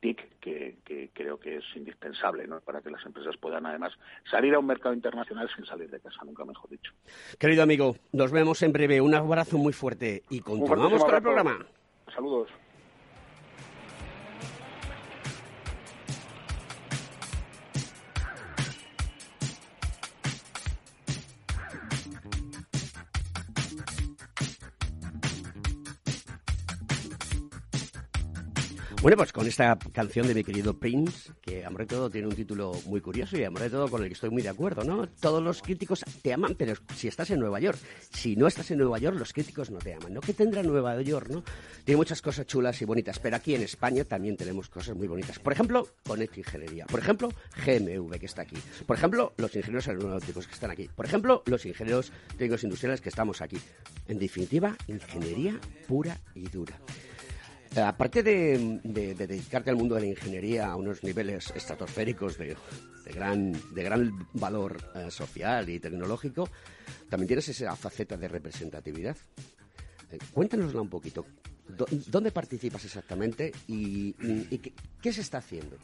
TIC 0.00 0.38
que, 0.40 0.76
que, 0.84 1.10
creo 1.12 1.38
que 1.38 1.56
es 1.56 1.64
indispensable 1.74 2.46
¿no? 2.46 2.60
para 2.60 2.80
que 2.80 2.90
las 2.90 3.04
empresas 3.04 3.36
puedan 3.36 3.66
además 3.66 3.92
salir 4.30 4.54
a 4.54 4.58
un 4.58 4.66
mercado 4.66 4.94
internacional 4.94 5.48
sin 5.54 5.64
salir 5.66 5.90
de 5.90 6.00
casa, 6.00 6.24
nunca 6.24 6.44
mejor 6.44 6.70
dicho. 6.70 6.92
Querido 7.38 7.62
amigo, 7.62 7.96
nos 8.12 8.32
vemos 8.32 8.62
en 8.62 8.72
breve. 8.72 9.00
Un 9.00 9.14
abrazo 9.14 9.58
muy 9.58 9.72
fuerte 9.72 10.22
y 10.30 10.40
continuamos 10.40 11.04
con 11.04 11.14
el 11.14 11.22
programa. 11.22 11.66
Saludos. 12.14 12.48
Bueno, 29.02 29.16
pues 29.16 29.32
con 29.32 29.46
esta 29.46 29.78
canción 29.94 30.26
de 30.26 30.34
mi 30.34 30.44
querido 30.44 30.78
Prince, 30.78 31.32
que 31.40 31.64
amor 31.64 31.80
de 31.80 31.86
todo 31.86 32.10
tiene 32.10 32.26
un 32.28 32.34
título 32.34 32.72
muy 32.84 33.00
curioso 33.00 33.38
y 33.38 33.44
amor 33.44 33.62
de 33.62 33.70
todo 33.70 33.88
con 33.88 34.02
el 34.02 34.08
que 34.08 34.12
estoy 34.12 34.28
muy 34.28 34.42
de 34.42 34.50
acuerdo, 34.50 34.84
¿no? 34.84 35.08
Todos 35.20 35.42
los 35.42 35.62
críticos 35.62 36.04
te 36.20 36.34
aman, 36.34 36.54
pero 36.54 36.74
si 36.94 37.08
estás 37.08 37.30
en 37.30 37.40
Nueva 37.40 37.60
York. 37.60 37.78
Si 38.12 38.36
no 38.36 38.46
estás 38.46 38.70
en 38.72 38.76
Nueva 38.76 38.98
York, 38.98 39.16
los 39.18 39.32
críticos 39.32 39.70
no 39.70 39.78
te 39.78 39.94
aman, 39.94 40.12
¿no? 40.12 40.20
¿Qué 40.20 40.34
tendrá 40.34 40.62
Nueva 40.62 41.00
York, 41.00 41.30
no? 41.30 41.42
Tiene 41.82 41.96
muchas 41.96 42.20
cosas 42.20 42.46
chulas 42.46 42.82
y 42.82 42.84
bonitas, 42.84 43.18
pero 43.18 43.36
aquí 43.36 43.54
en 43.54 43.62
España 43.62 44.04
también 44.04 44.36
tenemos 44.36 44.68
cosas 44.68 44.94
muy 44.94 45.08
bonitas. 45.08 45.38
Por 45.38 45.54
ejemplo, 45.54 45.88
Conect 46.06 46.36
Ingeniería. 46.36 46.84
Por 46.84 47.00
ejemplo, 47.00 47.30
GMV, 47.56 48.18
que 48.18 48.26
está 48.26 48.42
aquí. 48.42 48.56
Por 48.86 48.98
ejemplo, 48.98 49.32
los 49.38 49.56
ingenieros 49.56 49.88
aeronáuticos 49.88 50.46
que 50.46 50.52
están 50.52 50.72
aquí. 50.72 50.90
Por 50.94 51.06
ejemplo, 51.06 51.42
los 51.46 51.64
ingenieros 51.64 52.12
técnicos 52.36 52.64
industriales 52.64 53.00
que 53.00 53.08
estamos 53.08 53.40
aquí. 53.40 53.56
En 54.08 54.18
definitiva, 54.18 54.76
ingeniería 54.88 55.58
pura 55.88 56.20
y 56.34 56.50
dura. 56.50 56.78
Eh, 57.76 57.80
aparte 57.80 58.22
de, 58.24 58.80
dedicarte 58.82 59.70
al 59.70 59.76
mundo 59.76 59.94
de 59.94 60.00
la 60.00 60.06
ingeniería 60.08 60.72
a 60.72 60.76
unos 60.76 61.04
niveles 61.04 61.52
estratosféricos 61.54 62.36
de, 62.36 62.56
gran, 63.14 63.52
de 63.52 63.82
gran 63.84 64.26
valor 64.32 64.76
eh, 64.96 65.10
social 65.10 65.68
y 65.68 65.78
tecnológico, 65.78 66.48
también 67.08 67.28
tienes 67.28 67.48
esa 67.48 67.76
faceta 67.76 68.16
de 68.16 68.26
representatividad. 68.26 69.16
Eh, 70.10 70.18
cuéntanosla 70.32 70.80
un 70.80 70.90
poquito. 70.90 71.24
¿Dónde 72.08 72.32
participas 72.32 72.84
exactamente 72.84 73.52
y, 73.68 74.12
qué 75.00 75.12
se 75.12 75.20
está 75.20 75.38
haciendo? 75.38 75.76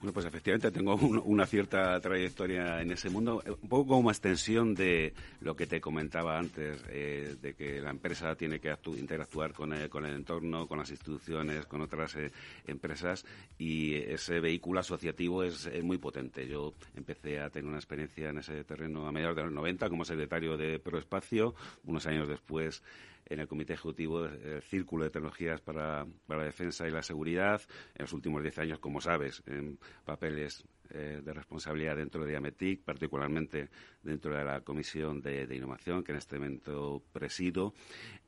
Bueno, 0.00 0.14
pues 0.14 0.24
efectivamente 0.24 0.70
tengo 0.70 0.94
una 0.94 1.44
cierta 1.44 2.00
trayectoria 2.00 2.80
en 2.80 2.90
ese 2.90 3.10
mundo, 3.10 3.42
un 3.60 3.68
poco 3.68 3.96
como 3.96 4.10
extensión 4.10 4.74
de 4.74 5.12
lo 5.42 5.54
que 5.54 5.66
te 5.66 5.78
comentaba 5.78 6.38
antes, 6.38 6.82
eh, 6.88 7.36
de 7.38 7.52
que 7.52 7.82
la 7.82 7.90
empresa 7.90 8.34
tiene 8.34 8.60
que 8.60 8.74
interactuar 8.96 9.52
con 9.52 9.74
el, 9.74 9.90
con 9.90 10.06
el 10.06 10.14
entorno, 10.14 10.66
con 10.66 10.78
las 10.78 10.90
instituciones, 10.90 11.66
con 11.66 11.82
otras 11.82 12.16
eh, 12.16 12.32
empresas 12.66 13.26
y 13.58 13.96
ese 13.96 14.40
vehículo 14.40 14.80
asociativo 14.80 15.44
es, 15.44 15.68
muy 15.82 15.98
potente. 15.98 16.48
Yo 16.48 16.72
empecé 16.96 17.38
a 17.38 17.50
tener 17.50 17.68
una 17.68 17.76
experiencia 17.76 18.30
en 18.30 18.38
ese 18.38 18.64
terreno 18.64 19.06
a 19.06 19.12
mediados 19.12 19.36
de 19.36 19.42
los 19.42 19.52
90 19.52 19.90
como 19.90 20.06
secretario 20.06 20.56
de 20.56 20.78
Proespacio, 20.78 21.54
unos 21.84 22.06
años 22.06 22.26
después 22.26 22.82
en 23.30 23.38
el 23.38 23.46
Comité 23.46 23.74
Ejecutivo 23.74 24.22
del 24.22 24.60
Círculo 24.62 25.04
de 25.04 25.10
Tecnologías 25.10 25.60
para, 25.60 26.04
la 26.28 26.44
Defensa 26.44 26.86
y 26.86 26.90
la 26.90 27.02
Seguridad. 27.02 27.62
En 27.94 28.02
los 28.02 28.12
últimos 28.12 28.42
diez 28.42 28.58
años, 28.58 28.80
como 28.80 29.00
sabes, 29.00 29.42
en 29.46 29.78
papeles 30.04 30.64
eh, 30.90 31.22
de 31.24 31.32
responsabilidad 31.32 31.96
dentro 31.96 32.24
de 32.24 32.36
AMETIC, 32.36 32.82
particularmente 32.82 33.68
dentro 34.02 34.36
de 34.36 34.44
la 34.44 34.60
Comisión 34.62 35.20
de, 35.20 35.46
Innovación, 35.54 36.02
que 36.02 36.10
en 36.10 36.18
este 36.18 36.36
momento 36.38 37.04
presido, 37.12 37.72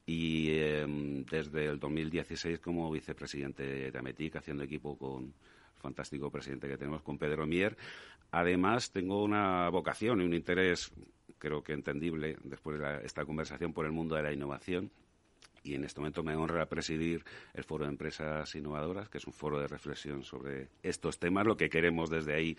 y 0.06 0.50
em, 0.50 1.24
desde 1.24 1.66
el 1.66 1.80
2016 1.80 2.60
como 2.60 2.90
vicepresidente 2.92 3.90
de 3.90 3.98
AMETIC, 3.98 4.36
haciendo 4.36 4.62
equipo 4.62 4.96
con 4.96 5.24
el 5.24 5.80
fantástico 5.80 6.30
presidente 6.30 6.68
que 6.68 6.78
tenemos, 6.78 7.02
con 7.02 7.18
Pedro 7.18 7.44
Mier. 7.44 7.76
Además, 8.30 8.92
tengo 8.92 9.24
una 9.24 9.68
vocación 9.68 10.20
y 10.20 10.24
un 10.24 10.32
interés 10.32 10.92
creo 11.42 11.64
que 11.64 11.72
entendible 11.72 12.36
después 12.44 12.78
de 12.78 13.04
esta 13.04 13.24
conversación 13.24 13.72
por 13.72 13.84
el 13.84 13.90
mundo 13.90 14.14
de 14.14 14.22
la 14.22 14.32
innovación 14.32 14.92
y 15.62 15.74
en 15.74 15.84
este 15.84 16.00
momento 16.00 16.22
me 16.22 16.34
honra 16.34 16.66
presidir 16.66 17.24
el 17.54 17.64
Foro 17.64 17.84
de 17.84 17.90
Empresas 17.90 18.54
Innovadoras, 18.54 19.08
que 19.08 19.18
es 19.18 19.26
un 19.26 19.32
foro 19.32 19.60
de 19.60 19.68
reflexión 19.68 20.24
sobre 20.24 20.68
estos 20.82 21.18
temas. 21.18 21.46
Lo 21.46 21.56
que 21.56 21.70
queremos 21.70 22.10
desde 22.10 22.34
ahí 22.34 22.56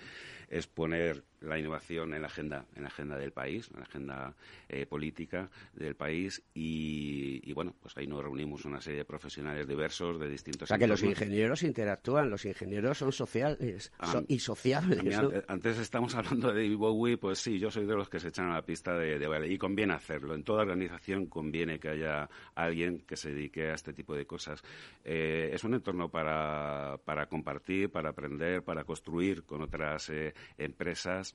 es 0.49 0.68
poner 0.68 1.24
la 1.41 1.60
innovación 1.60 2.14
en 2.14 2.22
la 2.22 2.28
agenda, 2.28 2.66
en 2.76 2.84
la 2.84 2.88
agenda 2.88 3.18
del 3.18 3.32
país, 3.32 3.70
en 3.74 3.80
la 3.80 3.86
agenda 3.86 4.36
eh, 4.70 4.86
política 4.86 5.49
del 5.74 5.95
país 5.95 6.41
y, 6.54 7.51
bueno, 7.54 7.76
pues 7.82 7.97
ahí 7.97 8.08
nos 8.08 8.24
reunimos 8.24 8.66
una 8.66 8.80
serie 8.80 8.99
de 8.99 9.06
profesionales 9.06 9.68
diversos 9.68 10.20
de 10.20 10.30
distintos. 10.30 10.64
O 10.64 10.68
sea 10.68 10.78
que 10.78 10.88
los 10.88 11.04
ingenieros 11.04 11.64
interactúan, 11.64 12.30
los 12.30 12.45
ingenieros 12.45 12.97
son 12.97 13.12
sociales 13.12 13.91
y 14.28 14.39
sociables. 14.39 15.04
Antes 15.47 15.80
estamos 15.80 16.16
hablando 16.16 16.54
de 16.54 16.64
David 16.64 16.78
Bowie, 16.78 17.18
pues 17.18 17.39
sí, 17.39 17.60
yo 17.60 17.70
soy 17.70 17.86
de 17.86 17.95
los 17.95 18.10
que 18.10 18.20
se 18.20 18.30
echan 18.30 18.49
a 18.49 18.54
la 18.56 18.62
pista 18.62 18.93
de, 18.97 19.20
de 19.20 19.47
y 19.47 19.58
conviene 19.58 19.93
hacerlo. 19.93 20.36
En 20.36 20.43
toda 20.43 20.62
organización 20.62 21.26
conviene 21.26 21.80
que 21.80 21.89
haya 21.89 22.30
alguien 22.56 22.93
que 23.00 23.16
se 23.16 23.34
dedique 23.34 23.70
a 23.70 23.76
este 23.76 23.94
tipo 23.94 24.16
de 24.16 24.26
cosas. 24.26 24.62
Eh, 25.04 25.52
es 25.54 25.64
un 25.64 25.74
entorno 25.74 26.10
para, 26.10 26.98
para, 27.06 27.28
compartir, 27.28 27.91
para 27.91 28.10
aprender, 28.10 28.64
para 28.64 28.84
construir 28.84 29.44
con 29.44 29.62
otras 29.62 30.10
eh, 30.10 30.34
empresas 30.58 31.34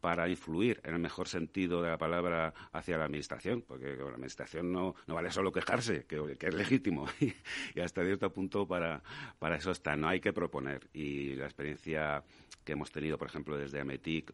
para 0.00 0.28
influir 0.28 0.80
en 0.84 0.94
el 0.94 1.00
mejor 1.00 1.28
sentido 1.28 1.82
de 1.82 1.90
la 1.90 1.98
palabra 1.98 2.54
hacia 2.72 2.98
la 2.98 3.06
administración, 3.06 3.62
porque 3.66 3.96
la 3.96 4.10
administración 4.10 4.72
no, 4.72 4.94
no 5.06 5.14
vale 5.14 5.30
solo 5.30 5.52
quejarse, 5.52 6.04
que, 6.06 6.36
es 6.40 6.54
legítimo, 6.54 7.06
y, 7.20 7.80
hasta 7.80 8.04
cierto 8.04 8.32
punto 8.32 8.66
para, 8.66 9.02
para 9.38 9.56
eso 9.56 9.70
está, 9.70 9.96
no 9.96 10.08
hay 10.08 10.20
que 10.20 10.32
proponer. 10.32 10.88
Y 10.92 11.34
la 11.34 11.46
experiencia 11.46 12.22
que 12.64 12.72
hemos 12.72 12.92
tenido, 12.92 13.18
por 13.18 13.28
ejemplo, 13.28 13.56
desde 13.56 13.80
Ametic 13.80 14.32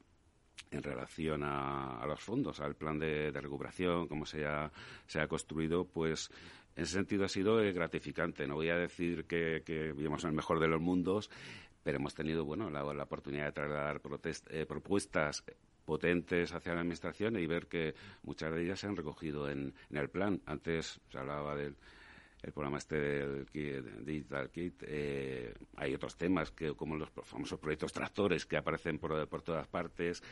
en 0.70 0.82
relación 0.82 1.42
a, 1.44 2.04
los 2.06 2.20
fondos, 2.20 2.60
al 2.60 2.74
plan 2.74 2.98
de, 2.98 3.30
recuperación, 3.30 4.08
cómo 4.08 4.26
se 4.26 4.44
ha, 4.46 4.70
construido, 5.28 5.84
pues 5.84 6.30
en 6.76 6.82
ese 6.82 6.94
sentido 6.94 7.24
ha 7.24 7.28
sido 7.28 7.56
gratificante. 7.56 8.46
No 8.46 8.56
voy 8.56 8.70
a 8.70 8.76
decir 8.76 9.24
que, 9.26 9.62
que 9.64 9.92
vivimos 9.92 10.24
en 10.24 10.30
el 10.30 10.36
mejor 10.36 10.58
de 10.58 10.68
los 10.68 10.80
mundos, 10.80 11.30
pero 11.84 11.98
hemos 11.98 12.14
tenido 12.14 12.44
bueno 12.44 12.70
la, 12.70 12.82
oportunidad 12.84 13.44
de 13.44 13.52
trasladar 13.52 14.00
eh, 14.50 14.66
propuestas 14.66 15.44
potentes 15.84 16.52
hacia 16.52 16.72
la 16.72 16.80
administración 16.80 17.38
y 17.38 17.46
ver 17.46 17.66
que 17.66 17.94
muchas 18.22 18.52
de 18.52 18.64
ellas 18.64 18.80
se 18.80 18.86
han 18.86 18.96
recogido 18.96 19.50
en, 19.50 19.74
el 19.90 20.08
plan. 20.08 20.40
Antes 20.46 20.98
se 21.10 21.18
hablaba 21.18 21.54
del 21.54 21.76
programa 22.52 22.78
este 22.78 22.96
del 22.96 23.46
Digital 24.04 24.50
Kit, 24.50 24.82
eh, 24.86 25.54
hay 25.76 25.94
otros 25.94 26.16
temas 26.16 26.50
que 26.50 26.74
como 26.74 26.96
los 26.96 27.10
famosos 27.22 27.58
proyectos 27.58 27.92
tractores 27.92 28.46
que 28.46 28.56
aparecen 28.56 28.98
por, 28.98 29.28
por 29.28 29.42
todas 29.42 29.66
partes, 29.66 30.22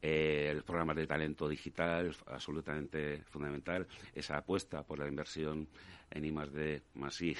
eh, 0.00 0.48
el 0.50 0.64
programa 0.64 0.94
de 0.94 1.06
talento 1.06 1.48
digital, 1.48 2.14
absolutamente 2.26 3.22
fundamental, 3.26 3.86
esa 4.14 4.38
apuesta 4.38 4.82
por 4.82 4.98
la 4.98 5.06
inversión 5.06 5.68
en 6.10 6.24
I 6.24 6.32
más 6.32 6.52
D 6.52 6.82
más 6.94 7.20
I, 7.22 7.36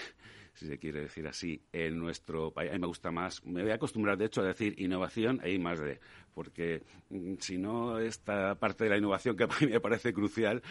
si 0.54 0.66
se 0.66 0.78
quiere 0.78 1.00
decir 1.00 1.26
así, 1.26 1.62
en 1.72 1.98
nuestro 1.98 2.50
país. 2.50 2.70
A 2.70 2.74
mí 2.74 2.80
me 2.80 2.86
gusta 2.86 3.10
más, 3.10 3.44
me 3.44 3.62
voy 3.62 3.70
a 3.70 3.76
acostumbrar 3.76 4.18
de 4.18 4.26
hecho 4.26 4.42
a 4.42 4.46
decir 4.46 4.74
innovación 4.78 5.40
e 5.42 5.52
I 5.52 5.58
más 5.58 5.80
D, 5.80 6.00
porque 6.34 6.82
mm, 7.10 7.34
si 7.38 7.58
no, 7.58 7.98
esta 7.98 8.54
parte 8.56 8.84
de 8.84 8.90
la 8.90 8.98
innovación 8.98 9.36
que 9.36 9.44
a 9.44 9.46
mí 9.46 9.66
me 9.68 9.80
parece 9.80 10.12
crucial 10.12 10.62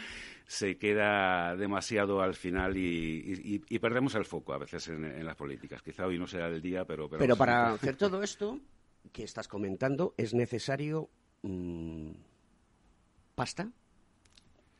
se 0.45 0.77
queda 0.77 1.55
demasiado 1.55 2.21
al 2.21 2.35
final 2.35 2.77
y, 2.77 3.59
perdemos 3.79 4.13
el 4.15 4.25
foco 4.25 4.53
a 4.53 4.59
veces 4.59 4.87
en, 4.89 5.25
las 5.25 5.35
políticas. 5.35 5.81
Quizá 5.81 6.05
hoy 6.05 6.19
no 6.19 6.27
sea 6.27 6.47
el 6.47 6.61
día, 6.61 6.85
pero... 6.85 7.09
Pero, 7.09 7.35
para 7.35 7.71
hacer 7.71 7.95
todo 7.95 8.21
esto 8.21 8.59
que 9.11 9.23
estás 9.23 9.47
comentando 9.47 10.13
es 10.17 10.35
necesario 10.35 11.09
Mm, 11.43 12.11
pasta, 13.33 13.71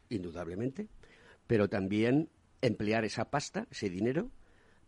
indudablemente, 0.10 0.88
pero 1.48 1.70
también 1.70 2.30
emplear 2.62 3.04
esa 3.04 3.32
pasta, 3.32 3.68
ese 3.72 3.90
dinero, 3.90 4.30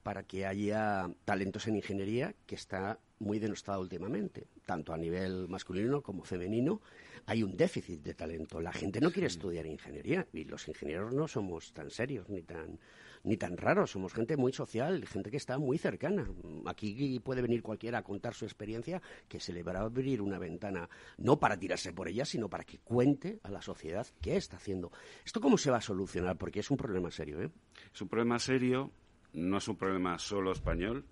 para 0.03 0.23
que 0.23 0.45
haya 0.45 1.09
talentos 1.25 1.67
en 1.67 1.77
ingeniería 1.77 2.35
que 2.45 2.55
está 2.55 2.99
muy 3.19 3.39
denostado 3.39 3.81
últimamente, 3.81 4.47
tanto 4.65 4.93
a 4.93 4.97
nivel 4.97 5.47
masculino 5.47 6.01
como 6.01 6.23
femenino. 6.23 6.81
Hay 7.25 7.41
un 7.41 7.55
déficit 7.55 8.01
de 8.01 8.13
talento. 8.13 8.59
La 8.59 8.73
gente 8.73 8.99
no 8.99 9.09
quiere 9.09 9.27
estudiar 9.27 9.65
ingeniería 9.65 10.27
y 10.33 10.43
los 10.43 10.67
ingenieros 10.67 11.13
no 11.13 11.27
somos 11.27 11.71
tan 11.71 11.89
serios 11.89 12.29
ni 12.29 12.43
tan 12.43 12.79
ni 13.23 13.37
tan 13.37 13.55
raros, 13.55 13.91
somos 13.91 14.13
gente 14.13 14.35
muy 14.35 14.51
social, 14.51 15.05
gente 15.07 15.31
que 15.31 15.37
está 15.37 15.57
muy 15.57 15.77
cercana. 15.77 16.29
Aquí 16.65 17.19
puede 17.21 17.41
venir 17.41 17.63
cualquiera 17.63 17.99
a 17.99 18.03
contar 18.03 18.33
su 18.33 18.43
experiencia, 18.43 19.01
que 19.29 19.39
se 19.39 19.53
le 19.53 19.63
va 19.63 19.71
a 19.71 19.83
abrir 19.83 20.21
una 20.21 20.37
ventana, 20.37 20.89
no 21.17 21.39
para 21.39 21.57
tirarse 21.57 21.93
por 21.93 22.09
ella, 22.09 22.25
sino 22.25 22.49
para 22.49 22.65
que 22.65 22.79
cuente 22.79 23.39
a 23.43 23.49
la 23.49 23.61
sociedad 23.61 24.05
qué 24.21 24.35
está 24.35 24.57
haciendo. 24.57 24.91
¿Esto 25.25 25.39
cómo 25.39 25.57
se 25.57 25.71
va 25.71 25.77
a 25.77 25.81
solucionar? 25.81 26.37
Porque 26.37 26.59
es 26.59 26.69
un 26.69 26.75
problema 26.75 27.11
serio, 27.11 27.41
¿eh? 27.41 27.49
Es 27.93 28.01
un 28.01 28.09
problema 28.09 28.39
serio, 28.39 28.91
no 29.33 29.57
es 29.57 29.67
un 29.67 29.75
problema 29.75 30.17
solo 30.19 30.51
español, 30.51 31.05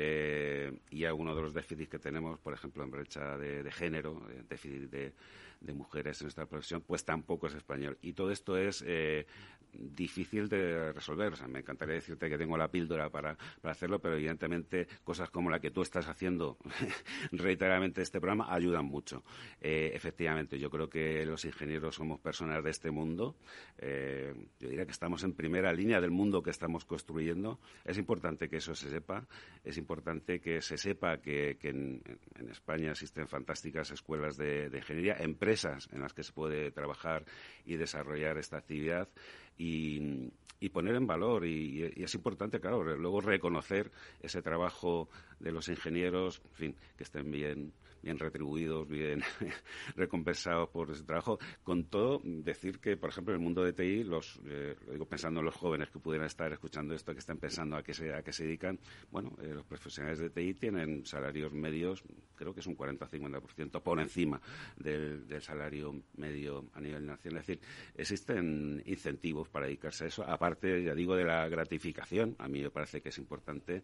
eh, 0.00 0.78
y 0.90 1.04
algunos 1.04 1.34
de 1.34 1.42
los 1.42 1.52
déficits 1.52 1.90
que 1.90 1.98
tenemos, 1.98 2.38
por 2.38 2.54
ejemplo, 2.54 2.84
en 2.84 2.90
brecha 2.90 3.36
de, 3.36 3.68
género, 3.72 4.22
eh, 4.30 4.44
déficit 4.48 4.90
de, 4.90 5.12
de, 5.60 5.72
mujeres 5.72 6.20
en 6.20 6.26
nuestra 6.26 6.46
profesión, 6.46 6.82
pues 6.82 7.04
tampoco 7.04 7.46
es 7.46 7.54
español. 7.54 7.98
Y 8.02 8.12
todo 8.12 8.30
esto 8.30 8.56
es 8.56 8.84
eh, 8.86 9.26
difícil 9.72 10.48
de 10.48 10.92
resolver. 10.92 11.32
O 11.32 11.36
sea, 11.36 11.48
me 11.48 11.60
encantaría 11.60 11.94
decirte 11.94 12.28
que 12.28 12.38
tengo 12.38 12.56
la 12.56 12.68
píldora 12.68 13.10
para, 13.10 13.36
hacerlo, 13.62 14.00
pero 14.00 14.16
evidentemente 14.16 14.88
cosas 15.04 15.30
como 15.30 15.50
la 15.50 15.60
que 15.60 15.70
tú 15.70 15.82
estás 15.82 16.08
haciendo 16.08 16.58
reiteradamente 17.32 18.02
este 18.02 18.20
programa 18.20 18.52
ayudan 18.52 18.86
mucho. 18.86 19.24
Eh, 19.60 19.90
efectivamente, 19.94 20.58
yo 20.58 20.70
creo 20.70 20.88
que 20.88 21.24
los 21.26 21.44
ingenieros 21.44 21.96
somos 21.96 22.20
personas 22.20 22.62
de 22.64 22.70
este 22.70 22.90
mundo. 22.90 23.36
Eh, 23.78 24.34
yo 24.58 24.68
diría 24.68 24.86
que 24.86 24.92
estamos 24.92 25.22
en 25.24 25.34
primera 25.34 25.72
línea 25.72 26.00
del 26.00 26.10
mundo 26.10 26.42
que 26.42 26.50
estamos 26.50 26.84
construyendo. 26.84 27.60
Es 27.84 27.98
importante 27.98 28.48
que 28.48 28.56
eso 28.56 28.74
se 28.74 28.90
sepa. 28.90 29.26
Es 29.64 29.76
importante 29.76 30.40
que 30.40 30.62
se 30.62 30.78
sepa 30.78 31.18
que, 31.18 31.58
en, 31.62 32.02
España 32.50 32.92
existen 32.92 33.28
fantásticas 33.28 33.90
escuelas 33.90 34.36
de 34.36 34.70
ingeniería, 34.74 35.16
empresas 35.18 35.47
en 35.92 36.00
las 36.00 36.12
que 36.12 36.22
se 36.22 36.32
puede 36.32 36.70
trabajar 36.70 37.24
y 37.64 37.76
desarrollar 37.76 38.38
esta 38.38 38.58
actividad 38.58 39.08
y, 39.56 40.30
poner 40.72 40.96
en 40.96 41.06
valor. 41.06 41.46
Y, 41.46 41.82
es 41.96 42.14
importante, 42.14 42.60
claro, 42.60 42.82
luego 42.82 43.20
reconocer 43.20 43.90
ese 44.20 44.42
trabajo 44.42 45.08
de 45.40 45.52
los 45.52 45.68
ingenieros, 45.68 46.42
en 46.44 46.54
fin, 46.54 46.76
que 46.96 47.04
estén 47.04 47.30
bien 47.30 47.72
bien 48.02 48.18
retribuidos, 48.18 48.88
bien 48.88 49.22
recompensados 49.96 50.68
por 50.70 50.90
ese 50.90 51.04
trabajo. 51.04 51.38
Con 51.62 51.84
todo, 51.84 52.20
decir 52.24 52.78
que, 52.80 52.96
por 52.96 53.10
ejemplo, 53.10 53.34
en 53.34 53.40
el 53.40 53.44
mundo 53.44 53.64
de 53.64 53.72
TI, 53.72 54.04
los, 54.04 54.40
eh, 54.46 54.76
lo 54.86 54.92
digo 54.92 55.06
pensando 55.06 55.40
en 55.40 55.46
los 55.46 55.54
jóvenes 55.54 55.90
que 55.90 55.98
pudieran 55.98 56.26
estar 56.26 56.52
escuchando 56.52 56.94
esto, 56.94 57.12
que 57.12 57.20
están 57.20 57.38
pensando 57.38 57.76
a 57.76 57.82
qué 57.82 57.94
se, 57.94 58.12
a 58.14 58.22
qué 58.22 58.32
se 58.32 58.44
dedican, 58.44 58.78
bueno, 59.10 59.36
eh, 59.42 59.52
los 59.54 59.64
profesionales 59.64 60.18
de 60.18 60.30
TI 60.30 60.54
tienen 60.54 61.04
salarios 61.04 61.52
medios, 61.52 62.02
creo 62.34 62.54
que 62.54 62.60
es 62.60 62.66
un 62.66 62.76
40-50% 62.76 63.82
por 63.82 64.00
encima 64.00 64.40
del, 64.76 65.26
salario 65.40 65.94
medio 66.16 66.64
a 66.74 66.80
nivel 66.80 67.06
nacional. 67.06 67.40
Es 67.40 67.46
decir, 67.46 67.62
existen 67.94 68.82
incentivos 68.86 69.48
para 69.48 69.66
dedicarse 69.66 70.04
a 70.04 70.06
eso. 70.08 70.24
Aparte, 70.24 70.82
ya 70.82 70.94
digo, 70.94 71.14
de 71.14 71.24
la 71.24 71.48
gratificación, 71.48 72.34
a 72.38 72.48
mí 72.48 72.62
me 72.62 72.70
parece 72.70 73.00
que 73.00 73.10
es 73.10 73.18
importante 73.18 73.82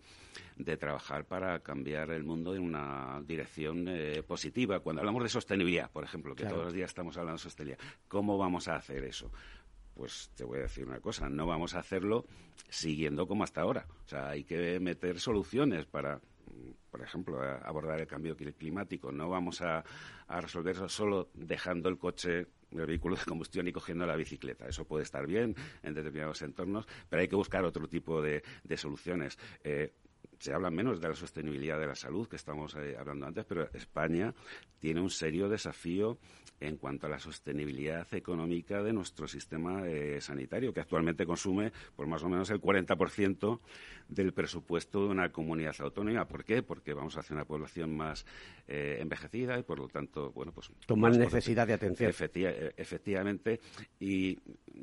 de 0.56 0.76
trabajar 0.76 1.24
para 1.24 1.60
cambiar 1.60 2.10
el 2.10 2.24
mundo 2.24 2.54
en 2.54 2.62
una 2.62 3.22
dirección 3.26 3.86
eh, 3.88 4.13
positiva. 4.22 4.80
Cuando 4.80 5.00
hablamos 5.00 5.22
de 5.22 5.28
sostenibilidad, 5.28 5.90
por 5.90 6.04
ejemplo, 6.04 6.34
que 6.34 6.44
todos 6.44 6.64
los 6.64 6.72
días 6.72 6.90
estamos 6.90 7.16
hablando 7.16 7.38
de 7.38 7.42
sostenibilidad, 7.42 7.84
¿cómo 8.08 8.38
vamos 8.38 8.68
a 8.68 8.76
hacer 8.76 9.04
eso? 9.04 9.30
Pues 9.94 10.30
te 10.34 10.44
voy 10.44 10.58
a 10.58 10.62
decir 10.62 10.86
una 10.86 11.00
cosa, 11.00 11.28
no 11.28 11.46
vamos 11.46 11.74
a 11.74 11.78
hacerlo 11.78 12.26
siguiendo 12.68 13.26
como 13.26 13.44
hasta 13.44 13.60
ahora. 13.60 13.86
O 14.04 14.08
sea, 14.08 14.28
hay 14.30 14.44
que 14.44 14.80
meter 14.80 15.20
soluciones 15.20 15.86
para 15.86 16.20
por 16.90 17.02
ejemplo, 17.02 17.42
abordar 17.42 18.00
el 18.00 18.06
cambio 18.06 18.36
climático. 18.36 19.10
No 19.10 19.28
vamos 19.28 19.60
a, 19.62 19.84
resolver 20.28 20.76
eso 20.76 20.88
solo 20.88 21.28
dejando 21.34 21.88
el 21.88 21.98
coche, 21.98 22.46
el 22.70 22.86
vehículo 22.86 23.16
de 23.16 23.24
combustión 23.24 23.66
y 23.66 23.72
cogiendo 23.72 24.06
la 24.06 24.16
bicicleta. 24.16 24.66
Eso 24.68 24.84
puede 24.84 25.02
estar 25.02 25.26
bien 25.26 25.56
en 25.82 25.94
determinados 25.94 26.42
entornos, 26.42 26.86
pero 27.08 27.20
hay 27.20 27.28
que 27.28 27.36
buscar 27.36 27.64
otro 27.64 27.88
tipo 27.88 28.22
de, 28.22 28.42
soluciones. 28.76 29.38
Eh, 29.64 29.92
se 30.38 30.52
habla 30.52 30.70
menos 30.70 31.00
de 31.00 31.08
la 31.08 31.14
sostenibilidad 31.14 31.78
de 31.78 31.86
la 31.86 31.94
salud 31.94 32.28
que 32.28 32.36
estamos 32.36 32.74
eh, 32.76 32.96
hablando 32.98 33.26
antes, 33.26 33.44
pero 33.44 33.68
España 33.72 34.34
tiene 34.78 35.00
un 35.00 35.10
serio 35.10 35.48
desafío 35.48 36.18
en 36.60 36.76
cuanto 36.76 37.06
a 37.06 37.10
la 37.10 37.18
sostenibilidad 37.18 38.06
económica 38.14 38.82
de 38.82 38.92
nuestro 38.92 39.26
sistema 39.26 39.86
eh, 39.86 40.20
sanitario, 40.20 40.72
que 40.72 40.80
actualmente 40.80 41.26
consume 41.26 41.72
por 41.96 42.06
más 42.06 42.22
o 42.22 42.28
menos 42.28 42.50
el 42.50 42.60
40% 42.60 43.60
del 44.08 44.32
presupuesto 44.32 45.04
de 45.04 45.10
una 45.10 45.30
comunidad 45.30 45.74
autónoma. 45.80 46.26
¿Por 46.26 46.44
qué? 46.44 46.62
Porque 46.62 46.94
vamos 46.94 47.16
a 47.16 47.20
hacer 47.20 47.34
una 47.36 47.44
población 47.44 47.96
más 47.96 48.24
eh, 48.68 48.98
envejecida 49.00 49.58
y, 49.58 49.62
por 49.62 49.78
lo 49.78 49.88
tanto, 49.88 50.32
bueno, 50.32 50.52
pues... 50.52 50.70
Con 50.86 51.00
más, 51.00 51.16
necesidad 51.16 51.66
de 51.66 51.74
atención. 51.74 52.10
efectivamente. 52.10 53.60
Y 54.00 54.38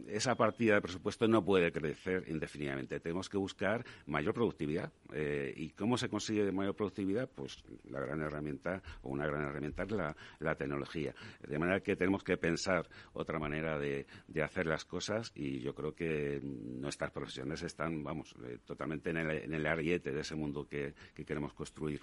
esa 0.07 0.35
partida 0.35 0.75
de 0.75 0.81
presupuesto 0.81 1.27
no 1.27 1.43
puede 1.43 1.71
crecer 1.71 2.25
indefinidamente. 2.27 2.99
Tenemos 2.99 3.29
que 3.29 3.37
buscar 3.37 3.85
mayor 4.05 4.33
productividad. 4.33 4.91
Eh, 5.13 5.53
¿Y 5.55 5.69
cómo 5.71 5.97
se 5.97 6.09
consigue 6.09 6.51
mayor 6.51 6.75
productividad? 6.75 7.29
Pues 7.29 7.63
la 7.89 7.99
gran 7.99 8.21
herramienta, 8.21 8.81
o 9.01 9.09
una 9.09 9.25
gran 9.25 9.43
herramienta, 9.43 9.83
es 9.83 9.91
la, 9.91 10.55
tecnología. 10.55 11.13
De 11.47 11.57
manera 11.57 11.79
que 11.79 11.95
tenemos 11.95 12.23
que 12.23 12.37
pensar 12.37 12.87
otra 13.13 13.39
manera 13.39 13.77
de, 13.79 14.05
hacer 14.43 14.65
las 14.65 14.85
cosas 14.85 15.31
y 15.35 15.59
yo 15.59 15.73
creo 15.73 15.93
que 15.93 16.39
nuestras 16.43 17.11
profesiones 17.11 17.61
están, 17.63 18.03
vamos, 18.03 18.35
eh, 18.43 18.57
totalmente 18.65 19.10
en 19.17 19.29
el, 19.29 19.53
en 19.53 20.01
de 20.01 20.19
ese 20.19 20.35
mundo 20.35 20.67
que, 20.67 20.93
queremos 21.25 21.53
construir. 21.53 22.01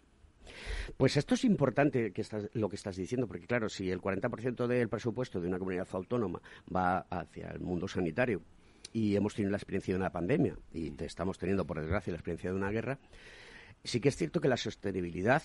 Pues 0.97 1.17
esto 1.17 1.35
es 1.35 1.45
importante 1.45 2.13
que 2.13 2.25
lo 2.55 2.69
que 2.69 2.77
estás 2.77 2.97
diciendo, 2.97 3.27
porque 3.27 3.47
claro, 3.47 3.69
si 3.69 3.91
el 3.91 4.01
40% 4.01 4.67
del 4.67 4.89
presupuesto 4.89 5.41
de 5.41 5.49
una 5.49 5.59
comunidad 5.59 5.89
autónoma 5.93 6.41
va 6.75 7.01
hacia 7.11 7.51
el 7.51 7.61
mundo 7.61 7.87
sanitario 7.87 8.41
y 8.93 9.15
hemos 9.15 9.35
tenido 9.35 9.51
la 9.51 9.59
experiencia 9.59 9.93
de 9.93 10.01
una 10.01 10.11
pandemia 10.11 10.57
y 10.73 10.95
estamos 11.03 11.39
teniendo, 11.39 11.67
por 11.67 11.81
desgracia, 11.81 12.13
la 12.13 12.19
experiencia 12.19 12.51
de 12.51 12.57
una 12.57 12.71
guerra, 12.71 12.99
sí 13.85 14.01
que 14.01 14.09
es 14.09 14.17
cierto 14.17 14.41
que 14.41 14.49
la 14.49 14.57
sostenibilidad 14.57 15.43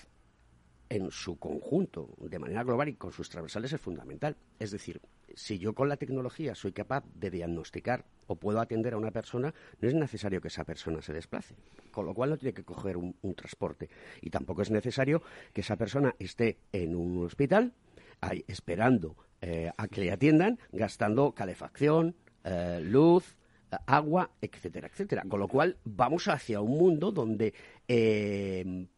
en 0.88 1.10
su 1.10 1.38
conjunto, 1.38 2.14
de 2.18 2.38
manera 2.38 2.62
global 2.62 2.88
y 2.88 2.94
con 2.94 3.12
sus 3.12 3.28
transversales, 3.28 3.72
es 3.72 3.80
fundamental. 3.80 4.36
Es 4.58 4.70
decir, 4.70 5.00
si 5.34 5.58
yo 5.58 5.74
con 5.74 5.88
la 5.88 5.96
tecnología 5.96 6.54
soy 6.54 6.72
capaz 6.72 7.04
de 7.14 7.30
diagnosticar 7.30 8.04
o 8.26 8.36
puedo 8.36 8.60
atender 8.60 8.94
a 8.94 8.96
una 8.96 9.10
persona, 9.10 9.54
no 9.80 9.88
es 9.88 9.94
necesario 9.94 10.40
que 10.40 10.48
esa 10.48 10.64
persona 10.64 11.02
se 11.02 11.12
desplace, 11.12 11.54
con 11.90 12.06
lo 12.06 12.14
cual 12.14 12.30
no 12.30 12.36
tiene 12.36 12.54
que 12.54 12.64
coger 12.64 12.96
un, 12.96 13.14
transporte. 13.34 13.88
Y 14.20 14.30
tampoco 14.30 14.62
es 14.62 14.70
necesario 14.70 15.22
que 15.52 15.60
esa 15.60 15.76
persona 15.76 16.14
esté 16.18 16.58
en 16.72 16.94
un 16.94 17.24
hospital 17.24 17.72
ahí, 18.20 18.44
esperando 18.48 19.16
eh, 19.40 19.70
a 19.76 19.88
que 19.88 20.00
le 20.00 20.12
atiendan, 20.12 20.58
gastando 20.72 21.32
calefacción, 21.32 22.14
eh, 22.44 22.80
luz, 22.82 23.36
eh, 23.70 23.76
agua, 23.86 24.30
etcétera, 24.40 24.88
etcétera. 24.88 25.24
Con 25.28 25.40
lo 25.40 25.48
cual 25.48 25.76
vamos 25.84 26.28
hacia 26.28 26.60
un 26.60 26.78
mundo 26.78 27.12
donde 27.12 27.52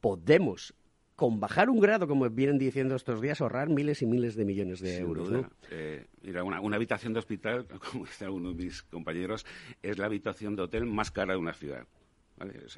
podemos 0.01 0.75
con 1.17 1.41
bajar 1.41 1.71
un 1.71 1.81
grado, 1.81 2.07
como 2.07 2.29
vienen 2.29 2.59
diciendo 2.59 2.95
estos 2.95 3.23
días, 3.23 3.41
ahorrar 3.41 3.71
miles 3.71 4.03
y 4.03 4.07
miles 4.07 4.37
de 4.37 4.45
millones 4.45 4.81
de 4.81 4.99
euros. 4.99 5.31
¿no? 5.31 5.51
Eh, 5.71 6.07
una, 6.45 6.77
habitación 6.77 7.15
de 7.15 7.19
hospital, 7.19 7.67
como 7.91 8.05
dice 8.05 8.29
uno 8.29 8.53
de 8.53 8.65
mis 8.65 8.83
compañeros, 8.83 9.47
es 9.83 9.99
la 9.99 10.07
habitación 10.07 10.55
de 10.55 10.63
hotel 10.63 10.85
más 10.85 11.11
cara 11.11 11.33
de 11.33 11.39
una 11.39 11.55
ciudad. 11.55 11.87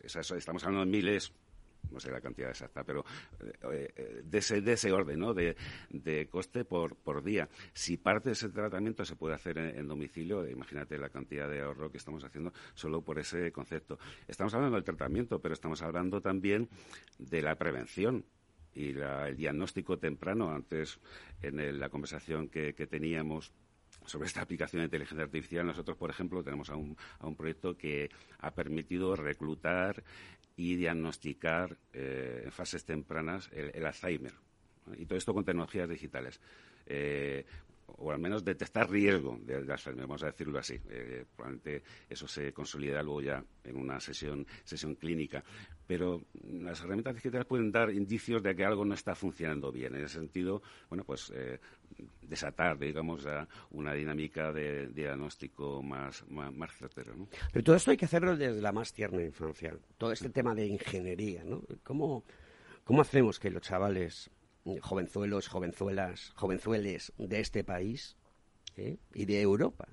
estamos 0.04 0.64
hablando 0.64 0.86
de 0.86 0.90
miles, 0.90 1.32
no 1.90 2.00
sé 2.00 2.10
la 2.10 2.20
cantidad 2.20 2.50
exacta, 2.50 2.84
pero 2.84 3.04
eh, 3.72 3.92
eh, 3.96 4.22
de, 4.24 4.38
ese, 4.38 4.60
de, 4.60 4.72
ese, 4.72 4.92
orden, 4.92 5.20
¿no? 5.20 5.34
De, 5.34 5.56
coste 6.30 6.64
por, 6.64 6.96
por, 6.96 7.22
día. 7.22 7.48
Si 7.72 7.96
parte 7.96 8.30
de 8.30 8.32
ese 8.34 8.48
tratamiento 8.50 9.04
se 9.04 9.16
puede 9.16 9.34
hacer 9.34 9.58
en, 9.58 9.88
domicilio, 9.88 10.46
imagínate 10.48 10.98
la 10.98 11.08
cantidad 11.08 11.48
de 11.48 11.60
ahorro 11.60 11.90
que 11.90 11.98
estamos 11.98 12.24
haciendo 12.24 12.52
solo 12.74 13.02
por 13.02 13.18
ese 13.18 13.50
concepto. 13.52 13.98
Estamos 14.26 14.54
hablando 14.54 14.76
del 14.76 14.84
tratamiento, 14.84 15.40
pero 15.40 15.54
estamos 15.54 15.82
hablando 15.82 16.20
también 16.20 16.68
de 17.18 17.42
la 17.42 17.56
prevención 17.56 18.24
y 18.74 18.90
el 18.90 19.36
diagnóstico 19.36 19.98
temprano. 19.98 20.50
Antes, 20.50 21.00
en 21.42 21.78
la 21.78 21.88
conversación 21.88 22.48
que, 22.48 22.72
teníamos 22.72 23.52
sobre 24.06 24.26
esta 24.26 24.40
aplicación 24.40 24.80
de 24.80 24.86
inteligencia 24.86 25.24
artificial, 25.24 25.66
nosotros, 25.66 25.96
por 25.96 26.10
ejemplo, 26.10 26.42
tenemos 26.42 26.70
a 26.70 26.76
un, 26.76 26.96
a 27.18 27.26
un 27.26 27.36
proyecto 27.36 27.76
que 27.76 28.10
ha 28.38 28.52
permitido 28.52 29.16
reclutar 29.16 30.02
y 30.58 30.74
diagnosticar 30.74 31.78
eh, 31.92 32.42
en 32.44 32.52
fases 32.52 32.84
tempranas 32.84 33.48
el, 33.52 33.86
Alzheimer. 33.86 34.32
Y 34.98 35.06
todo 35.06 35.16
esto 35.16 35.32
con 35.32 35.44
tecnologías 35.44 35.88
digitales. 35.88 36.40
Eh, 36.84 37.46
o 37.96 38.12
al 38.12 38.18
menos 38.18 38.44
detectar 38.44 38.90
riesgo 38.90 39.38
de, 39.42 39.56
Alzheimer, 39.56 40.06
vamos 40.06 40.22
a 40.22 40.26
decirlo 40.26 40.58
así. 40.58 40.78
Eh, 40.90 41.24
probablemente 41.34 41.82
eso 42.08 42.28
se 42.28 42.52
consolida 42.52 43.02
luego 43.02 43.22
ya 43.22 43.44
en 43.64 43.76
una 43.76 43.98
sesión, 44.00 44.46
sesión 44.64 44.94
clínica. 44.94 45.42
Pero 45.86 46.22
las 46.44 46.80
herramientas 46.80 47.14
digitales 47.14 47.46
pueden 47.46 47.72
dar 47.72 47.90
indicios 47.90 48.42
de 48.42 48.54
que 48.54 48.64
algo 48.64 48.84
no 48.84 48.94
está 48.94 49.14
funcionando 49.14 49.72
bien. 49.72 49.94
En 49.94 50.04
ese 50.04 50.18
sentido, 50.18 50.62
bueno, 50.88 51.04
pues 51.04 51.32
desatar, 52.22 52.78
digamos, 52.78 53.26
una 53.70 53.92
dinámica 53.94 54.52
de, 54.52 54.88
diagnóstico 54.88 55.82
más, 55.82 56.24
más, 56.28 56.72
certero. 56.74 57.14
¿no? 57.14 57.28
Pero 57.52 57.64
todo 57.64 57.76
esto 57.76 57.90
hay 57.90 57.96
que 57.96 58.04
hacerlo 58.04 58.36
desde 58.36 58.60
la 58.60 58.72
más 58.72 58.92
tierna 58.92 59.22
infancia. 59.22 59.74
Todo 59.96 60.12
este 60.12 60.28
tema 60.28 60.54
de 60.54 60.66
ingeniería, 60.66 61.42
¿no? 61.44 61.62
¿Cómo, 61.82 62.24
cómo 62.84 63.00
hacemos 63.00 63.38
que 63.38 63.50
los 63.50 63.62
chavales, 63.62 64.30
jovenzuelos, 64.80 65.48
jovenzuelas, 65.48 66.32
jovenzueles 66.34 67.12
de 67.16 67.40
este 67.40 67.64
país 67.64 68.16
¿eh? 68.76 68.98
y 69.14 69.24
de 69.24 69.40
Europa 69.40 69.88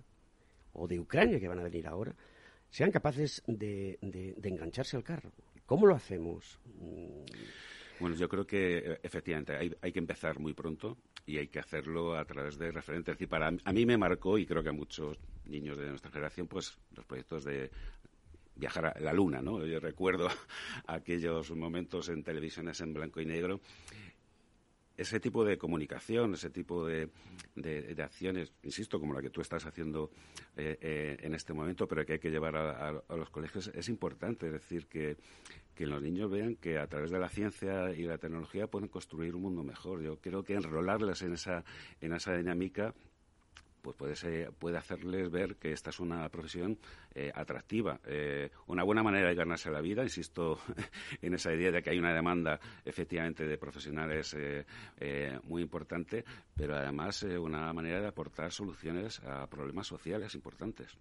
o 0.74 0.88
de 0.88 1.00
Ucrania 1.00 1.40
que 1.40 1.48
van 1.48 1.60
a 1.60 1.64
venir 1.64 1.88
ahora, 1.88 2.14
sean 2.70 2.92
capaces 2.92 3.42
de, 3.48 3.98
engancharse 4.44 4.98
al 4.98 5.04
carro? 5.04 5.32
¿Cómo 5.66 5.88
lo 5.88 5.96
hacemos? 5.96 6.60
Bueno, 8.00 8.16
yo 8.16 8.28
creo 8.28 8.46
que 8.46 8.78
eh, 8.78 9.00
efectivamente 9.02 9.56
hay, 9.56 9.92
que 9.92 10.00
empezar 10.00 10.40
muy 10.40 10.54
pronto 10.54 10.98
y 11.26 11.38
hay 11.38 11.48
que 11.48 11.60
hacerlo 11.60 12.18
a 12.18 12.26
través 12.26 12.58
de 12.58 12.72
referentes. 12.72 13.14
Es 13.14 13.18
decir, 13.18 13.30
para, 13.30 13.48
a 13.48 13.74
mí 13.74 13.86
me 13.86 13.98
marcó, 13.98 14.38
y 14.38 14.46
creo 14.46 14.62
que 14.62 14.70
a 14.70 14.74
muchos 14.74 15.18
niños 15.46 15.78
de 15.78 15.88
nuestra 15.88 16.12
generación, 16.12 16.48
pues 16.48 16.78
los 16.96 17.06
proyectos 17.06 17.46
de 17.46 17.72
viajar 18.56 18.86
a 18.88 19.00
la 19.00 19.14
luna, 19.14 19.42
¿no? 19.42 19.66
Yo 19.66 19.80
recuerdo 19.80 20.28
aquellos 20.88 21.52
momentos 21.52 22.10
en 22.10 22.24
televisiones 22.24 22.80
en 22.82 22.94
blanco 22.94 23.22
y 23.22 23.26
negro 23.26 23.60
ese 24.98 25.20
tipo 25.20 25.43
de 25.43 25.58
comunicación, 25.58 26.34
ese 26.34 26.50
tipo 26.50 26.86
de, 26.86 27.10
de, 27.56 28.02
acciones, 28.02 28.54
insisto, 28.64 29.00
como 29.00 29.14
la 29.14 29.22
que 29.22 29.30
tú 29.30 29.41
estás 29.41 29.66
haciendo 29.66 30.12
eh, 30.56 30.78
eh, 30.82 31.18
en 31.22 31.34
este 31.34 31.54
momento, 31.54 31.88
pero 31.88 32.06
que 32.06 32.14
hay 32.14 32.20
que 32.20 32.32
llevar 32.32 32.56
a, 32.56 33.04
los 33.16 33.30
colegios, 33.30 33.68
es 33.74 33.89
importante. 33.89 34.48
Es 34.48 34.54
decir, 34.54 34.88
que, 34.88 35.18
que 35.74 35.86
los 35.86 36.02
niños 36.02 36.32
vean 36.32 36.56
que 36.56 36.78
a 36.78 36.88
través 36.88 37.12
de 37.12 37.20
la 37.20 37.30
ciencia 37.30 37.91
y 37.91 38.04
la 38.04 38.18
tecnología 38.18 38.68
pueden 38.68 38.88
construir 38.88 39.36
un 39.36 39.41
mundo 39.41 39.64
mejor. 39.64 40.02
Yo 40.02 40.18
creo 40.18 40.43
que 40.43 40.54
enrolarles 40.54 41.22
en 41.22 41.34
esa, 41.34 41.66
en 42.02 42.14
esa 42.14 42.36
dinámica 42.36 42.93
pues 43.86 43.96
puede, 43.96 44.52
puede 44.52 44.78
hacerles 44.78 45.30
ver 45.30 45.58
que 45.58 45.72
esta 45.72 45.92
es 45.92 46.00
una 46.00 46.28
profesión 46.30 46.80
eh, 47.14 47.32
atractiva. 47.34 48.00
Eh, 48.06 48.50
una 48.68 48.84
buena 48.84 49.04
manera 49.04 49.30
de 49.30 49.36
ganarse 49.36 49.70
la 49.70 49.82
vida, 49.82 50.02
insisto 50.02 50.60
en 51.22 51.36
esa 51.36 51.54
idea 51.54 51.72
de 51.72 51.84
que 51.84 51.92
hay 51.92 52.00
una 52.00 52.14
demanda 52.14 52.60
efectivamente 52.84 53.46
de 53.46 53.58
profesionales 53.58 54.36
eh, 54.38 55.40
muy 55.44 55.62
importante, 55.62 56.26
pero 56.56 56.76
además 56.76 57.24
una 57.24 57.72
manera 57.74 58.02
de 58.02 58.08
aportar 58.08 58.52
soluciones 58.52 59.20
a 59.20 59.48
problemas 59.48 59.88
sociales 59.88 60.34
importantes. 60.34 60.98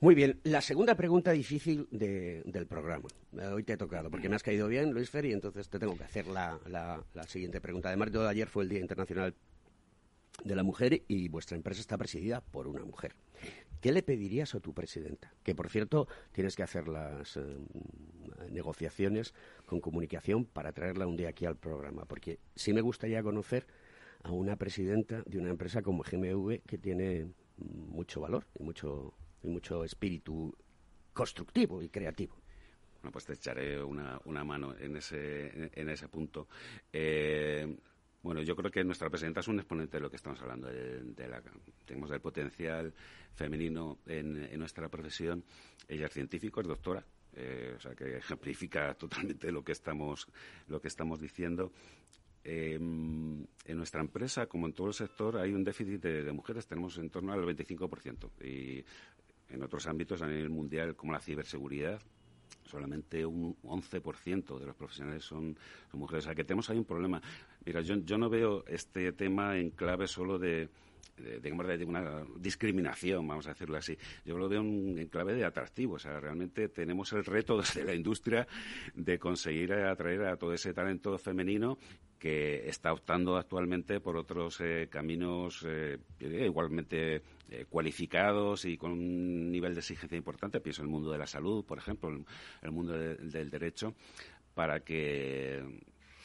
Muy 0.00 0.14
bien, 0.14 0.40
la 0.44 0.60
segunda 0.60 0.94
pregunta 0.94 1.32
difícil 1.32 1.88
del 1.90 2.66
programa. 2.66 3.08
Hoy 3.52 3.62
te 3.62 3.72
he 3.72 3.76
tocado, 3.76 4.10
porque 4.10 4.28
me 4.28 4.36
has 4.36 4.42
caído 4.42 4.68
bien, 4.68 4.92
Luis 4.92 5.10
Fer, 5.10 5.24
y 5.24 5.32
entonces 5.32 5.68
te 5.68 5.78
tengo 5.78 5.96
que 5.96 6.04
hacer 6.04 6.26
la, 6.26 6.58
la, 6.68 7.26
siguiente 7.26 7.60
pregunta. 7.60 7.88
Además, 7.88 8.12
de 8.12 8.28
ayer 8.28 8.48
fue 8.48 8.64
el 8.64 8.68
Día 8.68 8.80
Internacional 8.80 9.34
de 10.44 10.54
la 10.54 10.62
mujer 10.62 11.02
y 11.08 11.28
vuestra 11.28 11.56
empresa 11.56 11.80
está 11.80 11.96
presidida 11.98 12.40
por 12.40 12.68
una 12.68 12.84
mujer. 12.84 13.14
¿Qué 13.80 13.92
le 13.92 14.02
pedirías 14.02 14.54
a 14.54 14.60
tu 14.60 14.72
presidenta? 14.72 15.32
Que, 15.42 15.54
por 15.54 15.68
cierto, 15.68 16.08
tienes 16.32 16.56
que 16.56 16.62
hacer 16.62 16.88
las 16.88 17.36
eh, 17.36 17.42
negociaciones 18.50 19.34
con 19.66 19.80
comunicación 19.80 20.44
para 20.44 20.72
traerla 20.72 21.06
un 21.06 21.16
día 21.16 21.28
aquí 21.28 21.46
al 21.46 21.56
programa, 21.56 22.04
porque 22.06 22.38
sí 22.54 22.72
me 22.72 22.80
gustaría 22.80 23.22
conocer 23.22 23.66
a 24.22 24.32
una 24.32 24.56
presidenta 24.56 25.22
de 25.26 25.38
una 25.38 25.50
empresa 25.50 25.82
como 25.82 26.02
GMV 26.02 26.62
que 26.66 26.78
tiene 26.78 27.28
mucho 27.58 28.20
valor 28.20 28.46
y 28.58 28.62
mucho 28.62 29.14
y 29.42 29.48
mucho 29.48 29.84
espíritu 29.84 30.54
constructivo 31.12 31.82
y 31.82 31.88
creativo. 31.88 32.34
Bueno, 33.00 33.12
pues 33.12 33.24
te 33.24 33.34
echaré 33.34 33.82
una, 33.82 34.20
una 34.24 34.44
mano 34.44 34.76
en 34.76 34.96
ese, 34.96 35.70
en 35.72 35.88
ese 35.88 36.08
punto. 36.08 36.48
Eh, 36.92 37.76
bueno, 38.26 38.42
yo 38.42 38.56
creo 38.56 38.72
que 38.72 38.82
nuestra 38.82 39.08
presidenta 39.08 39.38
es 39.38 39.46
un 39.46 39.60
exponente 39.60 39.98
de 39.98 40.00
lo 40.00 40.10
que 40.10 40.16
estamos 40.16 40.42
hablando, 40.42 40.66
de, 40.66 41.28
la, 41.28 41.40
tenemos 41.84 42.10
del 42.10 42.20
potencial 42.20 42.92
femenino 43.32 43.98
en, 44.04 44.58
nuestra 44.58 44.88
profesión. 44.88 45.44
Ella 45.86 46.06
es 46.06 46.12
científico, 46.12 46.60
es 46.60 46.66
doctora, 46.66 47.06
eh, 47.34 47.74
o 47.76 47.80
sea 47.80 47.94
que 47.94 48.16
ejemplifica 48.16 48.94
totalmente 48.94 49.52
lo 49.52 49.62
que 49.62 49.70
estamos, 49.70 50.26
lo 50.66 50.80
que 50.80 50.88
estamos 50.88 51.20
diciendo. 51.20 51.70
Em, 52.42 53.46
en 53.64 53.76
nuestra 53.76 54.00
empresa, 54.00 54.46
como 54.46 54.66
en 54.66 54.72
todo 54.72 54.88
el 54.88 54.94
sector, 54.94 55.36
hay 55.36 55.52
un 55.52 55.62
déficit 55.62 56.02
de, 56.02 56.32
mujeres, 56.32 56.66
tenemos 56.66 56.98
en 56.98 57.10
torno 57.10 57.32
al 57.32 57.44
25%. 57.44 58.44
Y 58.44 58.84
en 59.54 59.62
otros 59.62 59.86
ámbitos 59.86 60.20
a 60.22 60.26
nivel 60.26 60.50
mundial, 60.50 60.96
como 60.96 61.12
la 61.12 61.20
ciberseguridad, 61.20 62.02
solamente 62.64 63.24
un 63.24 63.56
11% 63.62 64.58
de 64.58 64.66
los 64.66 64.76
profesionales 64.76 65.24
son, 65.24 65.56
mujeres. 65.92 66.24
O 66.24 66.28
sea 66.28 66.34
que 66.34 66.44
tenemos 66.44 66.68
ahí 66.70 66.78
un 66.78 66.84
problema. 66.84 67.20
Mira, 67.64 67.80
yo, 67.80 68.18
no 68.18 68.28
veo 68.28 68.64
este 68.66 69.12
tema 69.12 69.56
en 69.56 69.70
clave 69.70 70.06
solo 70.06 70.38
de, 70.38 70.68
digamos, 71.42 71.66
de 71.66 71.84
una 71.84 72.24
discriminación, 72.38 73.26
vamos 73.26 73.46
a 73.46 73.50
decirlo 73.50 73.76
así. 73.76 73.96
Yo 74.24 74.36
lo 74.36 74.48
veo 74.48 74.60
en 74.60 75.06
clave 75.08 75.34
de 75.34 75.44
atractivo. 75.44 75.94
O 75.94 75.98
sea, 75.98 76.20
realmente 76.20 76.68
tenemos 76.68 77.12
el 77.12 77.24
reto 77.24 77.56
desde 77.60 77.84
la 77.84 77.94
industria 77.94 78.46
de 78.94 79.18
conseguir 79.18 79.72
atraer 79.72 80.24
a 80.24 80.36
todo 80.36 80.52
ese 80.52 80.72
talento 80.72 81.16
femenino 81.18 81.78
que 82.18 82.68
está 82.68 82.92
optando 82.92 83.36
actualmente 83.36 84.00
por 84.00 84.16
otros 84.16 84.60
eh, 84.60 84.88
caminos 84.90 85.64
eh, 85.66 85.98
igualmente 86.20 87.22
eh, 87.50 87.66
cualificados 87.68 88.64
y 88.64 88.76
con 88.76 88.92
un 88.92 89.50
nivel 89.50 89.74
de 89.74 89.80
exigencia 89.80 90.16
importante. 90.16 90.60
Pienso 90.60 90.82
en 90.82 90.86
el 90.86 90.92
mundo 90.92 91.10
de 91.10 91.18
la 91.18 91.26
salud, 91.26 91.64
por 91.64 91.78
ejemplo, 91.78 92.08
el, 92.08 92.24
el 92.62 92.72
mundo 92.72 92.94
del 92.94 93.50
derecho, 93.50 93.94
para 94.54 94.80
que 94.80 95.62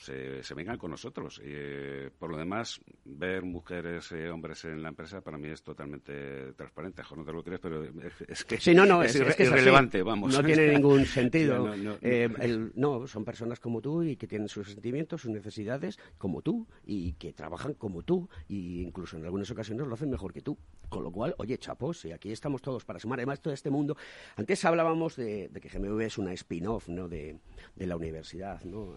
se, 0.01 0.53
vengan 0.55 0.77
con 0.77 0.91
nosotros. 0.91 1.39
Eh, 1.43 2.09
por 2.17 2.31
lo 2.31 2.37
demás, 2.37 2.81
ver 3.05 3.43
mujeres 3.43 4.11
y 4.11 4.15
eh, 4.15 4.29
hombres 4.29 4.65
en 4.65 4.81
la 4.81 4.89
empresa 4.89 5.21
para 5.21 5.37
mí 5.37 5.49
es 5.49 5.61
totalmente 5.61 6.53
transparente. 6.53 7.03
no 7.15 7.23
te 7.23 7.31
lo 7.31 7.43
crees, 7.43 7.59
pero 7.59 7.83
es 8.27 8.43
que 8.43 8.59
sí, 8.59 8.73
no, 8.73 8.85
no, 8.85 9.03
es, 9.03 9.15
irrelevante, 9.15 10.01
vamos. 10.01 10.33
No 10.33 10.43
tiene 10.43 10.67
ningún 10.73 11.05
sentido. 11.05 11.73
Eh, 12.01 12.71
no, 12.75 13.05
son 13.07 13.23
personas 13.23 13.59
como 13.59 13.81
tú 13.81 14.03
y 14.03 14.15
que 14.15 14.27
tienen 14.27 14.49
sus 14.49 14.71
sentimientos, 14.71 15.21
sus 15.21 15.31
necesidades 15.31 15.99
como 16.17 16.41
tú 16.41 16.67
y 16.83 17.13
que 17.13 17.33
trabajan 17.33 17.75
como 17.75 18.01
tú 18.01 18.27
e 18.49 18.55
incluso 18.81 19.17
en 19.17 19.25
algunas 19.25 19.51
ocasiones 19.51 19.85
lo 19.85 19.93
hacen 19.93 20.09
mejor 20.09 20.33
que 20.33 20.41
tú. 20.41 20.57
Con 20.89 21.03
lo 21.03 21.11
cual, 21.11 21.35
oye, 21.37 21.57
chapos, 21.57 22.03
y 22.03 22.11
aquí 22.11 22.33
estamos 22.33 22.61
todos 22.61 22.83
para 22.83 22.99
sumar. 22.99 23.19
Además, 23.19 23.39
todo 23.39 23.53
este 23.53 23.69
mundo... 23.69 23.95
Antes 24.35 24.65
hablábamos 24.65 25.15
de, 25.15 25.49
que 25.61 25.69
GMV 25.69 26.01
es 26.01 26.17
una 26.17 26.33
spin-off 26.33 26.89
¿no? 26.89 27.07
de, 27.07 27.39
de 27.75 27.87
la 27.87 27.95
universidad, 27.95 28.61
¿no? 28.65 28.95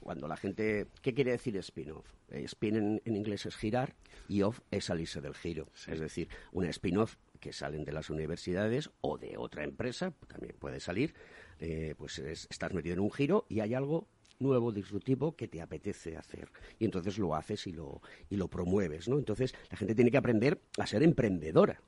Cuando 0.00 0.28
la 0.28 0.36
gente... 0.42 0.88
¿Qué 1.00 1.14
quiere 1.14 1.30
decir 1.30 1.56
spin-off? 1.56 2.06
Eh, 2.30 2.44
spin 2.44 3.00
en, 3.04 3.16
inglés 3.16 3.46
es 3.46 3.56
girar 3.56 3.94
y 4.28 4.42
off 4.42 4.60
es 4.70 4.86
salirse 4.86 5.20
del 5.20 5.34
giro. 5.34 5.68
Es 5.86 6.00
decir, 6.00 6.28
una 6.50 6.68
spin-off 6.68 7.16
que 7.40 7.52
salen 7.52 7.84
de 7.84 7.92
las 7.92 8.10
universidades 8.10 8.90
o 9.00 9.18
de 9.18 9.36
otra 9.36 9.64
empresa, 9.64 10.12
también 10.28 10.54
puede 10.58 10.80
salir, 10.80 11.14
eh, 11.60 11.94
pues 11.96 12.18
estás 12.18 12.72
metido 12.72 12.94
en 12.94 13.00
un 13.00 13.10
giro 13.10 13.46
y 13.48 13.60
hay 13.60 13.74
algo 13.74 14.08
nuevo, 14.38 14.72
disruptivo, 14.72 15.36
que 15.36 15.48
te 15.48 15.62
apetece 15.62 16.16
hacer. 16.16 16.48
Y 16.78 16.84
entonces 16.84 17.18
lo 17.18 17.34
haces 17.34 17.66
y 17.66 17.72
lo, 17.72 18.02
y 18.28 18.36
lo 18.36 18.48
promueves, 18.48 19.08
¿no? 19.08 19.18
Entonces 19.18 19.54
la 19.70 19.76
gente 19.76 19.94
tiene 19.94 20.10
que 20.10 20.18
aprender 20.18 20.60
a 20.78 20.86
ser 20.86 21.02
emprendedora 21.02 21.80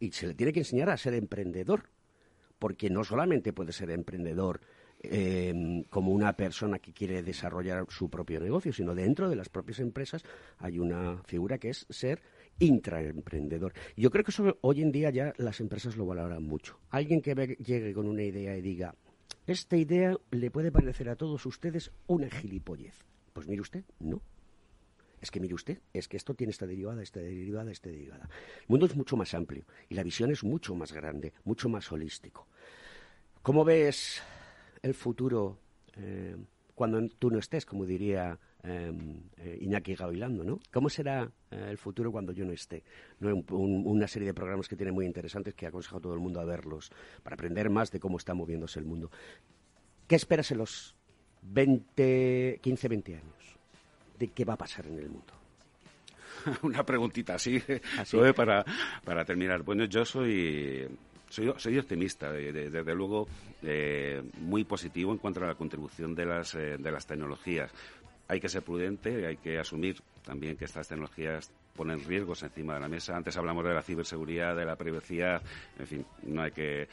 y 0.00 0.12
se 0.12 0.26
le 0.26 0.34
tiene 0.34 0.52
que 0.52 0.60
enseñar 0.60 0.90
a 0.90 0.96
ser 0.96 1.14
emprendedor, 1.14 1.90
porque 2.58 2.90
no 2.90 3.04
solamente 3.04 3.52
puede 3.52 3.72
ser 3.72 3.90
emprendedor 3.90 4.60
eh, 5.02 5.84
como 5.88 6.12
una 6.12 6.34
persona 6.34 6.78
que 6.78 6.92
quiere 6.92 7.22
desarrollar 7.22 7.86
su 7.88 8.10
propio 8.10 8.38
negocio, 8.38 8.72
sino 8.72 8.94
dentro 8.94 9.30
de 9.30 9.36
las 9.36 9.48
propias 9.48 9.80
empresas 9.80 10.24
hay 10.58 10.78
una 10.78 11.22
figura 11.24 11.58
que 11.58 11.70
es 11.70 11.86
ser 11.88 12.22
intraemprendedor. 12.58 13.72
Yo 13.96 14.10
creo 14.10 14.24
que 14.24 14.30
eso 14.30 14.58
hoy 14.60 14.82
en 14.82 14.92
día 14.92 15.10
ya 15.10 15.32
las 15.38 15.60
empresas 15.60 15.96
lo 15.96 16.04
valoran 16.04 16.42
mucho. 16.42 16.78
Alguien 16.90 17.22
que 17.22 17.34
llegue 17.64 17.94
con 17.94 18.06
una 18.06 18.22
idea 18.22 18.54
y 18.56 18.60
diga, 18.60 18.94
esta 19.46 19.76
idea 19.76 20.16
le 20.30 20.50
puede 20.50 20.70
parecer 20.70 21.08
a 21.08 21.16
todos 21.16 21.46
ustedes 21.46 21.90
una 22.06 22.28
gilipollez. 22.28 22.94
Pues 23.32 23.48
mire 23.48 23.62
usted, 23.62 23.84
no. 24.00 24.20
Es 25.20 25.30
que 25.30 25.40
mire 25.40 25.54
usted, 25.54 25.80
es 25.92 26.08
que 26.08 26.16
esto 26.16 26.34
tiene 26.34 26.50
esta 26.50 26.66
derivada, 26.66 27.02
esta 27.02 27.20
derivada, 27.20 27.70
esta 27.70 27.88
derivada. 27.88 28.28
El 28.60 28.68
mundo 28.68 28.86
es 28.86 28.96
mucho 28.96 29.16
más 29.16 29.32
amplio 29.34 29.64
y 29.88 29.94
la 29.94 30.02
visión 30.02 30.30
es 30.30 30.44
mucho 30.44 30.74
más 30.74 30.92
grande, 30.92 31.32
mucho 31.44 31.68
más 31.68 31.90
holístico. 31.90 32.46
¿Cómo 33.42 33.64
ves 33.64 34.22
el 34.82 34.94
futuro 34.94 35.58
eh, 35.96 36.36
cuando 36.74 37.06
tú 37.18 37.30
no 37.30 37.38
estés, 37.38 37.66
como 37.66 37.84
diría 37.84 38.38
em, 38.62 39.20
eh, 39.36 39.58
Iñaki 39.60 39.94
¿no? 40.30 40.58
¿Cómo 40.72 40.88
será 40.88 41.30
eh, 41.50 41.66
el 41.68 41.76
futuro 41.76 42.10
cuando 42.10 42.32
yo 42.32 42.44
no 42.44 42.52
esté? 42.52 42.82
¿No? 43.18 43.36
una 43.50 44.08
serie 44.08 44.28
de 44.28 44.34
programas 44.34 44.66
que 44.66 44.76
tiene 44.76 44.92
muy 44.92 45.04
interesantes 45.04 45.54
que 45.54 45.66
aconsejo 45.66 45.98
a 45.98 46.00
todo 46.00 46.14
el 46.14 46.20
mundo 46.20 46.40
a 46.40 46.44
verlos 46.44 46.90
para 47.22 47.34
aprender 47.34 47.68
más 47.68 47.90
de 47.90 48.00
cómo 48.00 48.16
está 48.16 48.32
moviéndose 48.32 48.78
el 48.78 48.86
mundo. 48.86 49.10
¿Qué 50.06 50.16
esperas 50.16 50.50
en 50.52 50.58
los 50.58 50.96
20, 51.42 52.60
15, 52.62 52.88
20 52.88 53.14
años? 53.14 53.58
¿De 54.18 54.28
qué 54.28 54.44
va 54.44 54.54
a 54.54 54.58
pasar 54.58 54.86
en 54.86 54.98
el 54.98 55.10
mundo? 55.10 55.34
Una 56.62 56.84
preguntita 56.84 57.34
así, 57.34 57.62
¿Así? 57.98 58.16
para, 58.34 58.64
para 59.04 59.24
terminar. 59.26 59.62
Bueno, 59.62 59.84
yo 59.84 60.06
soy 60.06 60.88
soy, 61.30 61.52
soy 61.56 61.78
optimista, 61.78 62.30
desde 62.32 62.94
luego 62.94 63.26
eh, 63.62 64.22
muy 64.40 64.64
positivo 64.64 65.12
en 65.12 65.18
cuanto 65.18 65.42
a 65.42 65.46
la 65.46 65.54
contribución 65.54 66.14
de 66.14 66.26
las, 66.26 66.54
eh, 66.54 66.76
de 66.76 66.90
las 66.90 67.06
tecnologías. 67.06 67.72
Hay 68.28 68.40
que 68.40 68.48
ser 68.48 68.62
prudente, 68.62 69.26
hay 69.26 69.36
que 69.36 69.58
asumir 69.58 69.96
también 70.24 70.56
que 70.56 70.64
estas 70.64 70.86
tecnologías 70.86 71.50
ponen 71.74 72.04
riesgos 72.04 72.42
encima 72.42 72.74
de 72.74 72.80
la 72.80 72.88
mesa. 72.88 73.16
Antes 73.16 73.36
hablamos 73.36 73.64
de 73.64 73.74
la 73.74 73.82
ciberseguridad, 73.82 74.56
de 74.56 74.64
la 74.64 74.76
privacidad, 74.76 75.42
en 75.78 75.86
fin, 75.86 76.06
no 76.24 76.42
hay 76.42 76.50
que 76.50 76.88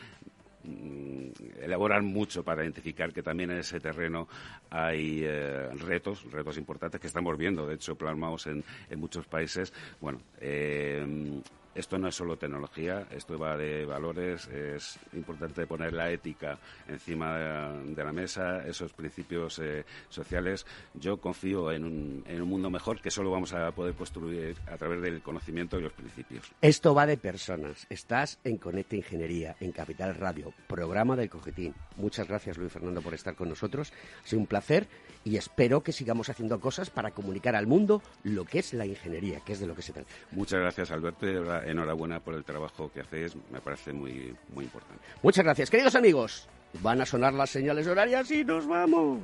mm, 0.64 1.64
elaborar 1.64 2.02
mucho 2.04 2.44
para 2.44 2.64
identificar 2.64 3.12
que 3.12 3.24
también 3.24 3.52
en 3.52 3.58
ese 3.58 3.80
terreno 3.80 4.28
hay 4.70 5.22
eh, 5.24 5.70
retos, 5.80 6.32
retos 6.32 6.58
importantes 6.58 7.02
que 7.02 7.08
estamos 7.08 7.38
viendo, 7.38 7.68
de 7.68 7.76
hecho, 7.76 7.96
plasmados 7.96 8.48
en, 8.48 8.64
en 8.90 9.00
muchos 9.00 9.26
países. 9.26 9.74
Bueno, 10.00 10.22
eh, 10.40 11.42
esto 11.78 11.98
no 11.98 12.08
es 12.08 12.16
solo 12.16 12.38
tecnología, 12.38 13.08
esto 13.12 13.38
va 13.38 13.56
de 13.56 13.86
valores, 13.86 14.48
es 14.48 15.00
importante 15.14 15.68
poner 15.68 15.94
la 15.94 16.12
ética 16.12 16.58
encima 16.88 17.38
de, 17.38 18.04
la 18.04 18.12
mesa, 18.12 18.66
esos 18.68 18.94
principios 18.94 19.60
eh, 19.60 19.86
sociales. 20.10 20.66
Yo 20.96 21.18
confío 21.18 21.72
en 21.72 21.84
un, 21.84 22.24
en 22.28 22.42
un 22.42 22.50
mundo 22.50 22.70
mejor 22.70 23.00
que 23.00 23.12
solo 23.12 23.32
vamos 23.32 23.54
a 23.54 23.72
poder 23.72 23.94
construir 23.94 24.58
a 24.72 24.78
través 24.78 25.02
del 25.02 25.22
conocimiento 25.22 25.78
y 25.78 25.84
los 25.84 25.94
principios. 25.94 26.52
Esto 26.62 26.96
va 26.96 27.06
de 27.06 27.18
personas. 27.18 27.86
Estás 27.90 28.40
en 28.44 28.58
Conecta 28.58 28.96
Ingeniería, 28.96 29.56
en 29.60 29.72
Capital 29.72 30.16
Radio, 30.16 30.54
programa 30.68 31.16
del 31.16 31.30
Cogetín. 31.30 31.76
Muchas 31.96 32.28
gracias, 32.28 32.58
Luis 32.58 32.72
Fernando, 32.72 33.02
por 33.02 33.14
estar 33.14 33.36
con 33.36 33.50
nosotros. 33.50 33.94
Ha 34.24 34.28
sido 34.28 34.40
un 34.40 34.48
placer 34.48 34.88
y 35.28 35.36
espero 35.36 35.82
que 35.84 35.92
sigamos 35.92 36.30
haciendo 36.30 36.60
cosas 36.62 36.90
para 36.90 37.12
comunicar 37.12 37.56
al 37.56 37.68
mundo 37.68 38.02
lo 38.24 38.46
que 38.46 38.60
es 38.60 38.74
la 38.74 38.86
ingeniería, 38.86 39.42
que 39.42 39.54
es 39.54 39.60
de 39.60 39.68
lo 39.68 39.76
que 39.76 39.82
se 39.82 39.92
trata. 39.92 40.10
Muchas 40.32 40.62
gracias, 40.62 40.90
Alberto 40.92 41.28
enhorabuena 41.28 42.22
por 42.22 42.34
el 42.34 42.46
trabajo 42.46 42.90
que 42.92 43.02
hacéis, 43.02 43.36
me 43.52 43.60
parece 43.60 43.92
muy, 43.92 44.34
muy 44.54 44.64
importante. 44.64 45.04
Muchas 45.22 45.44
gracias. 45.44 45.70
Queridos 45.70 45.96
amigos, 45.96 46.48
van 46.82 47.02
a 47.02 47.06
sonar 47.06 47.34
las 47.34 47.50
señales 47.50 47.88
horarias 47.88 48.32
y 48.32 48.46
nos 48.46 48.66
vamos. 48.68 49.20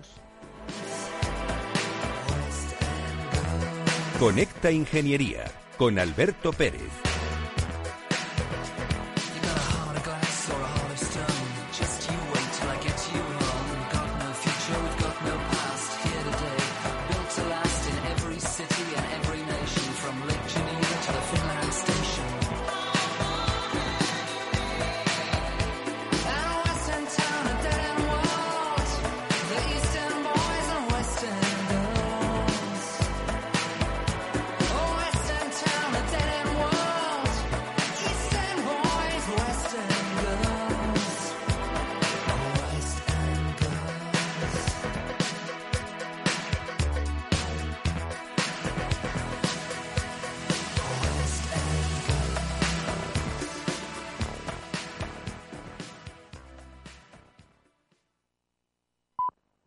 Conecta 4.19 4.71
Ingeniería 4.71 5.45
con 5.77 5.99
Alberto 5.99 6.51
Pérez. 6.51 7.12